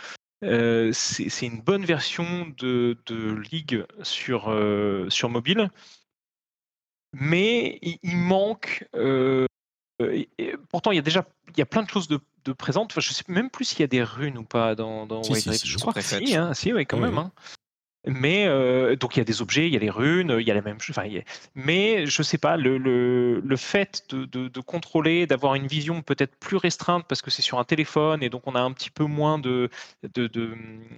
[0.42, 5.70] Euh, c'est une bonne version de, de League sur, euh, sur mobile,
[7.12, 8.88] mais il, manque.
[8.94, 9.46] Euh,
[10.70, 12.92] pourtant, il y a déjà il y a plein de choses de, de présentes.
[12.92, 15.40] Enfin, je sais même plus s'il y a des runes ou pas dans, dans si,
[15.40, 17.18] si, Je crois que si, hein, si quand même.
[17.18, 17.32] Hein.
[18.06, 20.50] Mais euh, donc il y a des objets, il y a les runes, il y
[20.50, 20.96] a la même chose.
[20.96, 21.08] Enfin,
[21.54, 26.00] Mais je sais pas, le, le, le fait de, de, de contrôler, d'avoir une vision
[26.00, 28.88] peut-être plus restreinte parce que c'est sur un téléphone et donc on a un petit
[28.88, 29.68] peu moins de,
[30.14, 30.54] de, de,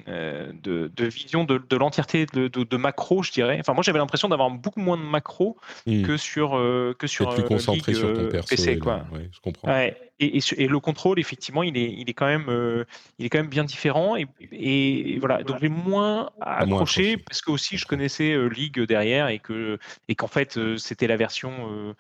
[0.06, 3.56] euh, de vision de, l'entièreté de, de, macro, je dirais.
[3.58, 5.56] Enfin, moi j'avais l'impression d'avoir beaucoup moins de macro
[5.86, 6.02] hmm.
[6.02, 9.04] que sur euh, que sur plus concentré sur ton perso PC, quoi.
[9.12, 9.68] Ouais, je comprends.
[9.68, 9.96] Ouais.
[10.20, 12.84] Et, et, le contrôle, effectivement, il est, il est quand même,
[13.18, 14.14] il est quand même bien différent.
[14.14, 16.91] Et, et voilà, donc j'ai moins accroché
[17.27, 19.78] parce que aussi je connaissais euh, League derrière et que
[20.09, 21.94] et qu'en fait euh, c'était la version euh,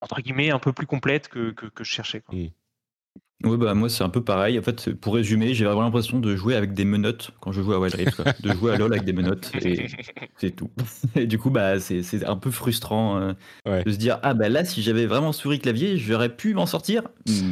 [0.00, 2.20] entre guillemets un peu plus complète que, que, je cherchais.
[2.20, 2.34] Quoi.
[2.34, 2.50] Mmh.
[3.42, 4.58] Oui, bah moi c'est un peu pareil.
[4.58, 7.74] En fait, pour résumer, j'ai vraiment l'impression de jouer avec des menottes quand je joue
[7.74, 9.86] à Wild Rift, de jouer à LoL avec des menottes et
[10.38, 10.70] c'est tout.
[11.14, 13.34] Et du coup, bah c'est un peu frustrant
[13.66, 17.02] de se dire ah bah là si j'avais vraiment souris clavier, j'aurais pu m'en sortir.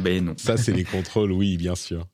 [0.03, 0.33] Ben non.
[0.37, 2.07] Ça c'est les contrôles, oui, bien sûr.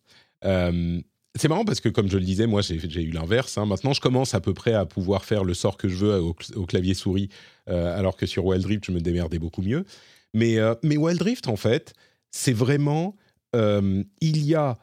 [1.35, 3.57] C'est marrant parce que, comme je le disais, moi j'ai eu l'inverse.
[3.57, 3.65] Hein.
[3.65, 6.65] Maintenant, je commence à peu près à pouvoir faire le sort que je veux au,
[6.65, 7.29] clavier souris,
[7.69, 9.85] euh, alors que sur Wild Rift, je me démerdais beaucoup mieux.
[10.33, 11.93] Mais, euh, mais Wild Rift, en fait,
[12.31, 13.15] c'est vraiment.
[13.55, 14.77] Euh, il y a,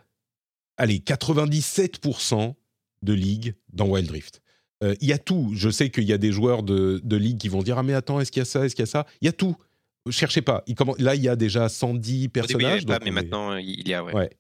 [0.77, 2.55] allez, 97%
[3.03, 4.41] de ligue dans Wild Rift.
[4.83, 5.51] Il y a tout.
[5.55, 7.95] Je sais qu'il y a des joueurs de, de ligue qui vont dire Ah, mais
[7.95, 9.07] attends, est-ce qu'il y a ça Est-ce qu'il y a ça?
[9.21, 9.57] Il y a tout.
[10.11, 10.63] Cherchez pas.
[10.67, 12.85] Il, là, il y a déjà 110 personnages.
[12.85, 14.05] Pas, mais maintenant, il y a.
[14.05, 14.31] ouais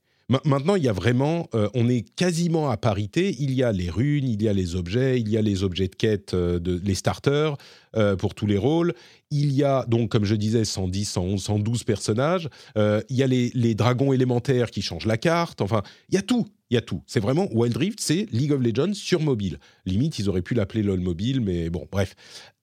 [0.44, 3.35] maintenant, il y a vraiment, euh, on est quasiment à parité.
[3.39, 5.89] Il y a les runes, il y a les objets, il y a les objets
[5.89, 7.57] de quête, euh, de, les starters
[7.97, 8.94] euh, pour tous les rôles.
[9.31, 12.48] Il y a donc, comme je disais, 110, 111, 112 personnages.
[12.77, 15.60] il y a les, les, dragons élémentaires qui changent la carte.
[15.60, 17.02] Enfin, il y a tout il y a tout.
[17.06, 19.59] C'est vraiment Wild Rift, c'est League of Legends sur mobile.
[19.85, 22.14] Limite, ils auraient pu l'appeler LOL mobile, mais bon, bref.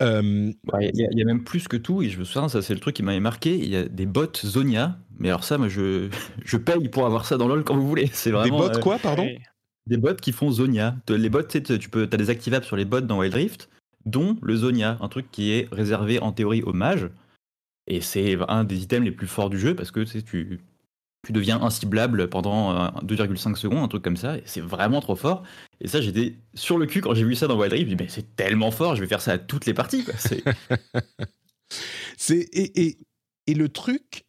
[0.01, 0.51] Euh,
[0.81, 2.95] il y, a même plus que tout, et je me souviens, ça c'est le truc
[2.95, 3.55] qui m'avait marqué.
[3.55, 6.09] Il y a des bots Zonia, mais alors ça, moi je,
[6.45, 8.09] je paye pour avoir ça dans LOL quand vous voulez.
[8.11, 8.67] C'est vraiment.
[8.67, 9.27] Des bots quoi, pardon?
[9.87, 10.95] Des bots qui font Zonia.
[11.09, 13.69] Les bots, tu peux, as des activables sur les bots dans Wild Rift,
[14.05, 17.09] dont le Zonia, un truc qui est réservé en théorie aux mages.
[17.87, 20.61] Et c'est un des items les plus forts du jeu parce que tu,
[21.29, 25.43] deviens inciblable pendant 2,5 secondes, un truc comme ça, et c'est vraiment trop fort.
[25.81, 27.99] Et ça, j'étais sur le cul quand j'ai vu ça dans Wild Rift, je me
[27.99, 30.05] mais c'est tellement fort, je vais faire ça à toutes les parties.
[30.17, 30.43] C'est...
[33.47, 34.25] et, le truc,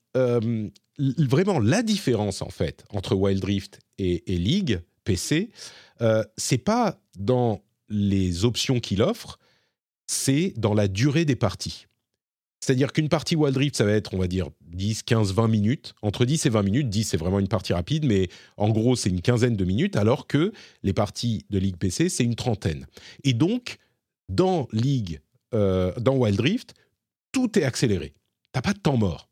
[0.98, 5.50] vraiment la différence en fait entre Wild Rift et, League PC,
[6.00, 9.38] euh, c'est pas dans les options qu'il offre,
[10.06, 11.86] c'est dans la durée des parties.
[12.60, 15.94] C'est-à-dire qu'une partie Wild Rift, ça va être, on va dire, 10, 15, 20 minutes.
[16.00, 19.10] Entre 10 et 20 minutes, 10 c'est vraiment une partie rapide, mais en gros c'est
[19.10, 20.52] une quinzaine de minutes, alors que
[20.82, 22.86] les parties de League PC, c'est une trentaine.
[23.22, 23.76] Et donc,
[24.30, 25.20] dans League,
[25.52, 26.74] euh, dans Wild Rift,
[27.32, 28.14] tout est accéléré.
[28.52, 29.28] T'as pas de temps mort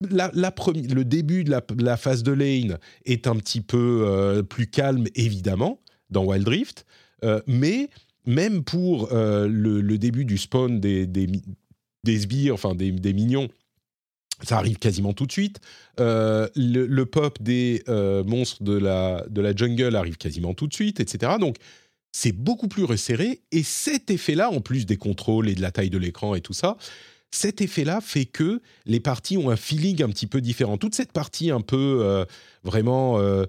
[0.00, 5.80] le début de la, phase de lane est un petit peu euh, plus calme, évidemment,
[6.10, 6.86] dans Wild Rift,
[7.24, 7.90] euh, mais
[8.26, 13.48] même pour euh, le, début du spawn des, des, sbires, enfin des, mignons,
[14.42, 15.60] ça arrive quasiment tout de suite.
[15.98, 17.82] Le, pop des
[18.26, 21.34] monstres de la, jungle arrive quasiment tout de suite, etc.
[21.40, 21.56] Donc,
[22.12, 23.40] c'est beaucoup plus resserré.
[23.52, 26.52] Et cet effet-là, en plus des contrôles et de la taille de l'écran et tout
[26.52, 26.76] ça,
[27.30, 30.78] cet effet-là fait que les parties ont un feeling un petit peu différent.
[30.78, 32.24] Toute cette partie un peu euh,
[32.64, 33.44] vraiment euh,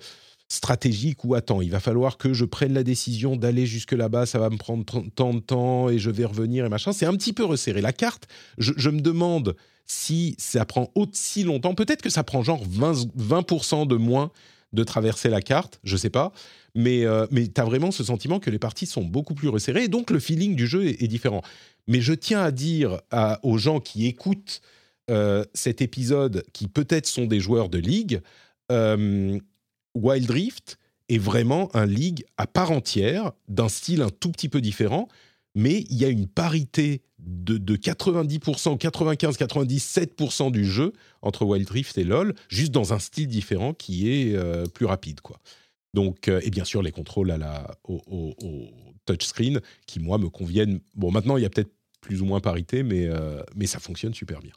[0.51, 4.37] stratégique où attends, il va falloir que je prenne la décision d'aller jusque là-bas, ça
[4.37, 4.83] va me prendre
[5.15, 6.91] tant de temps et je vais revenir et machin.
[6.91, 7.79] C'est un petit peu resserré.
[7.79, 9.55] La carte, je, me demande
[9.85, 11.73] si ça prend aussi longtemps.
[11.73, 14.29] Peut-être que ça prend genre 20%, de moins
[14.73, 16.33] de traverser la carte, je sais pas.
[16.75, 19.85] Mais, euh, mais tu as vraiment ce sentiment que les parties sont beaucoup plus resserrées
[19.85, 21.43] et donc le feeling du jeu est différent.
[21.87, 22.99] Mais je tiens à dire
[23.41, 24.61] aux gens qui écoutent
[25.09, 28.21] euh, cet épisode, qui peut-être sont des joueurs de ligue,
[28.71, 29.37] euh,
[29.95, 30.77] Wild Rift
[31.09, 35.07] est vraiment un ligue à part entière, d'un style un tout petit peu différent,
[35.55, 41.97] mais il y a une parité de, 90%, 95, 97% du jeu entre Wild Rift
[41.97, 45.39] et LoL, juste dans un style différent qui est euh, plus rapide, quoi.
[45.93, 48.33] Donc, et bien sûr, les contrôles à la, au
[49.05, 50.79] touchscreen qui, moi, me conviennent.
[50.95, 54.13] Bon, maintenant, il y a peut-être plus ou moins parité, mais, euh, mais ça fonctionne
[54.13, 54.53] super bien.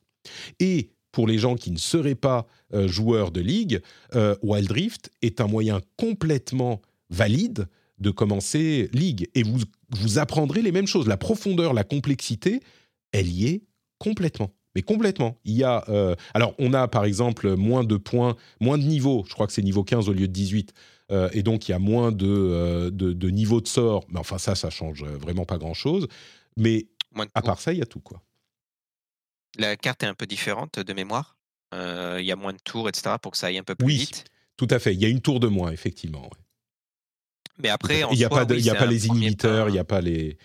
[0.59, 3.81] Et pour les gens qui ne seraient pas euh, joueurs de ligue,
[4.17, 7.69] euh, Wild Rift est un moyen complètement valide
[8.01, 9.31] de commencer ligue.
[9.37, 9.61] Et vous,
[9.91, 11.07] vous apprendrez les mêmes choses.
[11.07, 12.61] La profondeur, la complexité,
[13.13, 13.63] elle y est
[13.99, 14.51] complètement.
[14.75, 15.39] Mais complètement.
[15.45, 15.85] Il y a,
[16.35, 19.25] alors, on a par exemple moins de points, moins de niveaux.
[19.29, 20.73] Je crois que c'est niveau 15 au lieu de 18.
[21.33, 24.05] et donc, il y a moins de, de, de niveaux de sort.
[24.09, 26.09] Mais enfin, ça, ça change vraiment pas grand-chose.
[26.57, 26.89] Mais
[27.35, 28.21] à part ça, il y a tout, quoi.
[29.59, 31.37] La carte est un peu différente de mémoire.
[31.73, 33.97] Il y a moins de tours, etc., pour que ça aille un peu plus oui,
[33.97, 34.25] vite.
[34.57, 34.95] Tout à fait.
[34.95, 36.31] Il y a une tour de moins, effectivement.
[37.59, 40.39] Mais après, il n'y a, pas, a pas les inhibiteurs, il n'y a pas les.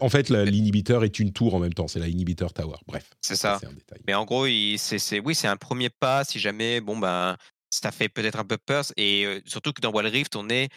[0.00, 1.88] en fait, l'inhibiteur est une tour en même temps.
[1.88, 2.76] C'est la inhibiteur tower.
[2.86, 3.10] Bref.
[3.20, 3.60] C'est ça.
[4.06, 6.24] Mais en gros, c'est, oui, c'est un premier pas.
[6.24, 7.36] Si jamais, bon ben,
[7.70, 8.84] ça fait peut-être un peu peur.
[8.96, 10.68] Et surtout que dans Wild Rift, on est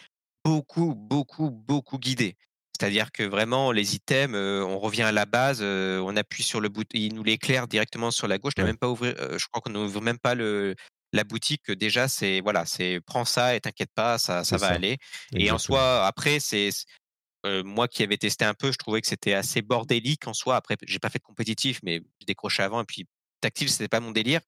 [0.44, 2.36] beaucoup, beaucoup, beaucoup guidé.
[2.78, 6.90] C'est-à-dire que vraiment, les items, on revient à la base, on appuie sur le bouton,
[6.98, 8.52] il nous l'éclaire directement sur la gauche.
[8.56, 10.76] Je, même pas ouvrir, je crois qu'on n'ouvre même pas le,
[11.12, 11.70] la boutique.
[11.72, 14.98] Déjà, c'est voilà, c'est prends ça et t'inquiète pas, ça, ça va aller.
[15.32, 16.70] Et en soi, après, c'est
[17.64, 20.54] moi qui avais testé un peu, je trouvais que c'était assez bordélique en soi.
[20.54, 22.82] Après, j'ai pas fait de compétitif, mais j'ai décroché avant.
[22.82, 23.06] Et puis
[23.40, 24.40] tactile, c'était pas mon délire.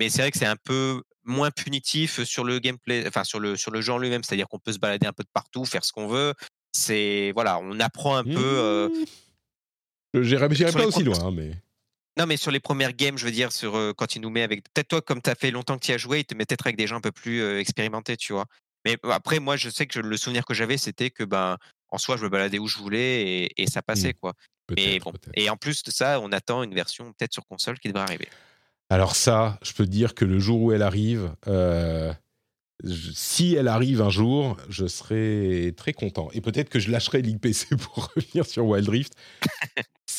[0.00, 3.56] Mais c'est vrai que c'est un peu moins punitif sur le gameplay, enfin sur le
[3.56, 4.24] sur le genre lui-même.
[4.24, 6.34] C'est-à-dire qu'on peut se balader un peu de partout, faire ce qu'on veut
[6.72, 8.34] c'est voilà, on apprend un peu.
[8.36, 8.88] Euh,
[10.14, 10.22] mmh.
[10.22, 11.52] J'irai pas aussi loin, hein, mais.
[12.18, 14.42] Non, mais sur les premières games, je veux dire, sur euh, quand il nous met
[14.42, 14.64] avec.
[14.72, 16.66] Peut-être toi, comme tu as fait longtemps que tu as joué, il te met peut-être
[16.66, 18.46] avec des gens un peu plus euh, expérimentés, tu vois.
[18.84, 21.58] Mais après, moi, je sais que le souvenir que j'avais, c'était que, ben,
[21.90, 23.82] en soi, je me baladais où je voulais et, ça mmh.
[23.82, 24.34] passait, quoi.
[24.76, 25.12] Mais bon.
[25.34, 28.28] Et en plus de ça, on attend une version peut-être sur console qui devrait arriver.
[28.90, 31.32] Alors, ça, je peux te dire que le jour où elle arrive,
[32.84, 36.28] si elle arrive un jour, je serai très content.
[36.32, 39.14] Et peut-être que je lâcherai League PC pour revenir sur Wild Rift.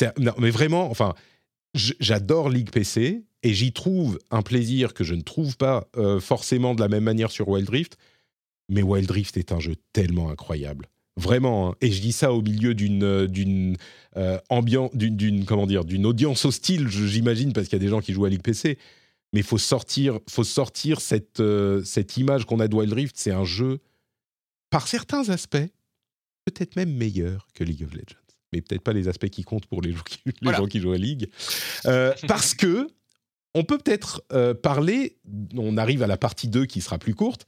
[0.18, 1.14] non, mais vraiment, enfin,
[1.74, 6.76] j'adore League PC et j'y trouve un plaisir que je ne trouve pas euh, forcément
[6.76, 7.98] de la même manière sur Wild Rift.
[8.70, 10.88] Mais Wild Rift est un jeu tellement incroyable.
[11.18, 11.76] Vraiment, hein.
[11.82, 13.76] et je dis ça au milieu d'une euh, d'une
[14.16, 18.00] euh, ambiance, d'une comment dire, d'une audience hostile, j'imagine, parce qu'il y a des gens
[18.00, 18.78] qui jouent à League PC
[19.34, 23.16] mais il faut sortir, faut sortir cette, euh, cette image qu'on a de Wild Rift.
[23.18, 23.80] C'est un jeu,
[24.70, 25.58] par certains aspects,
[26.46, 28.16] peut-être même meilleur que League of Legends.
[28.52, 30.94] Mais peut-être pas les aspects qui comptent pour les, gens qui, les gens qui jouent
[30.94, 31.30] à League.
[31.86, 32.88] Euh, parce que
[33.56, 35.18] on peut peut-être euh, parler,
[35.56, 37.48] on arrive à la partie 2 qui sera plus courte,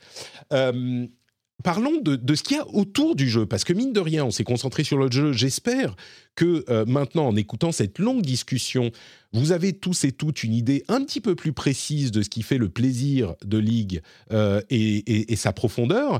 [1.61, 4.31] parlons de, ce qu'il y a autour du jeu, parce que mine de rien, on
[4.31, 5.31] s'est concentré sur le jeu.
[5.33, 5.95] J'espère
[6.35, 8.91] que euh, maintenant, en écoutant cette longue discussion,
[9.33, 12.41] vous avez tous et toutes une idée un petit peu plus précise de ce qui
[12.41, 14.01] fait le plaisir de League
[14.31, 16.19] euh, et, sa profondeur.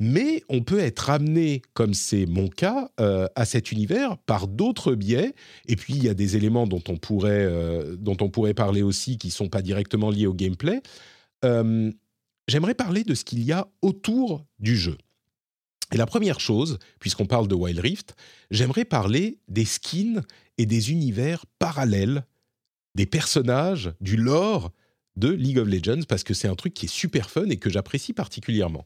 [0.00, 4.94] Mais on peut être amené, comme c'est mon cas, euh, à cet univers par d'autres
[4.94, 5.34] biais.
[5.66, 7.48] Et puis, il y a des éléments dont on pourrait,
[7.98, 10.82] dont on pourrait parler aussi qui ne sont pas directement liés au gameplay
[12.48, 14.96] j'aimerais parler de ce qu'il y a autour du jeu.
[15.92, 18.16] Et la première chose, puisqu'on parle de Wild Rift,
[18.50, 20.22] j'aimerais parler des skins
[20.58, 22.24] et des univers parallèles,
[22.94, 24.72] des personnages, du lore
[25.16, 27.70] de League of Legends, parce que c'est un truc qui est super fun et que
[27.70, 28.84] j'apprécie particulièrement.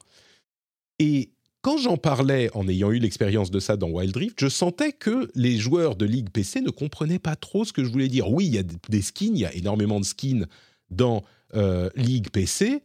[0.98, 1.30] Et
[1.62, 5.30] quand j'en parlais en ayant eu l'expérience de ça dans Wild Rift, je sentais que
[5.35, 8.30] les joueurs de League PC ne comprenaient pas trop ce que je voulais dire.
[8.30, 10.47] Oui, il y a des skins, il y a énormément de skins
[10.90, 11.24] dans
[11.55, 12.82] euh, League PC,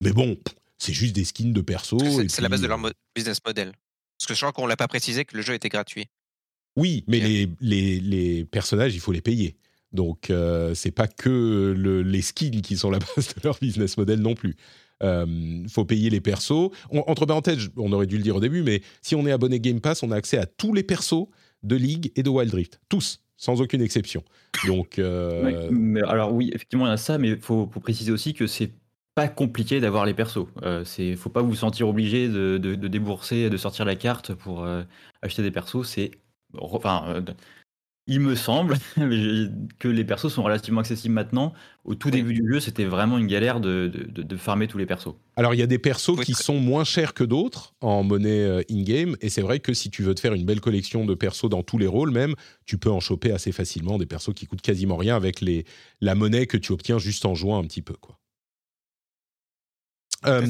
[0.00, 0.38] mais bon,
[0.78, 1.98] c'est juste des skins de perso.
[2.28, 2.78] C'est la base de leur
[3.14, 3.72] business model.
[4.18, 6.06] Parce que je crois qu'on l'a pas précisé que le jeu était gratuit.
[6.76, 9.56] Oui, mais les, les, les, personnages, il faut les payer.
[9.92, 13.96] Donc, euh, c'est pas que le, les skins qui sont la base de leur business
[13.96, 14.56] model non plus.
[15.02, 16.70] Il euh, faut payer les persos.
[16.90, 19.80] entre parenthèses, on aurait dû le dire au début, mais si on est abonné Game
[19.80, 21.26] Pass, on a accès à tous les persos
[21.62, 22.80] de League et de Wild Rift.
[22.88, 24.22] Tous, sans aucune exception.
[24.66, 25.68] Donc, euh...
[25.70, 28.46] mais alors oui, effectivement, il y a ça, mais il faut, faut, préciser aussi que
[28.46, 28.70] c'est
[29.14, 30.46] pas compliqué d'avoir les persos.
[30.62, 34.34] Euh, c'est, faut pas vous sentir obligé de, de, de, débourser, de sortir la carte
[34.34, 34.82] pour euh,
[35.22, 35.84] acheter des persos.
[35.84, 36.12] C'est,
[36.58, 37.20] enfin, euh,
[38.06, 38.76] il me semble
[39.78, 41.52] que les persos sont relativement accessibles maintenant.
[41.84, 45.14] Au tout début du jeu, c'était vraiment une galère de, de, farmer tous les persos.
[45.36, 48.62] Alors, il y a des persos qui sont moins chers que d'autres en monnaie euh,
[48.70, 49.16] in-game.
[49.20, 51.62] Et c'est vrai que si tu veux te faire une belle collection de persos dans
[51.62, 52.34] tous les rôles, même,
[52.66, 55.64] tu peux en choper assez facilement des persos qui coûtent quasiment rien avec les,
[56.00, 57.94] la monnaie que tu obtiens juste en jouant un petit peu.
[57.94, 58.19] Quoi.
[60.26, 60.46] Euh,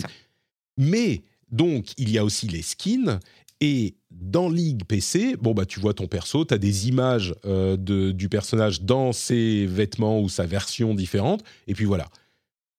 [0.76, 3.20] mais donc, il y a aussi les skins.
[3.60, 7.76] Et dans League PC, bon bah tu vois ton perso, tu as des images euh,
[7.76, 12.08] de, du personnage dans ses vêtements ou sa version différente, et puis voilà.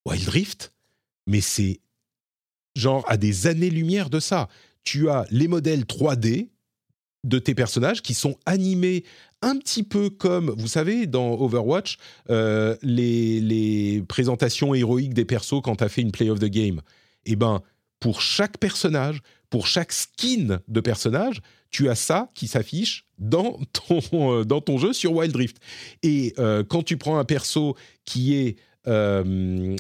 [0.08, 0.74] Wild Rift,
[1.28, 1.80] mais c'est
[2.76, 4.50] genre à des années-lumière de ça.
[4.84, 6.50] Tu as les modèles 3D
[7.24, 9.04] de tes personnages qui sont animés
[9.42, 11.98] un petit peu comme, vous savez, dans Overwatch,
[12.30, 16.46] euh, les, les, présentations héroïques des persos quand tu as fait une play of the
[16.46, 16.82] game.
[17.26, 17.62] Eh ben,
[18.00, 24.40] pour chaque personnage, pour chaque skin de personnage, tu as ça qui s'affiche dans ton,
[24.40, 25.58] euh, dans ton jeu sur Wild Rift.
[26.04, 27.76] Et euh, quand tu prends un perso
[28.06, 28.58] qui est
[28.88, 29.76] enfin,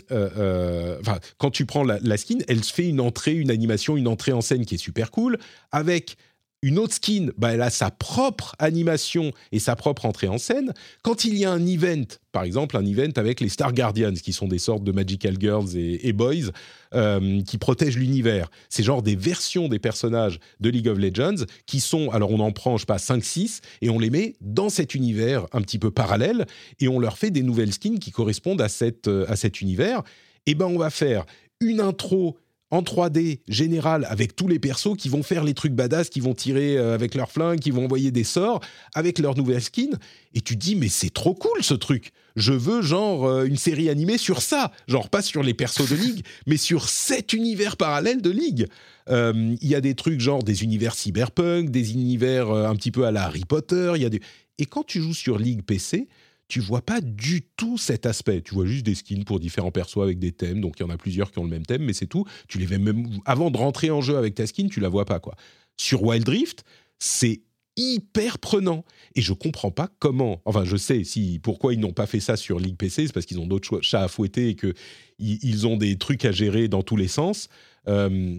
[1.39, 4.41] quand tu prends la, la, skin, elle fait une entrée, une animation, une entrée en
[4.41, 5.39] scène qui est super cool,
[5.71, 6.17] avec
[6.63, 10.73] une autre skin, bah, elle a sa propre animation et sa propre entrée en scène.
[11.01, 14.31] Quand il y a un event, par exemple un event avec les Star Guardians, qui
[14.31, 16.51] sont des sortes de Magical Girls et, Boys,
[16.93, 21.79] euh, qui protègent l'univers, c'est genre des versions des personnages de League of Legends qui
[21.79, 24.93] sont, alors on en prend, je sais pas, 5-6, et on les met dans cet
[24.93, 26.45] univers un petit peu parallèle,
[26.79, 30.03] et on leur fait des nouvelles skins qui correspondent à, cette, euh, à cet univers.
[30.45, 31.25] Et ben on va faire
[31.59, 32.37] une intro
[32.71, 36.33] en 3D général avec tous les persos qui vont faire les trucs badass, qui vont
[36.33, 38.61] tirer euh, avec leurs flingues, qui vont envoyer des sorts
[38.95, 39.89] avec leur nouvelle skin.
[40.33, 42.13] Et tu dis, mais c'est trop cool ce truc.
[42.37, 44.71] Je veux genre euh, une série animée sur ça.
[44.87, 48.67] Genre pas sur les persos de League, mais sur cet univers parallèle de League.
[49.09, 53.05] Euh, il y a des trucs genre des univers cyberpunk, des univers un petit peu
[53.05, 53.93] à la Harry Potter.
[53.95, 54.21] Il y a des...
[54.57, 56.07] Et quand tu joues sur League PC,
[56.51, 58.41] tu vois pas du tout cet aspect.
[58.41, 60.59] Tu vois juste des skins pour différents persos avec des thèmes.
[60.59, 62.25] Donc il y en a plusieurs qui ont le même thème, mais c'est tout.
[62.49, 65.21] Tu les même avant de rentrer en jeu avec ta skin, tu la vois pas
[65.21, 65.35] quoi.
[65.77, 66.65] Sur Wild Rift,
[66.99, 67.39] c'est
[67.77, 68.83] hyper prenant
[69.15, 70.41] et je comprends pas comment.
[70.43, 73.25] Enfin, je sais si pourquoi ils n'ont pas fait ça sur League PC, c'est parce
[73.25, 74.73] qu'ils ont d'autres chats à fouetter et que
[75.19, 77.47] ils ont des trucs à gérer dans tous les sens.
[77.87, 78.35] Euh,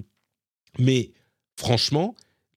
[0.79, 1.13] mais
[1.57, 2.15] franchement,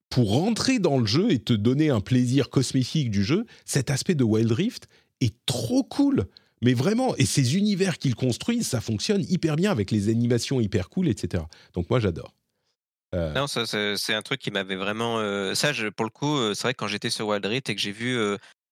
[0.10, 4.16] pour rentrer dans le jeu et te donner un plaisir cosmétique du jeu, cet aspect
[4.16, 4.90] de Wild Rift,
[5.22, 6.26] est trop cool.
[6.62, 10.90] Mais vraiment, et ces univers qu'ils construisent, ça fonctionne hyper bien avec les animations hyper
[10.90, 11.44] cool, etc.
[11.74, 12.34] Donc moi, j'adore.
[13.14, 15.20] Euh, non, ça, c'est un truc qui m'avait vraiment.
[15.20, 17.76] Euh, ça, pour le coup, euh, c'est vrai que quand j'étais sur Wild Rift et
[17.76, 18.18] que j'ai vu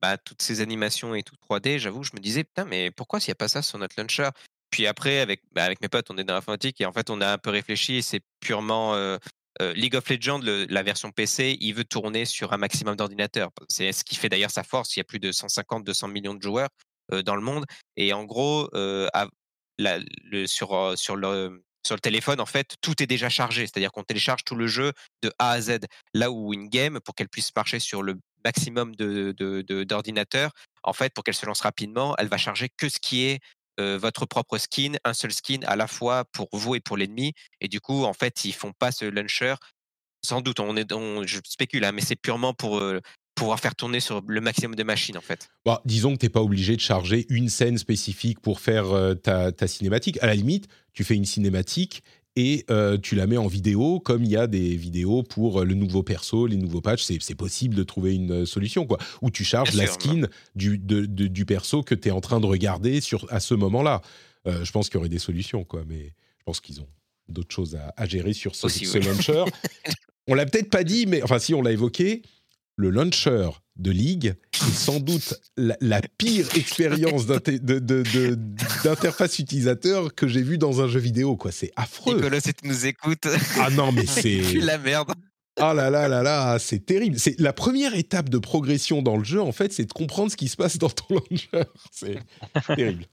[0.02, 3.30] bah, toutes ces animations et tout 3D, j'avoue, je me disais, putain, mais pourquoi s'il
[3.30, 4.30] n'y a pas ça sur notre launcher?
[4.70, 7.22] Puis après, avec, bah, avec mes potes, on est dans l'informatique et en fait, on
[7.22, 8.96] a un peu réfléchi c'est purement
[9.62, 13.52] euh, League of Legends, la version PC, il veut tourner sur un maximum d'ordinateurs.
[13.70, 14.96] C'est ce qui fait d'ailleurs sa force.
[14.96, 16.70] Il y a plus de 150-200 millions de joueurs
[17.12, 17.66] euh, dans le monde.
[17.96, 19.08] Et en gros, euh,
[20.46, 23.68] sur, le, sur le téléphone, en fait, tout est déjà chargé.
[23.68, 25.80] C'est-à-dire qu'on télécharge tout le jeu de A à Z.
[26.14, 31.14] Là où une game, pour qu'elle puisse marcher sur le maximum d'ordinateurs, de, en fait,
[31.14, 33.40] pour qu'elle se lance rapidement, elle va charger que ce qui est
[33.80, 37.34] votre propre skin, un seul skin à la fois pour vous et pour l'ennemi.
[37.62, 39.56] Et du coup, en fait, ils font pas ce launcher.
[40.26, 40.88] Sans doute, on est,
[41.26, 42.82] je spécule, hein, mais c'est purement pour
[43.36, 45.50] pouvoir faire tourner sur le maximum de machines en fait.
[45.66, 48.86] Bah, disons que tu n'es pas obligé de charger une scène spécifique pour faire
[49.24, 50.18] ta, ta, cinématique.
[50.22, 52.04] À la limite, tu fais une cinématique
[52.36, 55.66] et euh, tu la mets en vidéo comme il y a des vidéos pour euh,
[55.66, 57.04] le nouveau perso, les nouveaux patchs.
[57.20, 58.98] C'est possible de trouver une euh, solution, quoi.
[59.22, 63.02] Ou tu charges la skin du, du perso que tu es en train de regarder
[63.02, 64.02] sur, à ce moment-là.
[64.46, 65.84] je pense qu'il y aurait des solutions, quoi.
[65.88, 66.88] Mais je pense qu'ils ont
[67.30, 69.46] d'autres choses à, gérer sur ce, ce launcher.
[70.28, 72.24] on l'a peut-être pas dit, mais enfin, si on l'a évoqué,
[72.76, 80.58] le launcher de League est sans doute la, pire expérience d'interface utilisateur que j'ai vue
[80.58, 81.36] dans un jeu vidéo.
[81.36, 81.52] quoi.
[81.52, 82.16] C'est affreux.
[82.16, 83.28] Nicolas, si tu nous écoutes.
[83.60, 84.42] Ah non, mais c'est.
[84.60, 85.14] la merde.
[85.60, 87.20] Ah là là là là, c'est terrible.
[87.20, 90.38] C'est la première étape de progression dans le jeu, en fait, c'est de comprendre ce
[90.38, 91.68] qui se passe dans ton launcher.
[91.92, 92.18] C'est
[92.76, 93.06] terrible.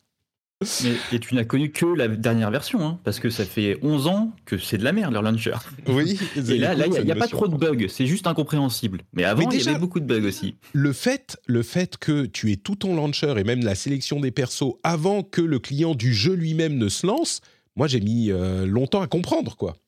[0.62, 4.06] Mais, et tu n'as connu que la dernière version, hein, parce que ça fait 11
[4.08, 5.54] ans que c'est de la merde, leur launcher.
[5.88, 6.20] Oui.
[6.36, 9.00] et là, il n'y a, pas trop de bugs, c'est juste incompréhensible.
[9.14, 10.56] Mais avant, il y avait beaucoup de bugs aussi.
[10.74, 14.32] Le fait, le fait que tu aies tout ton launcher et même la sélection des
[14.32, 17.40] persos avant que le client du jeu lui-même ne se lance,
[17.74, 19.78] moi j'ai mis euh, longtemps à comprendre, quoi.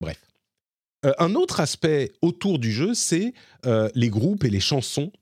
[0.00, 0.20] Bref.
[1.06, 3.32] Euh, un autre aspect autour du jeu, c'est
[3.64, 5.12] euh, les groupes et les chansons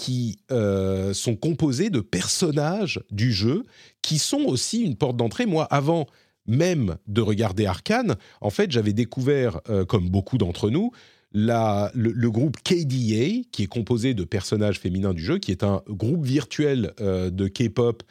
[0.00, 3.66] qui euh, sont composés de personnages du jeu
[4.00, 5.44] qui sont aussi une porte d'entrée.
[5.44, 6.06] Moi, avant
[6.46, 10.90] même de regarder Arkane, en fait, j'avais découvert, euh, comme beaucoup d'entre nous,
[11.32, 15.82] la, le, groupe KDA, qui est composé de personnages féminins du jeu, qui est un
[15.86, 18.02] groupe virtuel euh, de K-pop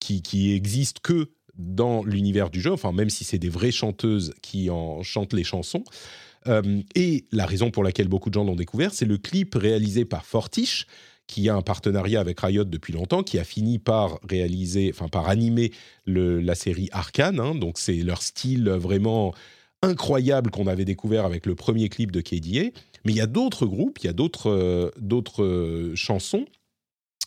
[0.00, 4.34] qui, qui existe que dans l'univers du jeu, enfin même si c'est des vraies chanteuses
[4.42, 5.84] qui en chantent les chansons.
[6.48, 10.04] Euh, et la raison pour laquelle beaucoup de gens l'ont découvert, c'est le clip réalisé
[10.04, 10.86] par Fortiche,
[11.26, 15.28] qui a un partenariat avec Riot depuis longtemps, qui a fini par réaliser, enfin par
[15.28, 15.72] animer
[16.06, 17.40] la série Arkane.
[17.40, 17.54] Hein.
[17.54, 19.34] donc c'est leur style vraiment
[19.82, 22.70] incroyable qu'on avait découvert avec le premier clip de KDA.
[23.04, 24.90] Mais il y a d'autres groupes, il y a d'autres euh,
[25.40, 26.46] euh, chansons.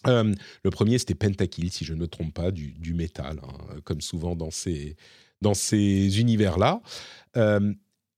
[0.06, 4.02] le premier, c'était Pentakill, si je ne me trompe pas, du, du métal, hein, comme
[4.02, 4.96] souvent dans ces,
[5.42, 6.82] dans ces univers-là.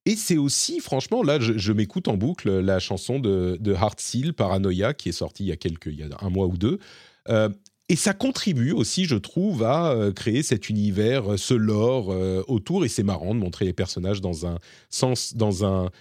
[0.06, 4.34] Et c'est aussi, franchement, là, je, m'écoute en boucle la chanson de, de Heart Seal,
[4.34, 6.80] Paranoia, qui est sortie il y a, quelques, il y a un mois ou deux.
[7.30, 7.50] Euh,
[7.88, 12.08] et ça contribue aussi, je trouve, à euh, créer cet univers, euh, ce lore
[12.48, 12.84] autour.
[12.84, 14.58] Et c'est marrant de montrer les personnages dans un
[14.90, 15.92] sens, dans un,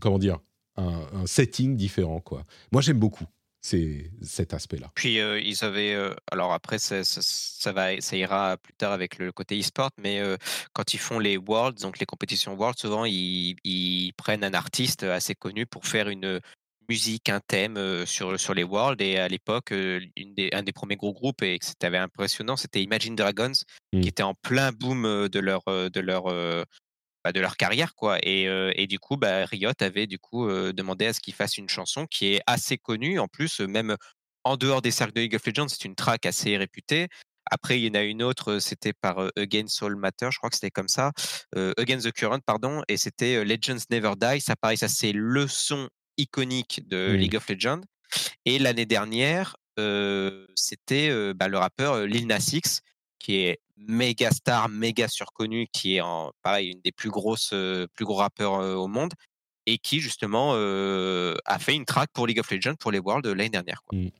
[0.00, 0.38] comment dire,
[0.76, 2.44] un, un setting différent, quoi.
[2.70, 3.24] Moi, j'aime beaucoup
[3.60, 4.90] c'est cet aspect-là.
[4.94, 5.96] Puis ils avaient,
[6.30, 7.02] alors après ça,
[7.72, 10.20] va, ça ira plus tard avec le côté e-sport, mais
[10.72, 15.34] quand ils font les Worlds, donc les compétitions Worlds, souvent ils, prennent un artiste assez
[15.34, 16.40] connu pour faire une
[16.88, 19.02] musique, un thème sur, sur les Worlds.
[19.02, 23.52] Et à l'époque, un des premiers gros groupes et c'était impressionnant, c'était Imagine Dragons,
[23.92, 24.08] qui mmh.
[24.08, 26.26] était en plein boom de leur, de leur
[27.24, 28.18] bah, de leur carrière quoi.
[28.22, 28.44] Et,
[28.74, 32.06] et du coup bah, Riot avait du coup demandé à ce qu'ils fassent une chanson
[32.06, 33.18] qui est assez connue.
[33.18, 33.96] En plus même
[34.44, 37.08] en dehors des cercles de League of Legends c'est une track assez réputée.
[37.50, 40.56] Après il y en a une autre c'était par Against Soul Matter je crois que
[40.56, 41.12] c'était comme ça
[41.54, 44.40] Against the Current pardon et c'était Legends Never Die.
[44.40, 47.82] Ça pareil ça c'est le son iconique de League of Legends.
[48.44, 49.56] Et l'année dernière
[50.54, 52.80] c'était bah, le rappeur Lil Nas X
[53.20, 57.54] qui est méga star, méga surconnu, qui est en, pareil une des plus grosses,
[57.94, 59.12] plus gros rappeurs au monde,
[59.66, 63.48] et qui justement a fait une track pour League of Legends pour les Worlds l'année
[63.48, 63.82] dernière.
[63.86, 63.98] Quoi.
[63.98, 64.10] Mmh.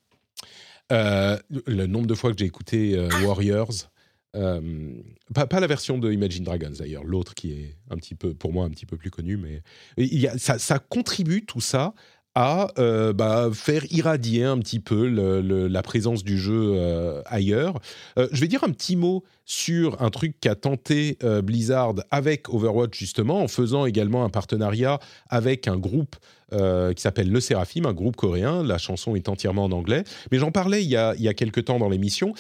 [1.67, 3.91] le nombre de fois que j'ai écouté Warriors,
[4.33, 8.53] pas, pas, la version de Imagine Dragons d'ailleurs, l'autre qui est un petit peu, pour
[8.53, 9.63] moi, un petit peu plus connu, mais
[9.97, 11.95] il y a, ça, ça, contribue tout ça
[12.35, 17.81] à euh, bah, faire irradier un petit peu la présence du jeu euh, ailleurs.
[18.19, 22.97] Euh, je vais dire un petit mot sur un truc qu'a tenté Blizzard avec Overwatch
[22.97, 26.17] justement, en faisant également un partenariat avec un groupe
[26.53, 28.63] qui s'appelle Le Séraphim, un groupe coréen.
[28.63, 31.35] La chanson est entièrement en anglais, mais j'en parlais il y a, il y a
[31.35, 32.35] quelques temps dans l'émission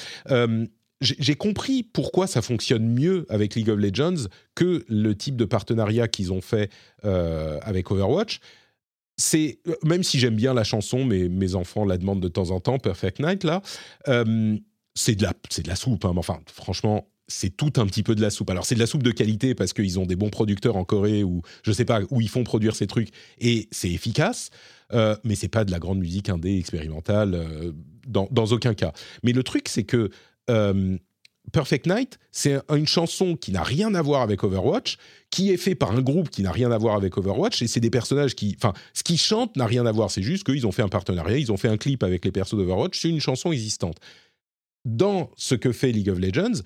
[1.00, 6.08] j'ai compris pourquoi ça fonctionne mieux avec League of Legends que le type de partenariat
[6.08, 6.70] qu'ils ont fait
[7.02, 8.40] avec Overwatch
[9.20, 12.50] c'est euh, même si j'aime bien la chanson, mais mes enfants la demandent de temps
[12.50, 13.62] en temps, Perfect Night là,
[14.08, 14.56] euh,
[14.94, 15.22] c'est de
[15.66, 16.04] la soupe.
[16.04, 18.50] Hein, enfin, franchement, c'est tout un petit peu de la soupe.
[18.50, 21.22] Alors c'est de la soupe de qualité parce qu'ils ont des bons producteurs en Corée
[21.22, 24.50] ou je sais pas où ils font produire ces trucs et c'est efficace.
[24.92, 27.72] Euh, mais c'est pas de la grande musique indé expérimentale
[28.08, 28.92] dans, aucun cas.
[29.22, 30.10] Mais le truc c'est que
[31.52, 34.98] Perfect Night, c'est une chanson qui n'a rien à voir avec Overwatch,
[35.30, 37.80] qui est fait par un groupe qui n'a rien à voir avec Overwatch, et c'est
[37.80, 40.10] des personnages qui, enfin, ce qu'ils chantent n'a rien à voir.
[40.10, 42.56] C'est juste qu'ils ont fait un partenariat, ils ont fait un clip avec les persos
[42.56, 43.96] d'Overwatch, c'est une chanson existante
[44.84, 46.62] dans ce que fait League of Legends,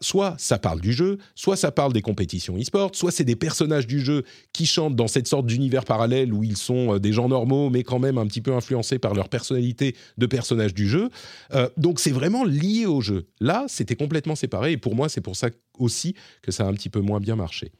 [0.00, 3.86] soit ça parle du jeu, soit ça parle des compétitions e-sport, soit c'est des personnages
[3.86, 7.28] du jeu qui chantent dans cette sorte d'univers parallèle où ils sont euh, des gens
[7.28, 11.08] normaux, mais quand même un petit peu influencés par leur personnalité de personnages du jeu.
[11.54, 13.26] Euh, donc c'est vraiment lié au jeu.
[13.40, 15.48] Là, c'était complètement séparé, et pour moi, c'est pour ça
[15.78, 17.70] aussi que ça a un petit peu moins bien marché.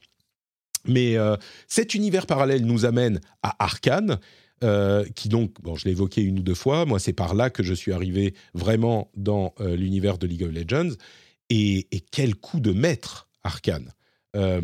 [0.85, 1.35] Mais euh,
[1.67, 4.19] cet univers parallèle nous amène à Arkane,
[4.63, 7.49] euh, qui donc, bon, je l'ai évoqué une ou deux fois, moi c'est par là
[7.49, 10.95] que je suis arrivé vraiment dans euh, l'univers de League of Legends,
[11.49, 13.91] et, quel coup de maître, Arkane.
[14.35, 14.61] Euh,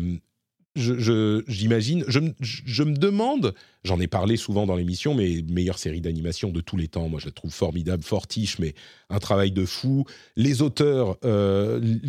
[0.74, 3.54] j'imagine, je, me demande,
[3.84, 7.20] j'en ai parlé souvent dans l'émission, mais meilleure série d'animation de tous les temps, moi
[7.20, 8.74] je la trouve formidable, fortiche, mais
[9.10, 10.06] un travail de fou.
[10.36, 11.18] Les auteurs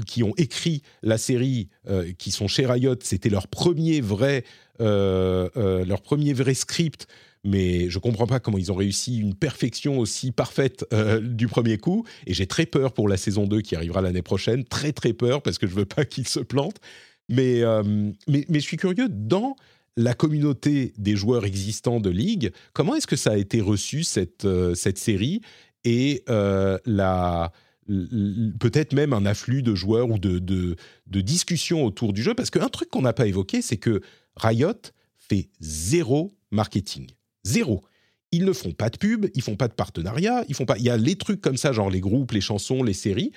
[0.06, 1.70] qui ont écrit la série,
[2.18, 4.46] qui sont chez Riot, c'était leur premier vrai,
[4.80, 7.08] leur premier vrai script
[7.44, 11.78] mais je comprends pas comment ils ont réussi une perfection aussi parfaite euh, du premier
[11.78, 12.06] coup.
[12.28, 14.64] Et j'ai très peur pour la saison 2 qui arrivera l'année prochaine.
[14.64, 16.80] Très, très peur parce que je veux pas qu'ils se plantent.
[17.30, 17.84] Mais, euh,
[18.28, 19.56] mais, mais, je suis curieux, dans
[19.98, 24.46] la communauté des joueurs existants de Ligue, comment est-ce que ça a été reçu, cette,
[24.46, 25.42] euh, cette série?
[25.84, 27.52] Et la
[28.60, 30.76] peut-être même un afflux de joueurs ou de, de,
[31.08, 32.36] de discussions autour du jeu?
[32.36, 34.02] Parce qu'un truc qu'on n'a pas évoqué, c'est que
[34.36, 34.74] Riot
[35.18, 37.08] fait zéro marketing.
[37.44, 37.84] Zéro.
[38.32, 40.78] Ils ne font pas de pub, ils font pas de partenariat, ils font pas.
[40.78, 43.32] Il y a les trucs comme ça, genre les groupes, les chansons, les séries,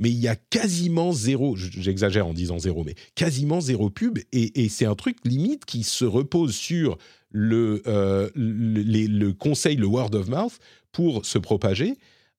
[0.00, 1.56] mais il y a quasiment zéro.
[1.56, 6.04] J'exagère en disant zéro, mais quasiment zéro pub, et, c'est un truc limite qui se
[6.04, 6.98] repose sur
[7.30, 10.58] le, euh, conseil, le word of mouth
[10.92, 11.96] pour se propager.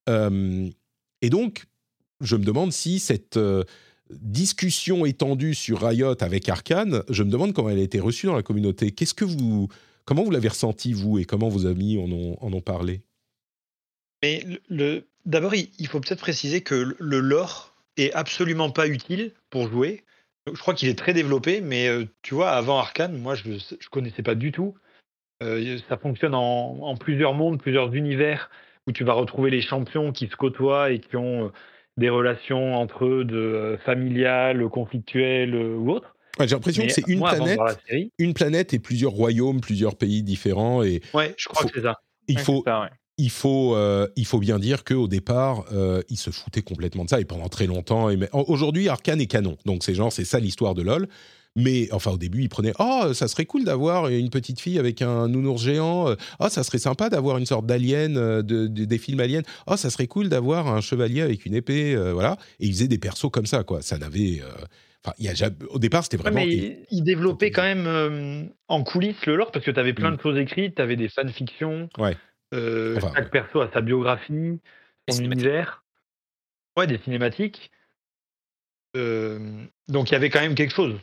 [0.07, 0.69] Euh,
[1.21, 1.65] et donc,
[2.21, 3.63] je me demande si cette euh,
[4.11, 8.35] discussion étendue sur Riot avec Arkane, je me demande comment elle a été reçue dans
[8.35, 8.91] la communauté.
[8.91, 9.67] Qu'est-ce que vous
[10.05, 13.01] Comment vous l'avez ressenti, vous, et comment vos amis en ont, en ont parlé?
[14.21, 14.43] Mais
[15.25, 20.03] d'abord, il, faut peut-être préciser que le lore est absolument pas utile pour jouer.
[20.51, 23.89] Je crois qu'il est très développé, mais euh, tu vois, avant Arkane, moi, je ne
[23.89, 24.75] connaissais pas du tout.
[25.41, 28.51] Euh, ça fonctionne en, plusieurs mondes, plusieurs univers,
[28.87, 31.51] où tu vas retrouver les champions qui se côtoient et qui ont euh,
[31.97, 37.59] des relations entre eux de familiales, conflictuelles ou autres j'ai l'impression que c'est une planète,
[38.17, 40.83] une planète et plusieurs royaumes, plusieurs pays différents.
[40.83, 41.99] Et ouais, je crois que c'est ça.
[42.27, 42.63] Il faut,
[43.17, 47.09] il faut, euh, il faut bien dire qu'au départ, euh, ils se foutaient complètement de
[47.09, 48.09] ça et pendant très longtemps.
[48.09, 51.07] Et aujourd'hui, Arkane est canon, donc c'est genre c'est ça l'histoire de LoL.
[51.57, 55.01] Mais enfin, au début, ils prenaient Oh, ça serait cool d'avoir une petite fille avec
[55.01, 56.13] un nounours géant.
[56.41, 59.43] Oh, ça serait sympa d'avoir une sorte d'alien, euh, de, des films aliens.
[59.65, 61.95] Oh, ça serait cool d'avoir un chevalier avec une épée.
[62.11, 62.35] voilà.
[62.59, 63.81] Et ils faisaient des persos comme ça, quoi.
[63.81, 64.41] Ça n'avait
[65.69, 66.37] au départ, c'était vraiment.
[66.37, 70.11] mais il, développait quand même euh, en coulisses le lore parce que tu avais plein
[70.11, 70.21] de mm.
[70.21, 71.89] choses écrites, tu avais des fanfictions.
[71.97, 72.15] Ouais.
[72.53, 74.59] Euh, chaque perso a sa biographie,
[75.09, 75.83] son univers.
[76.77, 77.71] Ouais, des cinématiques.
[78.95, 80.95] Euh, donc il y avait quand même quelque chose.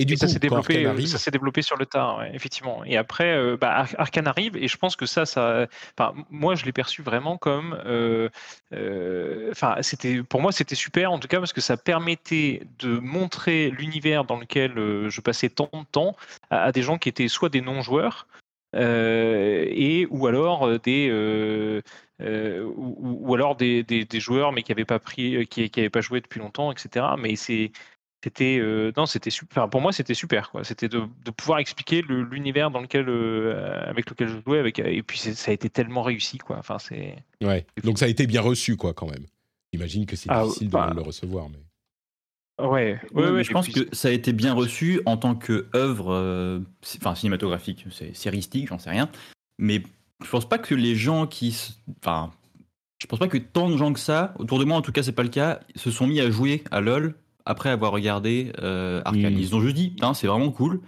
[0.00, 2.82] Et du coup, ça s'est développé, ça s'est développé sur le tard, effectivement.
[2.86, 5.68] Et après, euh, bah, Arkane arrive, et je pense que ça, ça,
[6.30, 8.30] moi, je l'ai perçu vraiment comme, euh,
[8.72, 12.98] euh, enfin, c'était, pour moi, c'était super en tout cas parce que ça permettait de
[12.98, 14.72] montrer l'univers dans lequel
[15.10, 16.16] je passais tant de temps
[16.48, 18.26] à, des gens qui étaient soit des non-joueurs.
[18.74, 21.82] et ou alors des
[22.20, 26.20] ou, alors des, des, joueurs mais qui n'avaient pas pris qui, qui avaient pas joué
[26.20, 27.72] depuis longtemps etc mais c'est
[28.22, 30.64] c'était euh, non c'était super pour moi c'était super quoi.
[30.64, 35.02] C'était de, de, pouvoir expliquer l'univers dans lequel euh, avec lequel je jouais avec et
[35.02, 36.56] puis ça a été tellement réussi quoi.
[36.58, 37.66] Enfin c'est ouais.
[37.82, 39.26] Donc ça a été bien reçu quoi quand même.
[39.72, 41.58] J'imagine que c'est ah, difficile de bah le recevoir mais
[42.68, 46.60] Ouais, ouais, je pense que ça a été bien reçu en tant que œuvre, euh,
[46.98, 49.08] enfin cinématographique, c'est séristique, j'en sais rien.
[49.58, 49.82] Mais
[50.22, 51.56] je pense pas que les gens qui,
[52.02, 52.30] enfin,
[53.00, 55.02] je pense pas que tant de gens que ça, autour de moi en tout cas
[55.02, 57.14] c'est pas le cas, se sont mis à jouer à LoL
[57.44, 59.38] après avoir regardé euh, Arkane.
[59.38, 60.80] Ils ont juste dit, c'est vraiment cool.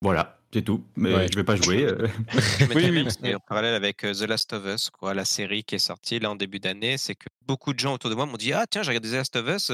[0.00, 0.84] Voilà, c'est tout.
[0.96, 1.84] Mais je vais pas jouer.
[1.84, 2.08] Euh.
[3.34, 6.30] en parallèle avec euh, The Last of Us, quoi, la série qui est sortie là
[6.30, 8.82] en début d'année, c'est que beaucoup de gens autour de moi m'ont dit Ah, tiens,
[8.82, 9.72] j'ai regardé The Last of Us,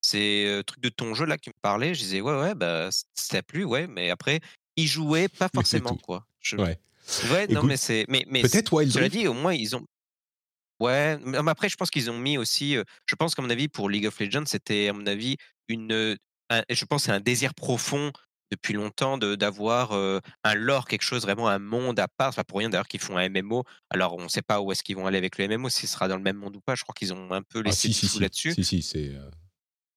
[0.00, 1.94] c'est le truc de ton jeu là qui me parlait.
[1.94, 4.40] Je disais Ouais, ouais, bah, ça plu, ouais, mais après,
[4.76, 6.26] ils jouaient pas forcément, quoi.
[6.58, 6.78] Ouais.
[7.30, 8.04] Ouais, non, mais c'est.
[8.08, 9.84] Mais, mais peut-être Wild Cela dit, au moins, ils ont.
[10.80, 12.76] Ouais, mais après, je pense qu'ils ont mis aussi.
[13.06, 15.36] Je pense qu'à mon avis, pour League of Legends, c'était, à mon avis,
[15.68, 16.16] une.
[16.50, 18.12] je pense c'est un désir profond
[18.50, 22.28] depuis longtemps d'avoir un lore, quelque chose vraiment un monde à part.
[22.28, 23.64] Enfin, pour rien d'ailleurs qu'ils font un MMO.
[23.90, 25.94] Alors on ne sait pas où est-ce qu'ils vont aller avec le MMO, si ce
[25.94, 26.74] sera dans le même monde ou pas.
[26.74, 28.54] Je crois qu'ils ont un peu ah, laissé ah, là-dessus.
[28.54, 29.12] Si si, c'est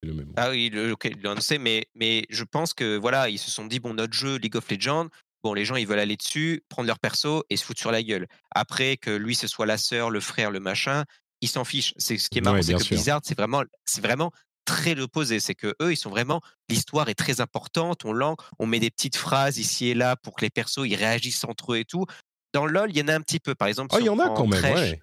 [0.06, 0.32] le même.
[0.38, 3.80] Ah oui, le, okay, sait, mais mais je pense que voilà, ils se sont dit
[3.80, 5.10] bon notre jeu League of Legends.
[5.46, 8.02] Bon, les gens, ils veulent aller dessus, prendre leur perso et se foutre sur la
[8.02, 8.26] gueule.
[8.56, 11.04] Après, que lui, ce soit la sœur, le frère, le machin,
[11.40, 11.94] ils s'en fichent.
[11.98, 14.32] C'est ce qui est marrant, c'est que Blizzard, c'est vraiment, c'est vraiment
[14.66, 15.40] très l'opposé.
[15.40, 16.42] C'est que eux, ils sont vraiment.
[16.68, 18.06] L'histoire est très importante.
[18.06, 21.44] On on met des petites phrases ici et là pour que les persos ils réagissent
[21.44, 22.08] entre eux et tout.
[22.52, 23.54] Dans LoL, il y en a un petit peu.
[23.54, 24.64] Par exemple, oh, il y en a quand même.
[24.64, 25.00] ouais.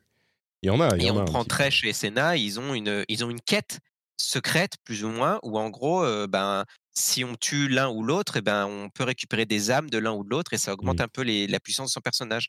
[0.65, 0.97] Il y en a.
[0.97, 3.79] et on prend Tresh et Senna, ils ont une, ils ont une quête
[4.17, 6.65] secrète plus ou moins où en gros, ben
[6.95, 9.99] si on tue l'un ou l'autre, et eh ben on peut récupérer des âmes de
[9.99, 11.05] l'un ou de l'autre et ça augmente mmh.
[11.05, 12.49] un peu les, la puissance de son personnage.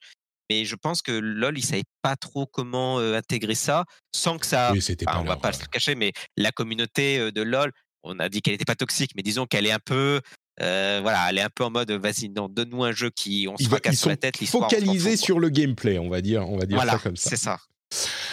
[0.49, 4.71] Mais je pense que LoL, il savait pas trop comment intégrer ça sans que ça.
[4.73, 7.71] Oui, c'était on va pas se le cacher, mais la communauté de LoL,
[8.03, 10.19] on a dit qu'elle n'était pas toxique, mais disons qu'elle est un peu.
[10.59, 13.99] voilà, elle est un peu en mode vas-y, donne-nous un jeu qui on se casse
[13.99, 14.37] sur la tête.
[14.45, 17.29] Focalisé sur le gameplay, on va dire, on va dire ça comme ça.
[17.29, 17.59] C'est ça.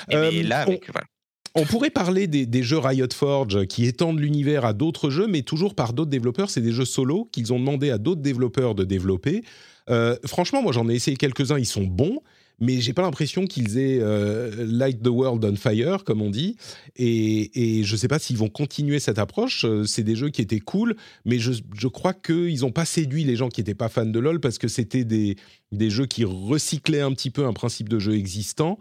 [0.09, 1.07] Et là, avec, voilà.
[1.57, 5.75] On pourrait parler des, jeux Riot Forge qui étendent l'univers à d'autres jeux, mais toujours
[5.75, 6.49] par d'autres développeurs.
[6.49, 9.43] C'est des jeux solo qu'ils ont demandé à d'autres développeurs de développer.
[9.89, 12.21] Euh, franchement, moi j'en ai essayé quelques-uns, ils sont bons,
[12.61, 16.57] mais j'ai pas l'impression qu'ils aient euh, light the world on fire, comme on dit.
[16.97, 19.65] Et, je sais pas s'ils vont continuer cette approche.
[19.65, 20.95] Euh, c'est des jeux qui étaient cool,
[21.25, 21.53] mais je,
[21.89, 24.69] crois qu'ils n'ont pas séduit les gens qui n'étaient pas fans de LoL parce que
[24.69, 25.37] c'était des,
[25.73, 28.79] des jeux qui recyclaient un petit peu un principe de jeu existant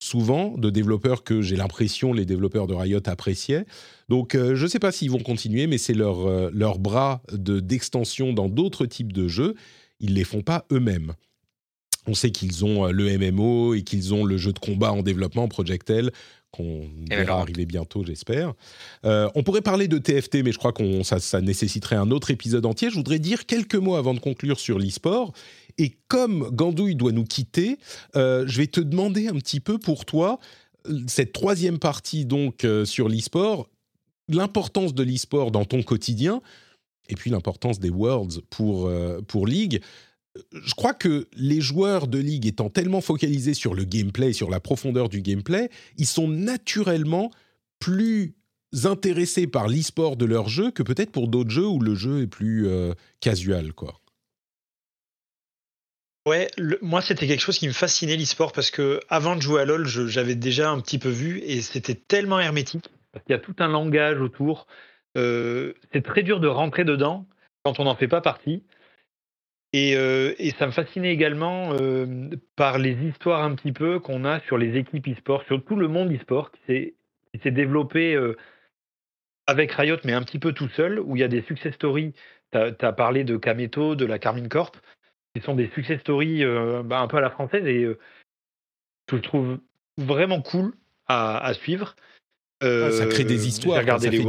[0.00, 3.66] souvent de développeurs que j'ai l'impression les développeurs de Riot appréciaient.
[4.08, 7.22] Donc euh, je ne sais pas s'ils vont continuer, mais c'est leur, euh, leur bras
[7.32, 9.54] d'extension dans d'autres types de jeux.
[10.00, 11.12] Ils ne les font pas eux-mêmes.
[12.06, 15.02] On sait qu'ils ont euh, le MMO et qu'ils ont le jeu de combat en
[15.02, 16.10] développement, Project L,
[16.50, 18.54] qu'on verra arriver bientôt, j'espère.
[19.04, 22.66] on pourrait parler de TFT, mais je crois que ça, ça, nécessiterait un autre épisode
[22.66, 22.90] entier.
[22.90, 25.32] Je voudrais dire quelques mots avant de conclure sur l'e-sport.
[25.80, 27.78] Et comme Gandouille doit nous quitter,
[28.14, 30.38] euh, je vais te demander un petit peu pour toi,
[31.06, 33.70] cette troisième partie donc euh, sur l'e-sport,
[34.28, 36.42] l'importance de l'e-sport dans ton quotidien,
[37.08, 39.80] et puis l'importance des Worlds pour, euh, pour League.
[40.52, 44.60] Je crois que les joueurs de League étant tellement focalisés sur le gameplay, sur la
[44.60, 47.30] profondeur du gameplay, ils sont naturellement
[47.78, 48.34] plus
[48.84, 52.26] intéressés par l'e-sport de leur jeu que peut-être pour d'autres jeux où le jeu est
[52.26, 52.68] plus
[53.20, 53.99] casual, quoi.
[56.30, 56.46] Ouais,
[56.80, 59.84] moi c'était quelque chose qui me fascinait l'e-sport parce que avant de jouer à LoL,
[59.84, 63.56] j'avais déjà un petit peu vu et c'était tellement hermétique parce qu'il y a tout
[63.58, 64.68] un langage autour.
[65.18, 67.26] Euh, c'est très dur de rentrer dedans
[67.64, 68.62] quand on n'en fait pas partie.
[69.72, 74.38] Et, euh, ça me fascinait également euh, par les histoires un petit peu qu'on a
[74.42, 76.94] sur les équipes e-sport, sur tout le monde e-sport qui
[77.42, 78.16] s'est développé
[79.48, 82.12] avec Riot, mais un petit peu tout seul, où il y a des success stories.
[82.52, 84.76] Tu as, parlé de Kameto, de la Carmine Corp
[85.34, 87.98] qui sont des success stories euh, bah, un peu à la française et euh,
[89.10, 89.58] je trouve
[89.98, 90.72] vraiment cool
[91.06, 91.96] à, suivre.
[92.62, 93.80] Ah, ça crée des euh, histoires.
[93.80, 94.24] Regarder les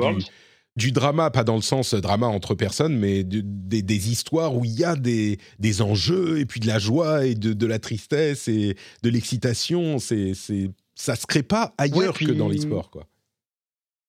[0.76, 4.84] Du, drama, pas dans le sens drama entre personnes, mais des, histoires où il y
[4.84, 8.76] a des, des, enjeux et puis de la joie et de, de la tristesse et
[9.04, 10.00] de l'excitation.
[10.00, 13.06] C'est, c'est, ça se crée pas ailleurs que dans l'e-sport, quoi.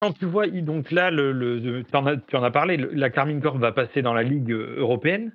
[0.01, 3.41] Quand tu vois, donc là, le, tu, en as, tu, en as, parlé, la Carmine
[3.41, 5.33] Corp va passer dans la Ligue européenne.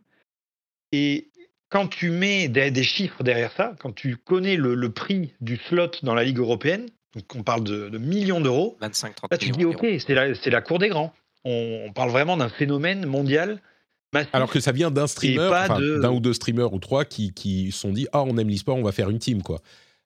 [0.91, 1.29] Et
[1.69, 6.14] quand tu mets des, chiffres derrière ça, quand tu connais le, prix du slot dans
[6.14, 8.89] la Ligue européenne, donc on parle de, millions d'euros, là
[9.38, 11.14] tu dis ok, c'est la, la, cour des grands.
[11.44, 13.61] On, parle vraiment d'un phénomène mondial.
[14.14, 15.49] Massif, Alors que ça vient d'un streamer,
[16.02, 18.84] d'un ou deux streamers ou trois qui qui sont dit ah on aime l'e-sport, on
[18.84, 19.60] va faire une team quoi.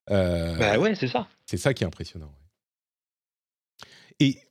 [0.10, 1.28] Euh, bah ouais, c'est ça.
[1.46, 2.32] C'est ça qui est impressionnant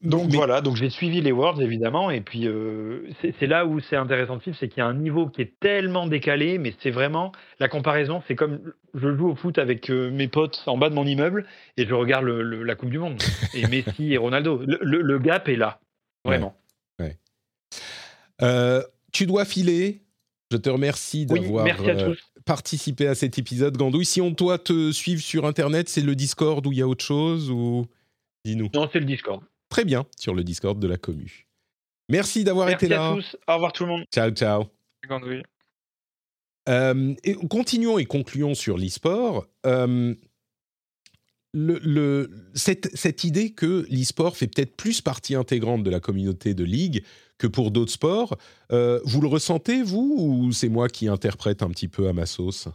[0.02, 3.96] donc voilà, donc j'ai suivi les Worlds évidemment, et puis euh, c'est là où c'est
[3.96, 6.90] intéressant de suivre, c'est qu'il y a un niveau qui est tellement décalé, mais c'est
[6.90, 8.60] vraiment la comparaison, c'est comme
[8.94, 11.94] je joue au foot avec euh, mes potes en bas de mon immeuble et je
[11.94, 13.22] regarde la Coupe du Monde
[13.54, 14.62] et Messi et Ronaldo.
[14.64, 15.80] Le, gap est là,
[16.24, 16.56] vraiment.
[18.42, 18.82] Euh,
[19.12, 20.00] tu dois filer.
[20.50, 21.66] Je te remercie d'avoir
[22.46, 24.06] participé à cet épisode, Gandouille.
[24.06, 27.04] Si on doit te suivre sur Internet, c'est le Discord ou il y a autre
[27.04, 27.86] chose ou
[28.44, 28.70] dis-nous.
[28.74, 31.46] Non, c'est le Discord très bien sur le Discord de la commu.
[32.10, 33.14] Merci d'avoir été là.
[33.14, 33.38] Merci à tous.
[33.48, 34.04] Au revoir tout le monde.
[34.12, 34.64] Ciao, ciao.
[36.68, 39.46] Euh, et continuons et concluons sur l'e-sport.
[39.64, 40.14] Euh,
[41.52, 46.62] le, cette, cette, idée que l'e-sport fait peut-être plus partie intégrante de la communauté de
[46.62, 47.02] ligue
[47.38, 48.36] que pour d'autres sports,
[48.70, 52.26] euh, vous le ressentez, vous, ou c'est moi qui interprète un petit peu à ma
[52.26, 52.68] sauce?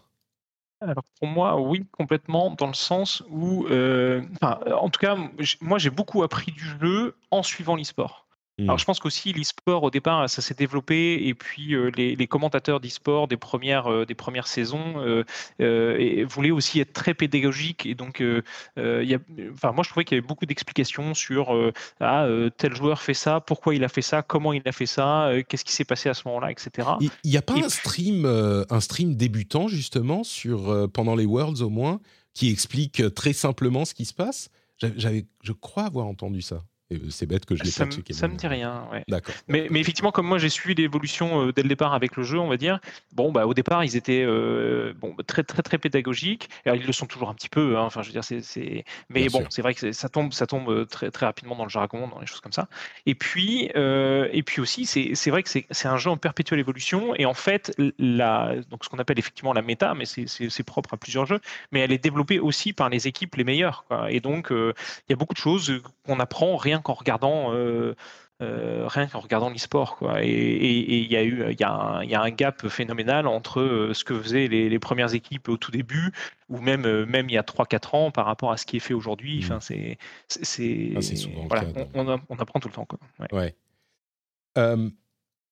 [0.82, 5.18] Alors pour moi, oui, complètement, dans le sens où, euh, en tout cas,
[5.62, 8.25] moi j'ai beaucoup appris du jeu en suivant l'e-sport.
[8.60, 13.28] Alors, je pense qu'aussi l'e-sport, au départ, ça s'est développé, et puis les, commentateurs d'e-sport
[13.28, 15.24] des premières, des premières saisons
[15.60, 17.86] voulaient aussi être très pédagogiques.
[17.86, 19.18] Et donc, y a,
[19.52, 21.54] enfin, moi, je trouvais qu'il y avait beaucoup d'explications sur
[22.00, 22.28] ah,
[22.58, 25.66] tel joueur fait ça, pourquoi il a fait ça, comment il a fait ça, qu'est-ce
[25.66, 26.88] qui s'est passé à ce moment-là, etc.
[27.02, 31.70] Il n'y a pas un, stream, un stream débutant, justement, sur, pendant les Worlds au
[31.70, 32.00] moins,
[32.34, 34.50] qui explique très simplement ce qui se passe?
[34.78, 36.64] J'avais, Je crois avoir entendu ça.
[37.10, 38.14] C'est bête que je l'ai pas checké.
[38.14, 38.88] Ça me dit rien.
[38.92, 39.04] Ouais.
[39.08, 39.34] D'accord.
[39.48, 42.38] Mais, mais, effectivement, comme moi j'ai suivi l'évolution euh, dès le départ avec le jeu,
[42.38, 42.80] on va dire,
[43.12, 46.48] bon, bah, au départ, ils étaient euh, bon, très, très, très pédagogiques.
[46.64, 47.76] Alors, ils le sont toujours un petit peu.
[47.78, 48.86] Hein, enfin, je veux dire, c'est.
[49.10, 51.72] Mais bon, c'est vrai que ça tombe, ça tombe euh, très, très rapidement dans le
[51.72, 52.68] jargon, dans les choses comme ça.
[53.08, 57.16] Et puis, et puis aussi, c'est vrai que c'est un jeu en perpétuelle évolution.
[57.16, 60.98] Et en fait, la, donc ce qu'on appelle effectivement la méta, mais c'est propre à
[60.98, 61.40] plusieurs jeux,
[61.72, 63.86] mais elle est développée aussi par les équipes les meilleures.
[63.88, 64.12] Quoi.
[64.12, 67.96] Et donc, il y a beaucoup de choses qu'on apprend rien qu'en regardant euh,
[68.42, 70.24] euh, rien qu'en regardant l'e-sport quoi.
[70.24, 74.20] Et il y a eu il y, a un gap phénoménal entre euh, ce que
[74.20, 76.12] faisaient les, premières équipes au tout début
[76.50, 78.94] ou même même il y a 3-4 ans par rapport à ce qui est fait
[78.94, 79.40] aujourd'hui.
[79.40, 79.46] Mmh.
[79.46, 79.98] enfin c'est
[80.28, 80.94] c'est
[81.52, 83.00] ah, on, on, apprend tout le temps quoi.
[83.32, 83.56] Ouais,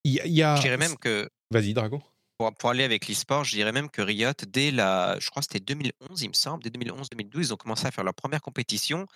[0.05, 2.01] il y, a je dirais même que vas-y Dragon.
[2.37, 5.63] pour, aller avec l'e-sport, je dirais même que Riot, dès la, je crois que c'était
[5.63, 9.07] 2011, il me semble, dès 2011-2012, ils ont commencé à faire leur première compétition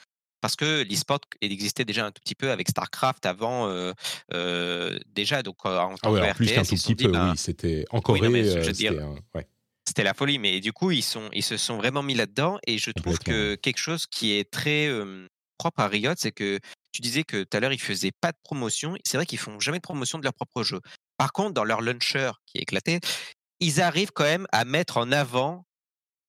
[0.41, 3.93] parce que l'e-sport existait déjà un tout petit peu avec StarCraft avant
[5.07, 8.17] déjà donc en ah ouais, plus qu'un tout petit peu ben oui c'était encore
[9.85, 12.77] c'était la folie mais du coup ils sont ils se sont vraiment mis là-dedans et
[12.77, 14.89] je trouve que quelque chose qui est très
[15.57, 16.59] propre à Riot c'est que
[16.91, 19.59] tu disais que tout à l'heure ils faisaient pas de promotion c'est vrai qu'ils font
[19.59, 20.79] jamais de promotion de leur propre jeu.
[21.17, 22.99] Par contre dans leur launcher qui est éclaté
[23.59, 25.65] ils arrivent quand même à mettre en avant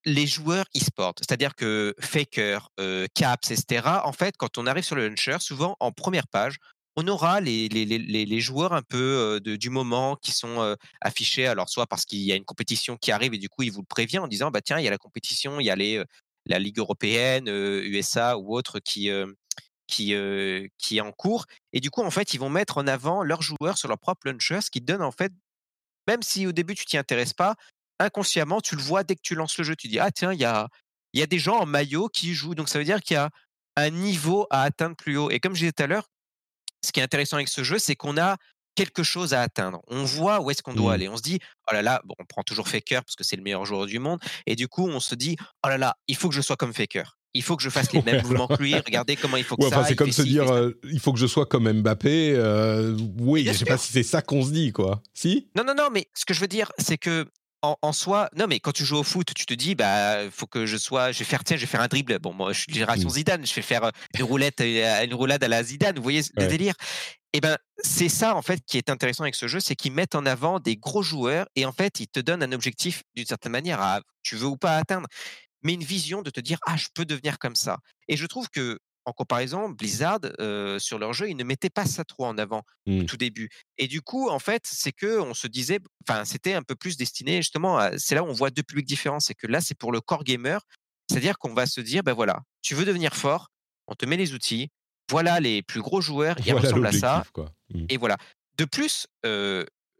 [0.05, 4.97] les joueurs e-sport, c'est-à-dire que Faker, euh, Caps, etc., en fait, quand on arrive sur
[4.97, 6.57] le launcher, souvent en première page,
[6.97, 11.87] on aura les, joueurs un peu euh, du moment qui sont euh, affichés, alors soit
[11.87, 14.19] parce qu'il y a une compétition qui arrive et du coup, il vous le prévient
[14.19, 16.03] en disant, bah tiens, il y a la compétition, il y a les,
[16.47, 19.11] la Ligue européenne, USA ou autre qui,
[19.87, 20.15] qui,
[20.79, 21.47] qui est en cours.
[21.73, 24.27] Et du coup, en fait, ils vont mettre en avant leurs joueurs sur leur propre
[24.27, 25.33] launcher, ce qui donne en fait
[26.09, 27.55] même si au début tu t'y intéresses pas,
[27.99, 29.77] inconsciemment, tu le vois dès que tu lances le jeu.
[29.77, 30.69] Tu dis, ah tiens, il y a,
[31.15, 32.55] y a des gens en maillot qui jouent.
[32.55, 33.31] Donc ça veut dire qu'il y a
[33.77, 35.31] un niveau à atteindre plus haut.
[35.31, 36.09] Et comme je disais tout à l'heure,
[36.85, 38.37] ce qui est intéressant avec ce jeu, c'est qu'on a
[38.75, 39.81] quelque chose à atteindre.
[39.89, 40.95] On voit où est-ce qu'on doit mmh.
[40.95, 41.09] aller.
[41.09, 43.43] On se dit, oh là là, bon, on prend toujours Faker parce que c'est le
[43.43, 44.21] meilleur joueur du monde.
[44.47, 46.73] Et du coup, on se dit, oh là là, il faut que je sois comme
[46.73, 47.19] Faker.
[47.35, 48.77] Il faut que je fasse les mêmes mouvements que lui.
[48.77, 49.85] Regardez comment il faut que ça.
[49.85, 52.35] C'est comme se dire, euh, il faut que je sois comme Mbappé.
[52.37, 55.03] Euh, oui, je sais pas si c'est ça qu'on se dit, quoi.
[55.13, 55.49] Si?
[55.57, 57.27] Non, non, non, mais ce que je veux dire, c'est que
[57.63, 60.67] en, soi, non, mais quand tu joues au foot, tu te dis, bah, faut que
[60.67, 62.19] je sois, je vais faire, tiens, je vais faire un dribble.
[62.19, 63.13] Bon, moi, je suis génération mmh.
[63.13, 65.97] Zidane, je vais faire une roulette, une roulade à la Zidane.
[65.97, 66.75] Vous voyez le délire
[67.33, 70.15] Eh ben, c'est ça en fait qui est intéressant avec ce jeu, c'est qu'ils mettent
[70.15, 73.53] en avant des gros joueurs et en fait, ils te donnent un objectif d'une certaine
[73.53, 75.07] manière à, tu veux ou pas atteindre,
[75.63, 77.79] mais une vision de te dire, ah, je peux devenir comme ça.
[78.07, 78.79] Et je trouve que
[79.09, 80.21] en comparaison, Blizzard,
[80.79, 83.07] sur leur jeu, ils ne mettaient pas ça trop en avant au mmh.
[83.07, 83.49] tout début.
[83.79, 86.97] Et du coup, en fait, c'est que on se disait, enfin, c'était un peu plus
[86.97, 89.21] destiné justement à, c'est là où on voit deux publics différents.
[89.21, 90.61] C'est que là, c'est pour le core gamer.
[91.11, 93.49] C'est-à-dire qu'on va se dire, ben voilà, tu veux devenir fort,
[93.87, 94.69] on te met les outils,
[95.11, 97.25] voilà les plus gros joueurs, ils ressemblent à ça.
[97.73, 97.87] Mmh.
[97.89, 98.19] Et voilà.
[98.59, 99.07] De plus,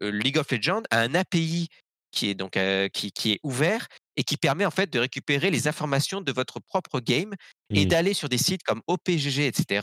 [0.01, 1.67] League of Legends a un API
[2.11, 2.57] qui est donc
[2.93, 3.87] qui, qui, est ouvert
[4.19, 7.33] et qui permet en fait de récupérer les informations de votre propre game
[7.73, 7.87] et mmh.
[7.87, 9.81] d'aller sur des sites comme OPGG, etc.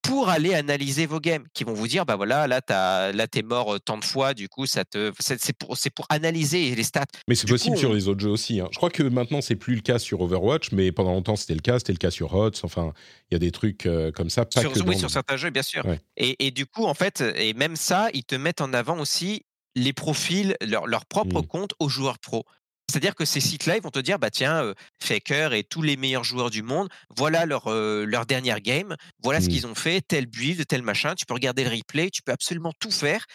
[0.00, 3.42] pour aller analyser vos games, qui vont vous dire, bah voilà, là, as, là, t'es
[3.42, 7.06] mort tant de fois, du coup, ça te, c'est pour, pour analyser les stats.
[7.26, 8.60] Mais c'est possible sur les autres jeux aussi.
[8.60, 8.68] Hein.
[8.70, 11.60] Je crois que maintenant, c'est plus le cas sur Overwatch, mais pendant longtemps, c'était le
[11.60, 11.78] cas.
[11.80, 12.62] C'était le cas sur HOTS.
[12.62, 12.92] Enfin,
[13.30, 14.44] il y a des trucs comme ça.
[14.44, 15.84] Pas sur, que oui, sur certains jeux, bien sûr.
[16.16, 19.42] Et, et, du coup, en fait, et même ça, ils te mettent en avant aussi
[19.74, 21.46] les profils, leur, leur propre mmh.
[21.46, 22.44] compte aux joueurs pro.
[22.90, 26.24] C'est-à-dire que ces sites-là, ils vont te dire, bah tiens, Faker et tous les meilleurs
[26.24, 29.48] joueurs du monde, voilà leur, leur dernière game, voilà ce mmh.
[29.48, 32.72] qu'ils ont fait, tel build, tel machin, tu peux regarder le replay, tu peux absolument
[32.78, 33.26] tout faire.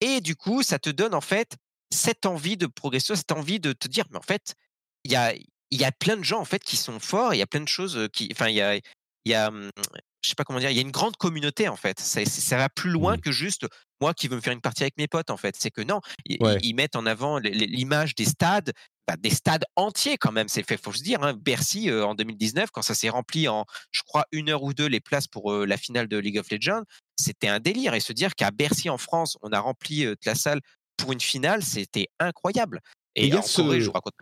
[0.00, 1.56] Et du coup, ça te donne en fait
[1.92, 4.54] cette envie de progresser, cette envie de te dire, mais en fait,
[5.04, 5.34] il y a,
[5.70, 7.68] y a plein de gens en fait qui sont forts, il y a plein de
[7.68, 8.78] choses qui, enfin, il y a,
[9.24, 9.70] y a mmh,
[10.22, 11.98] je sais pas comment dire, il y a une grande communauté en fait.
[12.00, 13.20] Ça, ça va plus loin mmh.
[13.20, 13.66] que juste
[14.00, 15.56] moi qui veux me faire une partie avec mes potes en fait.
[15.58, 18.72] C'est que non, ils, mettent en avant l'image des stades,
[19.06, 20.48] bah, des stades entiers quand même.
[20.48, 21.22] C'est fait, faut se dire.
[21.22, 21.34] Hein.
[21.34, 25.00] Bercy en 2019, quand ça s'est rempli en, je crois, une heure ou deux les
[25.00, 26.82] places pour la finale de League of Legends,
[27.18, 27.94] c'était un délire.
[27.94, 30.60] Et se dire qu'à Bercy en France, on a rempli la salle
[30.96, 32.80] pour une finale, c'était incroyable.
[33.16, 34.14] Et en Corée, je raconte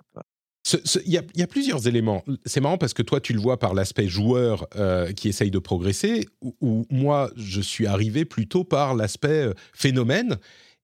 [1.07, 2.25] Il y, a plusieurs éléments.
[2.45, 5.59] C'est marrant parce que toi, tu le vois par l'aspect joueur euh, qui essaye de
[5.59, 6.29] progresser,
[6.61, 10.39] ou, moi, je suis arrivé plutôt par l'aspect euh, phénomène.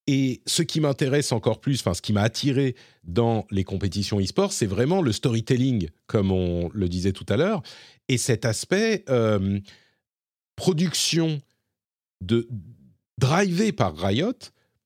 [0.06, 4.52] Et ce qui m'intéresse encore plus, enfin, ce qui m'a attiré dans les compétitions e-sport,
[4.52, 7.62] c'est vraiment le storytelling, comme on le disait tout à l'heure,
[8.08, 9.58] et cet aspect euh,
[10.56, 11.40] production
[12.20, 12.46] de
[13.18, 14.32] drivé par Riot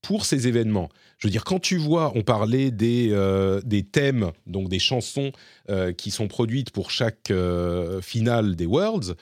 [0.03, 0.89] pour ces événements.
[1.19, 5.33] Je veux dire, quand tu vois, on parlait des, euh, des thèmes, donc des chansons
[5.69, 9.17] euh, qui sont produites pour chaque euh, finale des Worlds,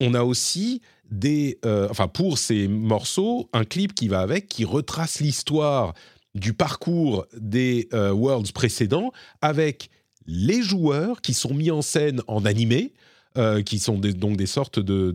[0.00, 0.80] on a aussi
[1.10, 5.92] des, enfin pour ces morceaux, un clip qui va avec, qui retrace l'histoire
[6.34, 9.12] du parcours des Worlds précédents
[9.42, 9.90] avec
[10.26, 12.94] les joueurs qui sont mis en scène en animé,
[13.38, 15.12] euh, qui sont donc des sortes de,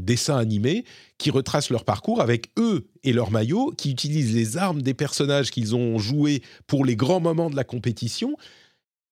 [0.00, 0.84] dessins animés
[1.16, 5.52] qui retracent leur parcours avec eux et leur maillot, qui utilisent les armes des personnages
[5.52, 8.36] qu'ils ont joués pour les grands moments de la compétition.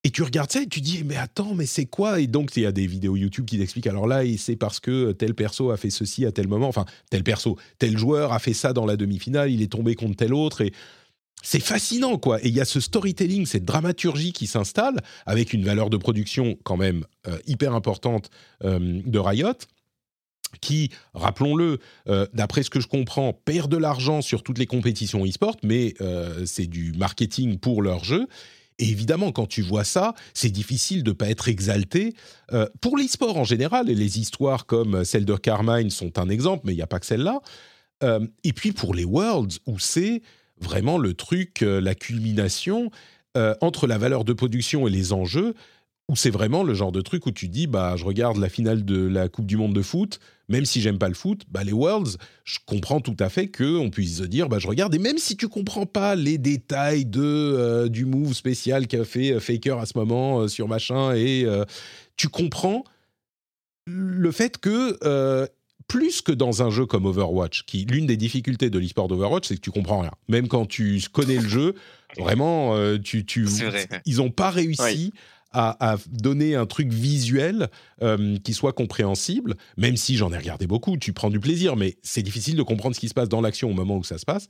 [0.03, 2.20] Et tu regardes ça et tu dis mais attends mais c'est quoi?
[2.20, 5.12] Et donc il y a des vidéos YouTube qui t'expliquent alors là c'est parce que
[5.12, 8.53] tel perso a fait ceci à tel moment, enfin tel perso, tel joueur a fait
[8.53, 10.73] ça dans la demi-finale, il est tombé contre tel autre et
[11.43, 12.43] c'est fascinant, quoi.
[12.44, 14.97] Et il y a ce storytelling, cette dramaturgie qui s'installe
[15.27, 18.31] avec une valeur de production quand même euh, hyper importante
[18.65, 19.55] euh, de Riot
[20.62, 21.78] qui, rappelons-le,
[22.09, 25.94] euh, d'après ce que je comprends, perd de l'argent sur toutes les compétitions e-sport, mais
[26.47, 28.27] c'est du marketing pour leur jeu.
[28.78, 32.15] Et évidemment, quand tu vois ça, c'est difficile de ne pas être exalté.
[32.81, 36.73] pour l'e-sport en général, et les histoires comme celle de Carmine sont un exemple, mais
[36.73, 37.40] il n'y a pas que celle-là.
[38.43, 40.23] et puis pour les Worlds, où c'est
[40.60, 42.90] vraiment le truc, euh, la culmination
[43.36, 45.55] euh, entre la valeur de production et les enjeux,
[46.09, 48.85] où c'est vraiment le genre de truc où tu dis, bah, je regarde la finale
[48.85, 51.72] de la Coupe du Monde de foot, même si j'aime pas le foot, bah, les
[51.72, 55.18] Worlds, je comprends tout à fait qu'on puisse se dire, bah, je regarde, et même
[55.18, 59.86] si tu comprends pas les détails de, euh, du move spécial qu'a fait Faker à
[59.86, 61.47] ce moment sur machin, et
[62.16, 62.85] tu comprends
[63.86, 64.98] le fait que
[65.89, 69.56] plus que dans un jeu comme Overwatch, qui l'une des difficultés de l'e-sport d'Overwatch, c'est
[69.56, 70.12] que tu comprends rien.
[70.28, 71.74] Même quand tu connais le jeu,
[72.19, 73.47] vraiment, euh, tu, tu
[74.05, 75.12] ils n'ont pas réussi.
[75.51, 77.70] À, donner un truc visuel
[78.02, 81.97] euh, qui soit compréhensible, même si j'en ai regardé beaucoup, tu prends du plaisir, mais
[82.02, 84.27] c'est difficile de comprendre ce qui se passe dans l'action au moment où ça se
[84.27, 84.47] passe.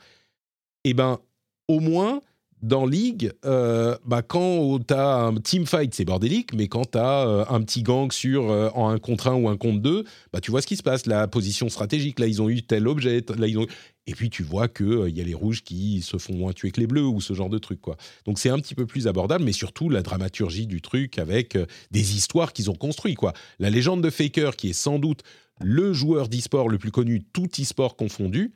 [0.82, 1.20] Eh ben,
[1.68, 2.20] au moins,
[2.62, 6.98] dans League, euh, bah quand tu as un team fight, c'est bordélique, mais quand tu
[6.98, 10.04] as euh, un petit gang sur euh, en un contre un ou un contre deux,
[10.32, 12.18] bah tu vois ce qui se passe, la position stratégique.
[12.18, 13.66] Là, ils ont eu tel objet, là, ils ont...
[14.06, 16.70] et puis tu vois qu'il il y a les rouges qui se font moins tuer
[16.70, 17.80] que les bleus ou ce genre de truc.
[17.80, 17.96] Quoi.
[18.24, 21.56] Donc c'est un petit peu plus abordable, mais surtout la dramaturgie du truc avec
[21.90, 23.18] des histoires qu'ils ont construites.
[23.18, 23.32] Quoi.
[23.58, 25.22] La légende de Faker, qui est sans doute
[25.60, 28.52] le joueur d'e-sport le plus connu, tout e-sport confondu,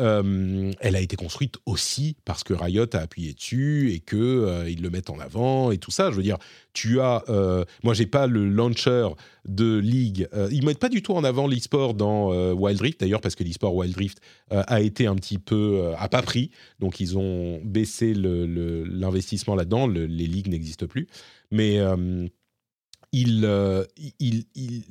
[0.00, 4.68] euh, elle a été construite aussi parce que Riot a appuyé dessus et que euh,
[4.68, 6.10] ils le mettent en avant et tout ça.
[6.10, 6.38] Je veux dire,
[6.72, 9.06] tu as, euh, moi j'ai pas le launcher
[9.44, 10.28] de League.
[10.50, 13.74] ils mettent pas du tout en avant l'e-sport dans Wild Rift d'ailleurs parce que l'e-sport
[13.74, 16.50] Wild Rift a été un petit peu a pas pris,
[16.80, 19.86] donc ils ont baissé l'investissement là-dedans.
[19.86, 21.08] les ligues n'existent plus,
[21.50, 21.78] mais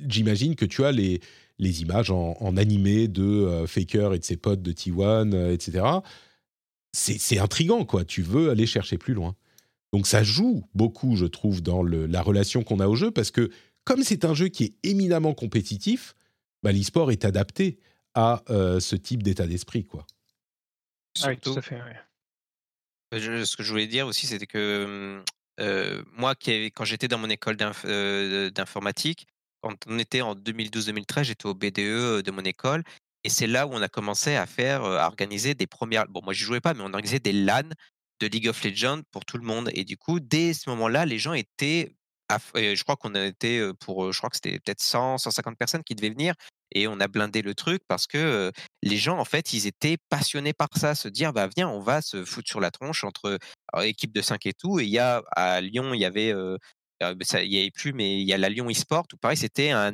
[0.08, 1.20] j'imagine que tu as les
[1.58, 5.84] les images en, animé de euh, Faker et de ses potes de T1, euh, etc.
[6.92, 8.04] C'est intrigant, quoi.
[8.04, 9.34] Tu veux aller chercher plus loin.
[9.92, 13.50] Donc ça joue beaucoup, je trouve, dans la relation qu'on a au jeu, parce que
[13.84, 16.14] comme c'est un jeu qui est éminemment compétitif,
[16.62, 17.78] bah, l'e-sport est adapté
[18.14, 20.06] à euh, ce type d'état d'esprit, quoi.
[21.26, 21.80] oui, tout à fait.
[23.12, 25.20] ce que je voulais dire aussi, c'était que
[26.16, 29.26] moi, quand j'étais dans mon école d'informatique,
[29.86, 32.84] on était en 2012-2013, j'étais au BDE de mon école.
[33.24, 36.06] Et c'est là où on a commencé à faire, à organiser des premières.
[36.08, 37.62] Bon, moi, je jouais pas, mais on organisait des LAN
[38.20, 39.70] de League of Legends pour tout le monde.
[39.72, 41.96] Et du coup, dès ce moment-là, les gens étaient.
[42.54, 44.12] Je crois qu'on a été pour.
[44.12, 46.34] Je crois que c'était peut-être 100, 150 personnes qui devaient venir.
[46.72, 48.50] Et on a blindé le truc parce que
[48.82, 52.02] les gens, en fait, ils étaient passionnés par ça, se dire, bah viens, on va
[52.02, 53.38] se foutre sur la tronche entre
[53.82, 54.80] équipe de 5 et tout.
[54.80, 56.34] Et il y a à Lyon, il y avait
[57.12, 59.92] il n'y avait plus, mais il y a la Lyon eSport où pareil, c'était un,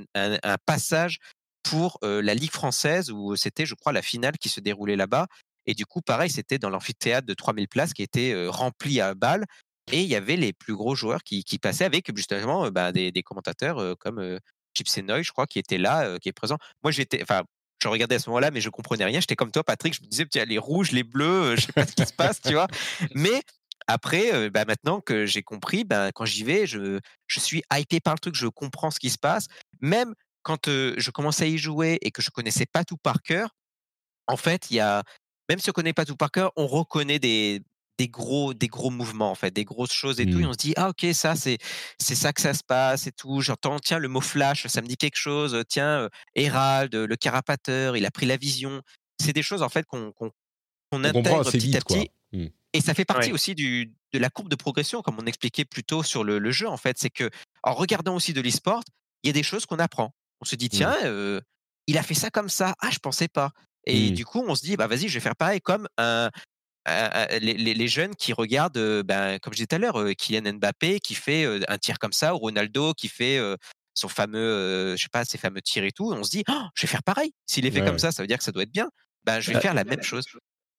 [0.66, 1.18] passage
[1.62, 5.26] pour la Ligue française où c'était, je crois, la finale qui se déroulait là-bas.
[5.66, 9.44] Et du coup, pareil, c'était dans l'amphithéâtre de 3000 places qui était rempli à balles.
[9.92, 13.96] Et il y avait les plus gros joueurs qui, passaient avec justement bah, des, commentateurs
[13.98, 14.38] comme
[14.74, 16.56] Chips Noy, je crois, qui était là, qui est présent.
[16.82, 17.42] Moi, j'étais, enfin,
[17.82, 19.20] je regardais à ce moment-là, mais je comprenais rien.
[19.20, 19.94] J'étais comme toi, Patrick.
[19.94, 22.52] Je me disais, les rouges, les bleus, je sais pas ce qui se passe, tu
[22.52, 22.66] vois.
[23.14, 23.42] Mais
[23.92, 28.14] après, bah, maintenant que j'ai compris, bah, quand j'y vais, je, je suis hypé par
[28.14, 29.46] le truc, je comprends ce qui se passe.
[29.80, 33.50] Même quand je commence à y jouer et que je connaissais pas tout par cœur,
[34.26, 35.02] en fait, il y a,
[35.48, 37.62] même si on connaît pas tout par cœur, on reconnaît des,
[37.98, 40.38] des gros, des gros mouvements, en fait, des grosses choses et tout.
[40.40, 40.48] Et Mmh.
[40.48, 41.58] on se dit, ah, ok, ça, c'est,
[41.98, 43.42] c'est ça que ça se passe et tout.
[43.42, 45.62] J'entends, tiens, le mot flash, ça me dit quelque chose.
[45.68, 48.80] Tiens, euh, Hérald, le carapateur, il a pris la vision.
[49.20, 50.32] C'est des choses, en fait, qu'on, qu'on,
[51.04, 52.10] intègre petit à vite, petit.
[52.32, 52.46] Mmh.
[52.72, 53.34] Et ça fait partie Ouais.
[53.34, 56.50] aussi du, de la courbe de progression, comme on expliquait plus tôt sur le, le
[56.52, 56.98] jeu, en fait.
[56.98, 57.28] C'est que,
[57.62, 58.82] en regardant aussi de l'e-sport,
[59.22, 60.14] il y a des choses qu'on apprend.
[60.40, 60.68] On se dit, Mmh.
[60.68, 61.40] tiens, euh,
[61.86, 62.74] il a fait ça comme ça.
[62.80, 63.50] Ah, je pensais pas.
[63.86, 64.14] Et Mmh.
[64.14, 66.30] du coup, on se dit, bah vas-y, je vais faire pareil comme un,
[66.86, 70.12] un- un- les, jeunes qui regardent, euh, ben, comme je disais tout à l'heure, euh,
[70.14, 73.38] Kylian Mbappé qui fait euh, un tir comme ça, ou Ronaldo qui fait
[73.94, 76.12] son fameux, je sais pas, ses fameux tirs et tout.
[76.14, 77.32] Et on se dit, Oh, je vais faire pareil.
[77.46, 77.98] S'il est fait Ouais, comme ouais.
[78.00, 78.88] ça, ça veut dire que ça doit être bien.
[79.24, 79.60] Ben, je vais Ouais.
[79.60, 80.24] faire la même chose.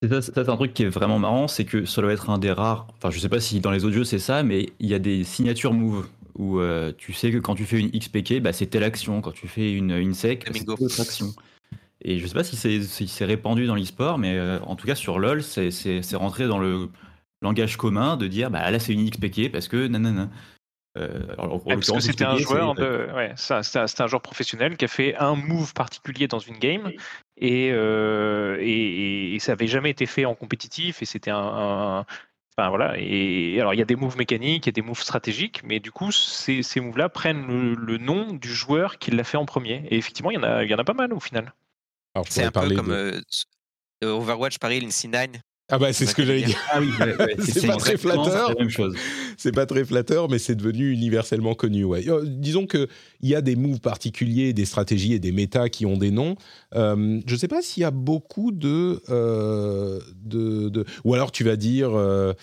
[0.02, 2.30] C'est ça, ça, c'est un truc qui est vraiment marrant, c'est que ça doit être
[2.30, 2.88] un des rares.
[2.98, 4.99] Enfin, je sais pas si dans les autres jeux c'est ça, mais il y a
[4.99, 6.07] des signatures moves
[6.38, 9.22] où euh, tu sais que quand tu fais une XPK, bah, c'est telle action.
[9.22, 11.28] Quand tu fais une, une sec, c'est autre action.
[12.03, 14.95] Et je sais pas si c'est si répandu dans l'e-sport, mais euh, en tout cas
[14.95, 16.90] sur LoL, c'est rentré dans le
[17.44, 20.30] langage commun de dire bah là c'est une XPK parce que nanana.
[20.97, 24.07] Euh, alors, en Ouais, parce que l'occurrence, c'était un joueur c'est- de, ouais, c'était un,
[24.07, 26.91] joueur professionnel qui a fait un move particulier dans une game
[27.38, 32.05] et, euh, et, et ça avait jamais été fait en compétitif et c'était un, un-
[32.57, 34.99] enfin voilà et, alors il y a des moves mécaniques, il y a des moves
[34.99, 39.23] stratégiques, mais du coup ces, ces moves-là prennent le, le nom du joueur qui l'a
[39.23, 41.13] fait en premier et effectivement il y en a, il y en a pas mal
[41.13, 41.53] au final.
[42.30, 43.22] C'est un peu comme de...
[44.03, 45.39] euh, Overwatch, pareil, l'NC9.
[45.73, 46.60] Ah bah c'est ce que j'allais dire.
[46.73, 48.53] Ah oui, ouais, ouais, C'est pas très flatteur.
[49.38, 51.85] C'est pas très flatteur, mais c'est devenu universellement connu.
[51.85, 52.07] Ouais.
[52.10, 52.89] Euh, disons que
[53.22, 56.35] il y a des moves particuliers, des stratégies et des méta qui ont des noms.
[56.76, 61.45] Euh, je sais pas s'il y a beaucoup de, euh, de, de- ou alors tu
[61.45, 62.34] vas dire euh,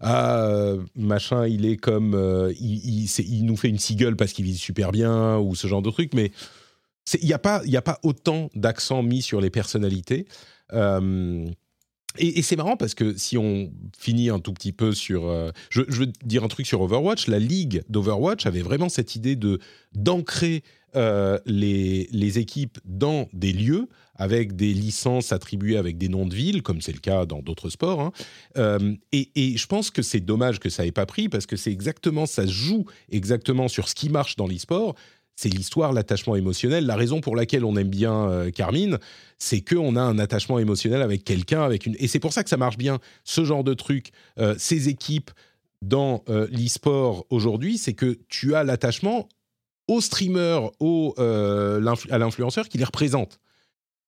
[0.00, 2.12] ah machin, il est comme
[2.60, 5.90] il, il, nous fait une seagull parce qu'il vise super bien ou ce genre de
[5.90, 6.32] truc, mais
[7.18, 10.26] il n'y a pas il y a pas autant d'accent mis sur les personnalités.
[12.18, 15.80] Et, c'est marrant parce que si on finit un tout petit peu sur, euh, je,
[15.80, 19.58] veux dire un truc sur Overwatch, la ligue d'Overwatch avait vraiment cette idée de
[19.94, 20.62] d'ancrer
[20.96, 26.34] euh, les, les équipes dans des lieux avec des licences attribuées avec des noms de
[26.34, 28.00] villes, comme c'est le cas dans d'autres sports.
[28.00, 28.12] hein.
[28.56, 31.72] Euh, et, je pense que c'est dommage que ça ait pas pris parce que c'est
[31.72, 34.94] exactement, ça joue exactement sur ce qui marche dans l'e-sport.
[35.36, 36.86] C'est l'histoire, l'attachement émotionnel.
[36.86, 38.98] La raison pour laquelle on aime bien euh, Carmine,
[39.38, 41.96] c'est qu'on a un attachement émotionnel avec quelqu'un, avec une.
[41.98, 42.98] Et c'est pour ça que ça marche bien.
[43.24, 45.30] Ce genre de truc, euh, ces équipes
[45.82, 49.28] dans euh, l'e-sport aujourd'hui, c'est que tu as l'attachement
[49.88, 53.38] au streamer, au, euh, à l'influenceur qui les représente.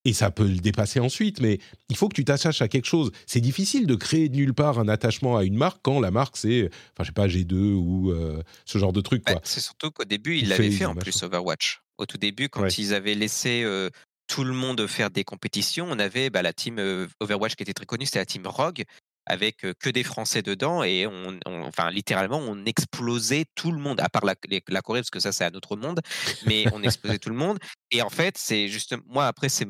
[0.08, 1.58] Et ça peut le dépasser ensuite, mais
[1.88, 3.10] il faut que tu t'attaches à quelque chose.
[3.26, 6.36] C'est difficile de créer de nulle part un attachement à une marque quand la marque
[6.36, 9.90] c'est, enfin je sais pas, G2 ou euh, ce genre de truc Bah, c'est surtout
[9.90, 11.22] qu'au début, Il ils l'avaient fait- en plus.
[11.24, 11.80] Overwatch.
[11.98, 12.68] Au tout début, quand Ouais.
[12.78, 13.90] ils avaient laissé euh,
[14.28, 17.72] tout le monde faire des compétitions, on avait bah, la team euh, Overwatch qui était
[17.74, 18.84] très connue, c'était la team Rogue,
[19.26, 24.00] avec que des Français dedans, et on, on- enfin littéralement, on explosait tout le monde,
[24.00, 24.34] à part la,
[24.82, 26.00] Corée, parce que ça c'est un autre monde,
[26.46, 27.58] mais on explosait tout le monde.
[27.90, 29.66] Et en fait, c'est juste moi après, c'est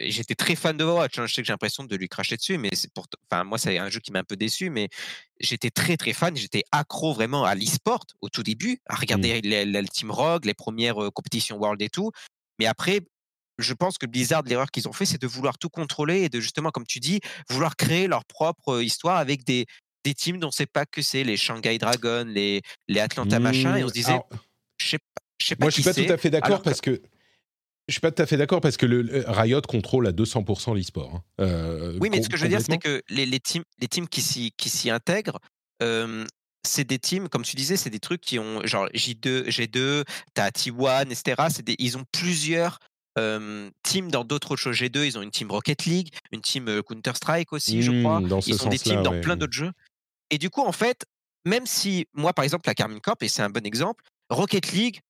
[0.00, 1.18] j'étais très fan d'Overwatch.
[1.18, 3.58] hein, je sais que j'ai l'impression de lui cracher dessus, mais c'est pour, enfin moi
[3.58, 4.88] c'est un jeu qui m'a un peu déçu, mais
[5.40, 9.64] j'étais très très fan, j'étais accro vraiment à l'e-sport au tout début, à regarder les-
[9.64, 12.10] les- le Team Rogue, les premières euh, compétitions World et tout.
[12.58, 13.00] Mais après,
[13.58, 16.40] je pense que Blizzard, l'erreur qu'ils ont fait, c'est de vouloir tout contrôler et de
[16.40, 19.66] justement, comme tu dis, vouloir créer leur propre histoire avec des,
[20.04, 23.76] des teams dont on sait pas que c'est, les Shanghai Dragons, les, les Atlanta machin,
[23.76, 24.28] et on se disait, Alors,
[24.78, 26.62] je sais pas, je sais pas moi je suis pas tout c'est, à fait d'accord
[26.62, 27.02] parce que
[27.88, 30.74] je suis pas tout à fait d'accord parce que le, le Riot contrôle à 200%
[30.74, 31.16] l'e-sport.
[31.16, 31.24] hein.
[31.40, 34.08] Euh, Oui, mais ce que je veux dire, c'est que les, les teams, les teams
[34.08, 35.40] qui s'y, qui s'y intègrent,
[35.82, 36.24] euh,
[36.64, 40.50] c'est des teams, comme tu disais, c'est des trucs qui ont genre J2, G2, t'as
[40.50, 41.48] T1, etc.
[41.50, 42.78] C'est des, ils ont plusieurs
[43.18, 44.76] euh, teams dans d'autres choses.
[44.76, 48.20] G2, ils ont une team Rocket League, une team Counter-Strike aussi, je crois.
[48.40, 49.72] ce Ils ont des teams dans ouais, plein d'autres jeux.
[50.30, 51.04] Et du coup, en fait,
[51.44, 55.00] même si moi, par exemple, la Carmine Corp, et c'est un bon exemple, Rocket League,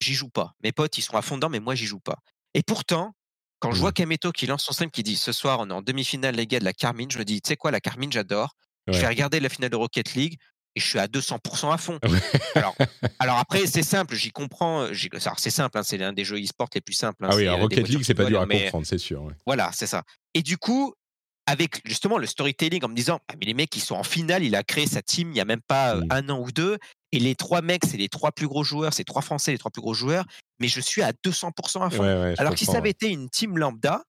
[0.00, 0.54] j'y joue pas.
[0.62, 2.18] Mes potes, ils sont à fond dedans, mais moi, j'y joue pas.
[2.54, 3.14] Et pourtant,
[3.60, 5.82] quand je vois Kameto qui lance son stream qui dit ce soir, on est en
[5.82, 8.56] demi-finale, les gars, de la Carmine, je me dis, tu sais quoi, la Carmine, j'adore.
[8.88, 10.38] Je vais regarder la finale de Rocket League
[10.74, 11.98] et je suis à 200% à fond.
[12.08, 12.18] Ouais.
[12.54, 12.74] alors,
[13.18, 14.86] alors après, c'est simple, j'y comprends.
[15.36, 17.24] C'est simple, hein, c'est l'un des jeux e-sport les plus simples.
[17.24, 19.22] hein, Ah oui, alors euh, Rocket League, c'est pas dur à mais- comprendre, c'est sûr.
[19.22, 19.34] ouais.
[19.46, 20.02] voilà, c'est ça.
[20.34, 20.94] Et du coup,
[21.46, 24.44] avec justement le storytelling en me disant, ah, mais les mecs, ils sont en finale,
[24.44, 26.06] il a créé sa team il n'y a même pas euh, Mm.
[26.10, 26.78] un an ou deux,
[27.10, 29.70] et les trois mecs, c'est les trois plus gros joueurs, c'est trois Français, les trois
[29.72, 30.24] plus gros joueurs,
[30.60, 32.02] mais je suis à 200% à fond.
[32.02, 34.02] Ouais, ouais, je Alors que si ça avait été une team lambda,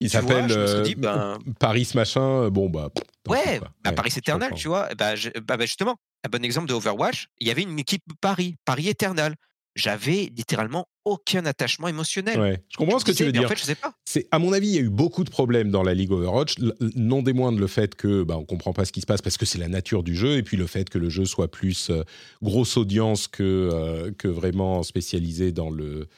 [0.00, 2.20] Il s'appelle euh, ben- Paris machin.
[2.44, 2.90] euh, Bon bah.
[2.94, 6.68] pff, ouais, bah, Paris Eternal, tu vois, bah, je- bah, bah, justement, un bon exemple
[6.68, 9.34] de Overwatch, il y avait une équipe Paris, Paris Eternal.
[9.76, 12.38] j'avais littéralement aucun attachement émotionnel.
[12.40, 13.44] Ouais, je comprends ce que tu veux dire.
[13.44, 13.94] En fait, je sais pas.
[14.04, 16.56] C'est à mon avis, il y a eu beaucoup de problèmes dans la Ligue Overwatch.
[16.96, 19.38] Non des moindres le fait que bah on comprend pas ce qui se passe parce
[19.38, 21.88] que c'est la nature du jeu et puis le fait que le jeu soit plus
[21.90, 22.02] euh,
[22.42, 26.08] grosse audience que euh, que vraiment spécialisé dans le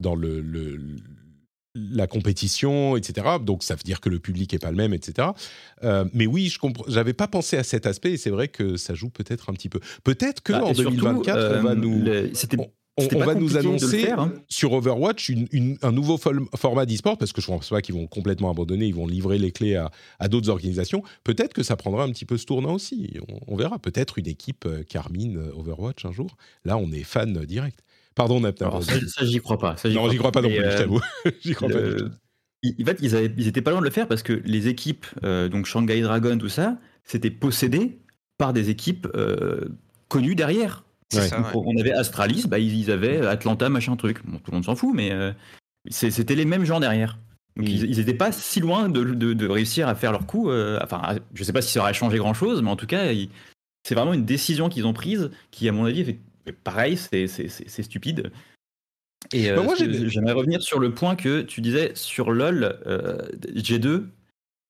[0.00, 0.78] dans le, le
[1.92, 3.26] la compétition, etc.
[3.44, 5.28] Donc ça veut dire que le public est pas le même, etc.
[5.84, 6.84] Euh, mais oui, je comprends.
[6.88, 9.68] J'avais pas pensé à cet aspect et c'est vrai que ça joue peut-être un petit
[9.68, 9.80] peu.
[10.04, 12.04] Peut-être que bah, en 2024, on va nous.
[12.96, 14.32] on, va nous annoncer hein.
[14.48, 15.32] sur Overwatch
[15.82, 19.06] un nouveau format d'e-sport parce que je pense pas qu'ils vont complètement abandonner, ils vont
[19.06, 19.76] livrer les clés
[20.18, 21.02] à, d'autres organisations.
[21.24, 23.18] Peut-être que ça prendra un petit peu ce tournant aussi.
[23.46, 23.78] On, verra.
[23.78, 26.36] Peut-être une équipe euh, Carmine euh, Overwatch un jour.
[26.64, 27.82] Là, on est fan direct.
[28.18, 28.70] Pardon, Napta.
[28.82, 29.76] Ça, ça j'y crois pas.
[29.86, 31.00] non, j'y crois pas non plus, je t'avoue.
[31.40, 32.10] j'y crois pas du tout.
[32.82, 35.06] En fait, ils, avaient, ils étaient pas loin de le faire parce que les équipes,
[35.24, 37.98] euh, donc Shanghai Dragon, tout ça, c'était possédé
[38.36, 39.08] par des équipes
[40.08, 40.84] connues derrière.
[41.54, 44.22] On avait Astralis, bah, ils, avaient Atlanta, machin truc.
[44.22, 45.32] tout le monde s'en fout, mais euh,
[45.90, 47.18] c'était les mêmes gens derrière.
[47.56, 50.50] Donc ils n'étaient pas si loin de, réussir à faire leur coup.
[50.50, 53.12] Euh, enfin, je sais pas si ça aurait changé grand chose, mais en tout cas,
[53.82, 56.18] c'est vraiment une décision qu'ils ont prise qui, à mon avis, fait
[56.52, 58.30] pareil, c'est stupide.
[59.32, 62.80] Et bah, euh, j'aimerais revenir sur le point que tu disais sur LoL,
[63.54, 64.04] G2,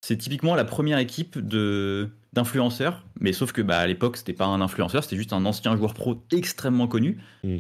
[0.01, 4.45] c'est typiquement la première équipe de d'influenceurs, mais sauf que bah, à l'époque, c'était pas
[4.45, 7.19] un influenceur, c'était juste un ancien joueur pro extrêmement connu.
[7.43, 7.59] Hmm.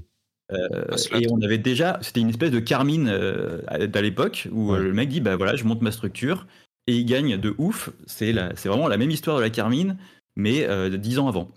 [0.53, 4.79] Euh, et on avait déjà, c'était une espèce de Carmine euh, à l'époque où euh,
[4.79, 6.47] le mec dit bah voilà, je monte ma structure
[6.87, 7.91] et il gagne de ouf.
[8.07, 9.99] C'est c'est vraiment la même histoire de la Carmine,
[10.37, 10.67] mais
[10.99, 11.49] dix ans avant.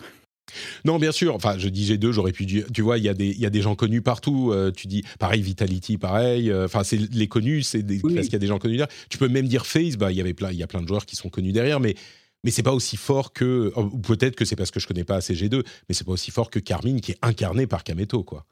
[0.85, 1.35] Non, bien sûr.
[1.35, 2.65] Enfin, je dis G2, j'aurais pu dire.
[2.73, 4.53] Tu vois, il y, a des, y a des gens connus partout.
[4.75, 6.53] tu dis, pareil, Vitality, pareil.
[6.53, 8.95] Enfin, c'est les connus, c'est parce qu'il y a des gens connus derrière.
[9.09, 9.97] Tu peux même dire Face.
[9.97, 11.79] Bah, il y avait plein, il y a plein de joueurs qui sont connus derrière,
[11.79, 11.95] mais
[12.43, 15.15] mais c'est pas aussi fort que ou peut-être que c'est parce que je connais pas
[15.15, 18.45] assez G2 mais c'est pas aussi fort que Carmine qui est incarné par Kameto quoi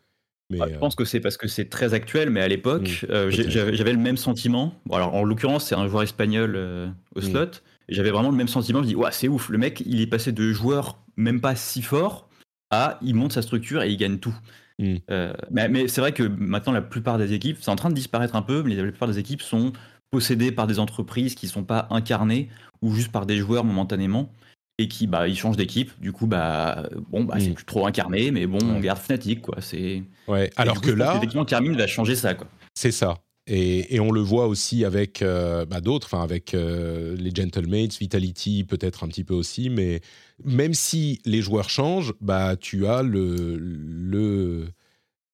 [0.52, 3.30] mais, je pense que c'est parce que c'est très actuel, mais à l'époque, mmh, euh,
[3.30, 4.74] j'avais le même sentiment.
[4.88, 7.24] Bon, alors, en l'occurrence, c'est un joueur espagnol euh, au mmh.
[7.24, 7.46] slot,
[7.88, 8.82] j'avais vraiment le même sentiment.
[8.82, 11.82] Je dis, ouais, c'est ouf, le mec, il est passé de joueur même pas si
[11.82, 12.30] fort
[12.72, 14.36] à il monte sa structure et il gagne tout.
[14.80, 14.96] Mmh.
[15.12, 17.96] Euh, mais, mais c'est vrai que maintenant, la plupart des équipes, c'est en train de
[17.96, 19.74] disparaître un peu, mais la plupart des équipes sont
[20.12, 22.50] possédées par des entreprises qui ne sont pas incarnées
[22.82, 24.32] ou juste par des joueurs momentanément
[24.80, 27.54] et qui bah ils changent d'équipe du coup bah bon bah c'est mm.
[27.54, 31.44] plus trop incarné mais bon on garde Fnatic quoi c'est ouais alors que là effectivement
[31.44, 33.16] Carmine va changer ça quoi c'est ça
[33.52, 37.98] et, et, on le voit aussi avec euh, bah, d'autres, enfin avec euh, les Gentlemates,
[37.98, 40.02] Vitality peut-être un petit peu aussi, mais
[40.44, 44.68] même si les joueurs changent, bah tu as le, le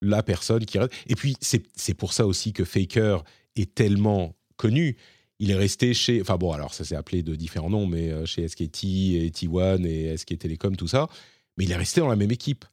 [0.02, 0.94] la personne qui reste.
[1.07, 3.23] Et puis c'est pour ça aussi que Faker
[3.56, 4.98] est tellement connu
[5.40, 6.22] il est resté chez.
[6.22, 9.86] Enfin bon, alors ça s'est appelé de différents noms, mais euh, chez SKT et T1
[9.86, 11.07] et SK Telecom, tout ça.
[11.57, 12.65] Mais il est resté dans la même équipe.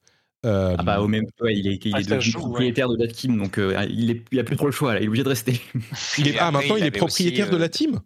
[0.44, 3.86] Euh, ah bah au même, il est, il est propriétaire de la team, donc euh,
[3.88, 5.60] il, est, il a plus trop le choix, là, il est obligé de rester.
[6.18, 8.00] il est, ah maintenant il, est propriétaire de la team?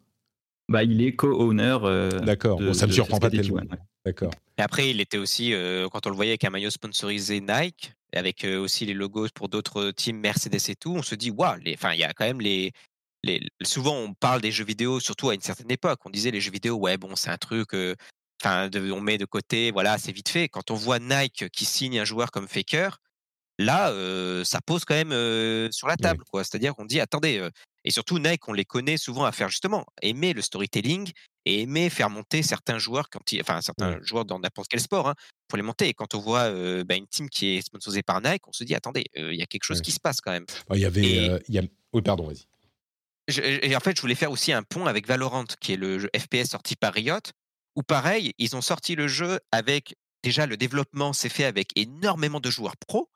[0.69, 1.79] Bah il est co-owner.
[2.23, 3.63] D'accord, bon, ça me surprend pas tellement.
[4.05, 4.33] D'accord.
[4.59, 5.53] Et après il était aussi
[5.93, 9.91] quand on le voyait avec un maillot sponsorisé Nike, avec aussi les logos pour d'autres
[9.91, 12.73] teams Mercedes et tout, on se dit waouh, enfin il y a quand même les
[13.63, 15.99] souvent on parle des jeux vidéo, surtout à une certaine époque.
[16.05, 17.71] On disait les jeux vidéo, ouais, bon, c'est un truc,
[18.41, 20.49] enfin, on met de côté, voilà, c'est vite fait.
[20.49, 22.99] Quand on voit Nike qui signe un joueur comme Faker,
[23.59, 23.93] là,
[24.45, 26.45] ça pose quand même sur la table, quoi.
[26.45, 27.49] C'est-à-dire qu'on dit, attendez,
[27.85, 31.11] et surtout Nike, on les connaît souvent à faire justement aimer le storytelling
[31.45, 35.15] et aimer faire monter certains joueurs quand enfin certains joueurs dans n'importe quel sport hein,
[35.47, 35.89] pour les monter.
[35.89, 36.51] Et quand on voit
[36.85, 39.47] bah, une team qui est sponsorisée par Nike, on se dit attendez, il y a
[39.47, 40.47] quelque chose qui se passe quand même.
[40.69, 41.63] Bah, il y avait, il y a...
[41.93, 42.47] oui pardon, vas-y
[43.29, 46.51] et en fait, je voulais faire aussi un pont avec Valorant, qui est le FPS
[46.51, 47.19] sorti par Riot,
[47.75, 52.39] où pareil, ils ont sorti le jeu avec déjà le développement s'est fait avec énormément
[52.39, 53.11] de joueurs pro,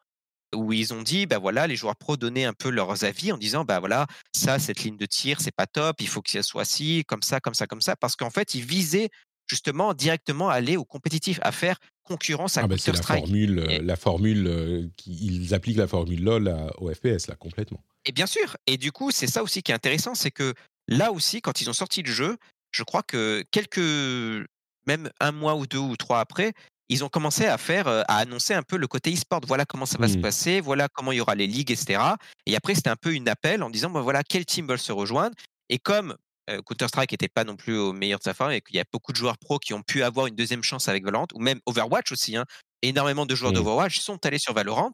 [0.54, 3.38] où ils ont dit, bah voilà, les joueurs pro donnaient un peu leurs avis en
[3.38, 6.42] disant, bah voilà, ça, cette ligne de tir, c'est pas top, il faut que ça
[6.42, 9.10] soit ci, comme ça, comme ça, comme ça, parce qu'en fait, ils visaient
[9.46, 13.58] justement directement à aller au compétitif, à faire concurrence à ah bah C'est la formule,
[13.58, 17.82] euh, la formule euh, ils appliquent la formule LOL au FPS là complètement.
[18.04, 18.56] Et bien sûr.
[18.66, 20.54] Et du coup, c'est ça aussi qui est intéressant, c'est que
[20.88, 22.36] là aussi, quand ils ont sorti le jeu,
[22.70, 24.48] je crois que quelques,
[24.86, 26.52] même un mois ou deux ou trois après,
[26.90, 29.40] ils ont commencé à faire, à annoncer un peu le côté e-sport.
[29.46, 30.22] Voilà comment ça va se mmh.
[30.22, 32.02] passer, voilà comment il y aura les ligues, etc.
[32.46, 34.92] Et après, c'était un peu une appel en disant, bah, voilà, quel team veulent se
[34.92, 35.34] rejoindre.
[35.68, 36.16] Et comme
[36.48, 39.12] Counter-Strike n'était pas non plus au meilleur de sa forme et qu'il y a beaucoup
[39.12, 42.10] de joueurs pros qui ont pu avoir une deuxième chance avec Valorant, ou même Overwatch
[42.10, 42.44] aussi, hein,
[42.82, 43.56] énormément de joueurs mmh.
[43.56, 44.92] d'Overwatch sont allés sur Valorant.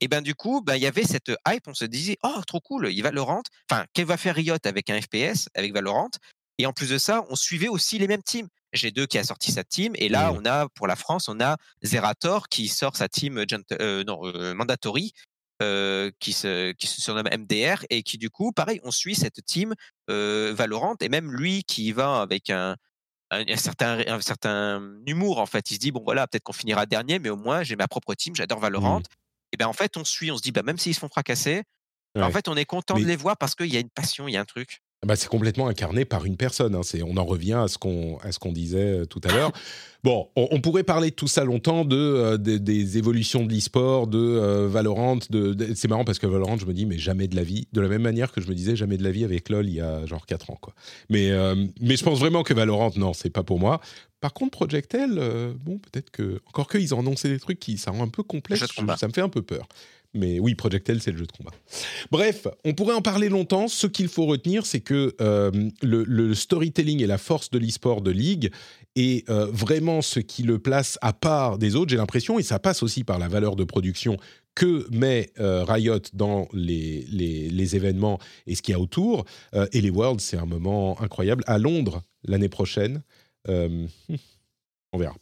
[0.00, 2.60] Et ben du coup, ben, il y avait cette hype, on se disait, oh, trop
[2.60, 3.42] cool, il Valorant.
[3.70, 6.10] Enfin, qu'elle va faire Riot avec un FPS, avec Valorant
[6.58, 8.48] Et en plus de ça, on suivait aussi les mêmes teams.
[8.74, 10.36] G2 qui a sorti sa team, et là, mmh.
[10.36, 13.42] on a, pour la France, on a Zerator qui sort sa team
[13.80, 15.12] euh, non, euh, Mandatory.
[15.60, 19.74] qui, se, qui se surnomme MDR et qui du coup, pareil, on suit cette team
[20.08, 22.76] Valorant et même lui qui va avec un,
[23.30, 25.70] un, certain, un certain humour en fait.
[25.70, 28.14] Il se dit bon voilà, peut-être qu'on finira dernier, mais au moins j'ai ma propre
[28.14, 29.00] team, j'adore Valorant.
[29.00, 29.52] Mmh.
[29.52, 31.62] Et ben en fait, on suit, on se dit bah même s'ils se font fracasser,
[32.22, 34.32] en fait, on est content de les voir parce qu'il y a une passion, il
[34.32, 34.80] y a un truc.
[35.06, 36.74] Ah bah, c'est complètement incarné par une personne.
[36.74, 36.80] Hein.
[37.06, 39.52] on en revient à ce qu'on qu'on disait euh, tout à l'heure.
[40.04, 44.18] Bon, on, pourrait parler de tout ça longtemps, de, euh, des évolutions de l'e-sport, de
[44.18, 45.18] euh, Valorant.
[45.30, 47.66] De, c'est marrant parce que Valorant, je me dis, mais jamais de la vie.
[47.72, 49.74] De la même manière que je me disais jamais de la vie avec LoL il
[49.74, 50.58] y a genre 4 ans.
[50.60, 50.74] Quoi.
[51.10, 51.32] Mais,
[51.80, 53.80] mais je pense vraiment que Valorant, non, c'est pas pour moi.
[54.20, 56.40] Par contre, Project L, bon, peut-être que.
[56.46, 58.64] Encore qu'ils ont annoncé des trucs qui ça rend un peu complexe,
[58.98, 59.68] ça me fait un peu peur.
[60.16, 61.52] Mais oui, Project L, c'est le jeu de combat.
[62.10, 63.68] Bref, on pourrait en parler longtemps.
[63.68, 65.50] Ce qu'il faut retenir, c'est que euh,
[65.82, 68.50] le, storytelling et la force de l'e-sport de League
[68.96, 72.58] est euh, vraiment ce qui le place à part des autres, j'ai l'impression, et ça
[72.58, 74.16] passe aussi par la valeur de production
[74.54, 79.26] que met euh, Riot dans les, les, événements et ce qu'il y a autour.
[79.72, 81.44] et les Worlds, c'est un moment incroyable.
[81.46, 83.02] À Londres, l'année prochaine.
[83.48, 85.14] On verra.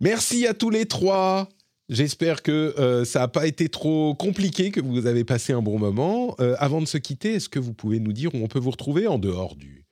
[0.00, 1.48] Merci à tous les trois.
[1.90, 5.76] J'espère que euh, ça n'a pas été trop compliqué, que vous avez passé un bon
[5.76, 6.36] moment.
[6.38, 8.70] Euh, avant de se quitter, est-ce que vous pouvez nous dire où on peut vous
[8.70, 9.84] retrouver en dehors du,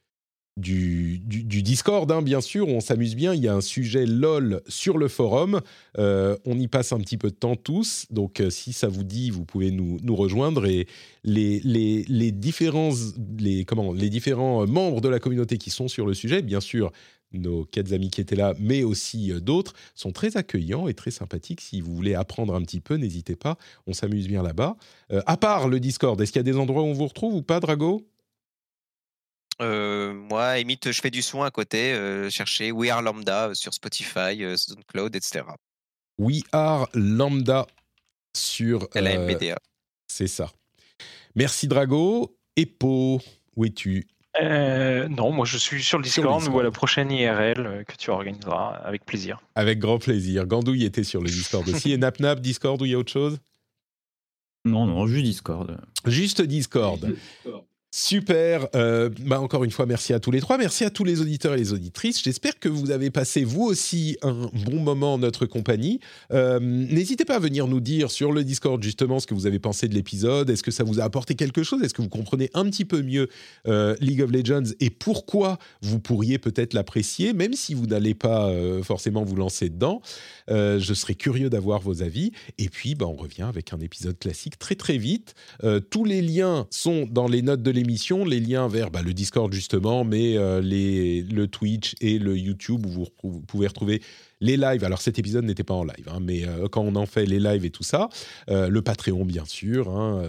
[0.57, 3.35] du, du, Discord, hein, bien sûr, on s'amuse bien.
[3.35, 5.61] Il y a un sujet LOL sur le forum.
[5.99, 8.07] Euh, on y passe un petit peu de temps tous.
[8.11, 10.67] Donc, si ça vous dit, vous pouvez nous, nous rejoindre.
[10.67, 10.87] Et
[11.25, 12.91] les, les, les, différents,
[13.39, 16.93] les, comment, les différents membres de la communauté qui sont sur le sujet, bien sûr,
[17.33, 21.11] nos quatre amis qui étaient là, mais aussi euh, d'autres, sont très accueillants et très
[21.11, 21.61] sympathiques.
[21.61, 23.57] Si vous voulez apprendre un petit peu, n'hésitez pas,
[23.87, 24.77] on s'amuse bien là-bas.
[25.13, 27.35] Euh, à part le Discord, est-ce qu'il y a des endroits où on vous retrouve
[27.35, 28.07] ou pas, Drago?
[29.61, 31.95] Euh, moi, Emite, je fais du son à côté.
[32.31, 35.45] cherchez We Are Lambda sur Spotify, SoundCloud, etc.
[36.19, 37.67] We Are Lambda
[38.37, 38.89] sur.
[38.95, 39.59] LMBDA.
[40.07, 40.53] C'est ça.
[41.35, 42.37] Merci, Drago.
[42.57, 43.21] Epo,
[43.57, 44.07] où es-tu?
[44.41, 47.97] Euh, non, moi je suis sur le Discord, ou à la prochaine IRL euh, que
[47.97, 49.41] tu organiseras avec plaisir.
[49.55, 50.47] Avec grand plaisir.
[50.47, 51.93] Gandouille était sur le Discord aussi.
[51.93, 53.39] Et NapNap, Discord ou il y a autre chose?
[54.65, 55.79] Non, non, juste Discord.
[56.05, 57.07] Juste Discord.
[57.07, 57.68] Juste Discord.
[57.91, 58.69] Super.
[58.75, 60.59] Euh, bah encore une fois, merci à tous les trois.
[60.59, 62.23] Merci à tous les auditeurs et les auditrices.
[62.23, 65.99] J'espère que vous avez passé, vous aussi, un bon moment en notre compagnie.
[66.31, 69.59] Euh, n'hésitez pas à venir nous dire sur le Discord, justement, ce que vous avez
[69.59, 70.51] pensé de l'épisode.
[70.51, 71.83] Est-ce que ça vous a apporté quelque chose?
[71.83, 73.31] Est-ce que vous comprenez un petit peu mieux
[73.67, 78.53] euh, League of Legends et pourquoi vous pourriez peut-être l'apprécier, même si vous n'allez pas
[78.83, 80.03] forcément vous lancer dedans?
[80.49, 82.33] Je serais curieux d'avoir vos avis.
[82.59, 85.35] Et puis, bah, on revient avec un épisode classique très, très vite.
[85.91, 89.53] tous les liens sont dans les notes de l'émission, les liens vers bah, le Discord
[89.53, 94.03] justement, mais euh, les, le Twitch et le YouTube où vous, pouvez retrouver
[94.41, 94.85] les lives.
[94.85, 97.41] Alors cet épisode n'était pas en live, hein, mais euh, quand on en fait les
[97.41, 98.09] lives et tout ça,
[98.51, 100.23] euh, le Patreon bien sûr, hein,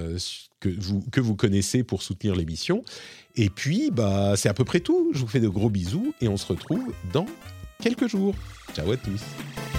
[0.60, 2.84] que, vous, que vous connaissez pour soutenir l'émission.
[3.36, 5.12] Et puis, bah, c'est à peu près tout.
[5.14, 7.28] Je vous fais de gros bisous et on se retrouve dans
[7.82, 8.36] quelques jours.
[8.76, 9.79] Ciao à tous.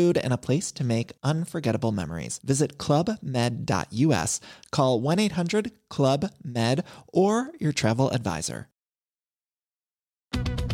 [0.00, 2.40] food, and a place to make unforgettable memories.
[2.42, 4.40] Visit clubmed.us,
[4.70, 8.68] call 1 800 Club Med, or your travel advisor.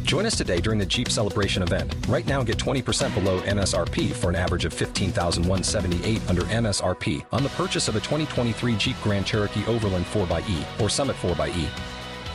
[0.03, 1.93] Join us today during the Jeep Celebration event.
[2.09, 7.49] Right now, get 20% below MSRP for an average of 15178 under MSRP on the
[7.51, 11.96] purchase of a 2023 Jeep Grand Cherokee Overland 4xE or Summit 4xE.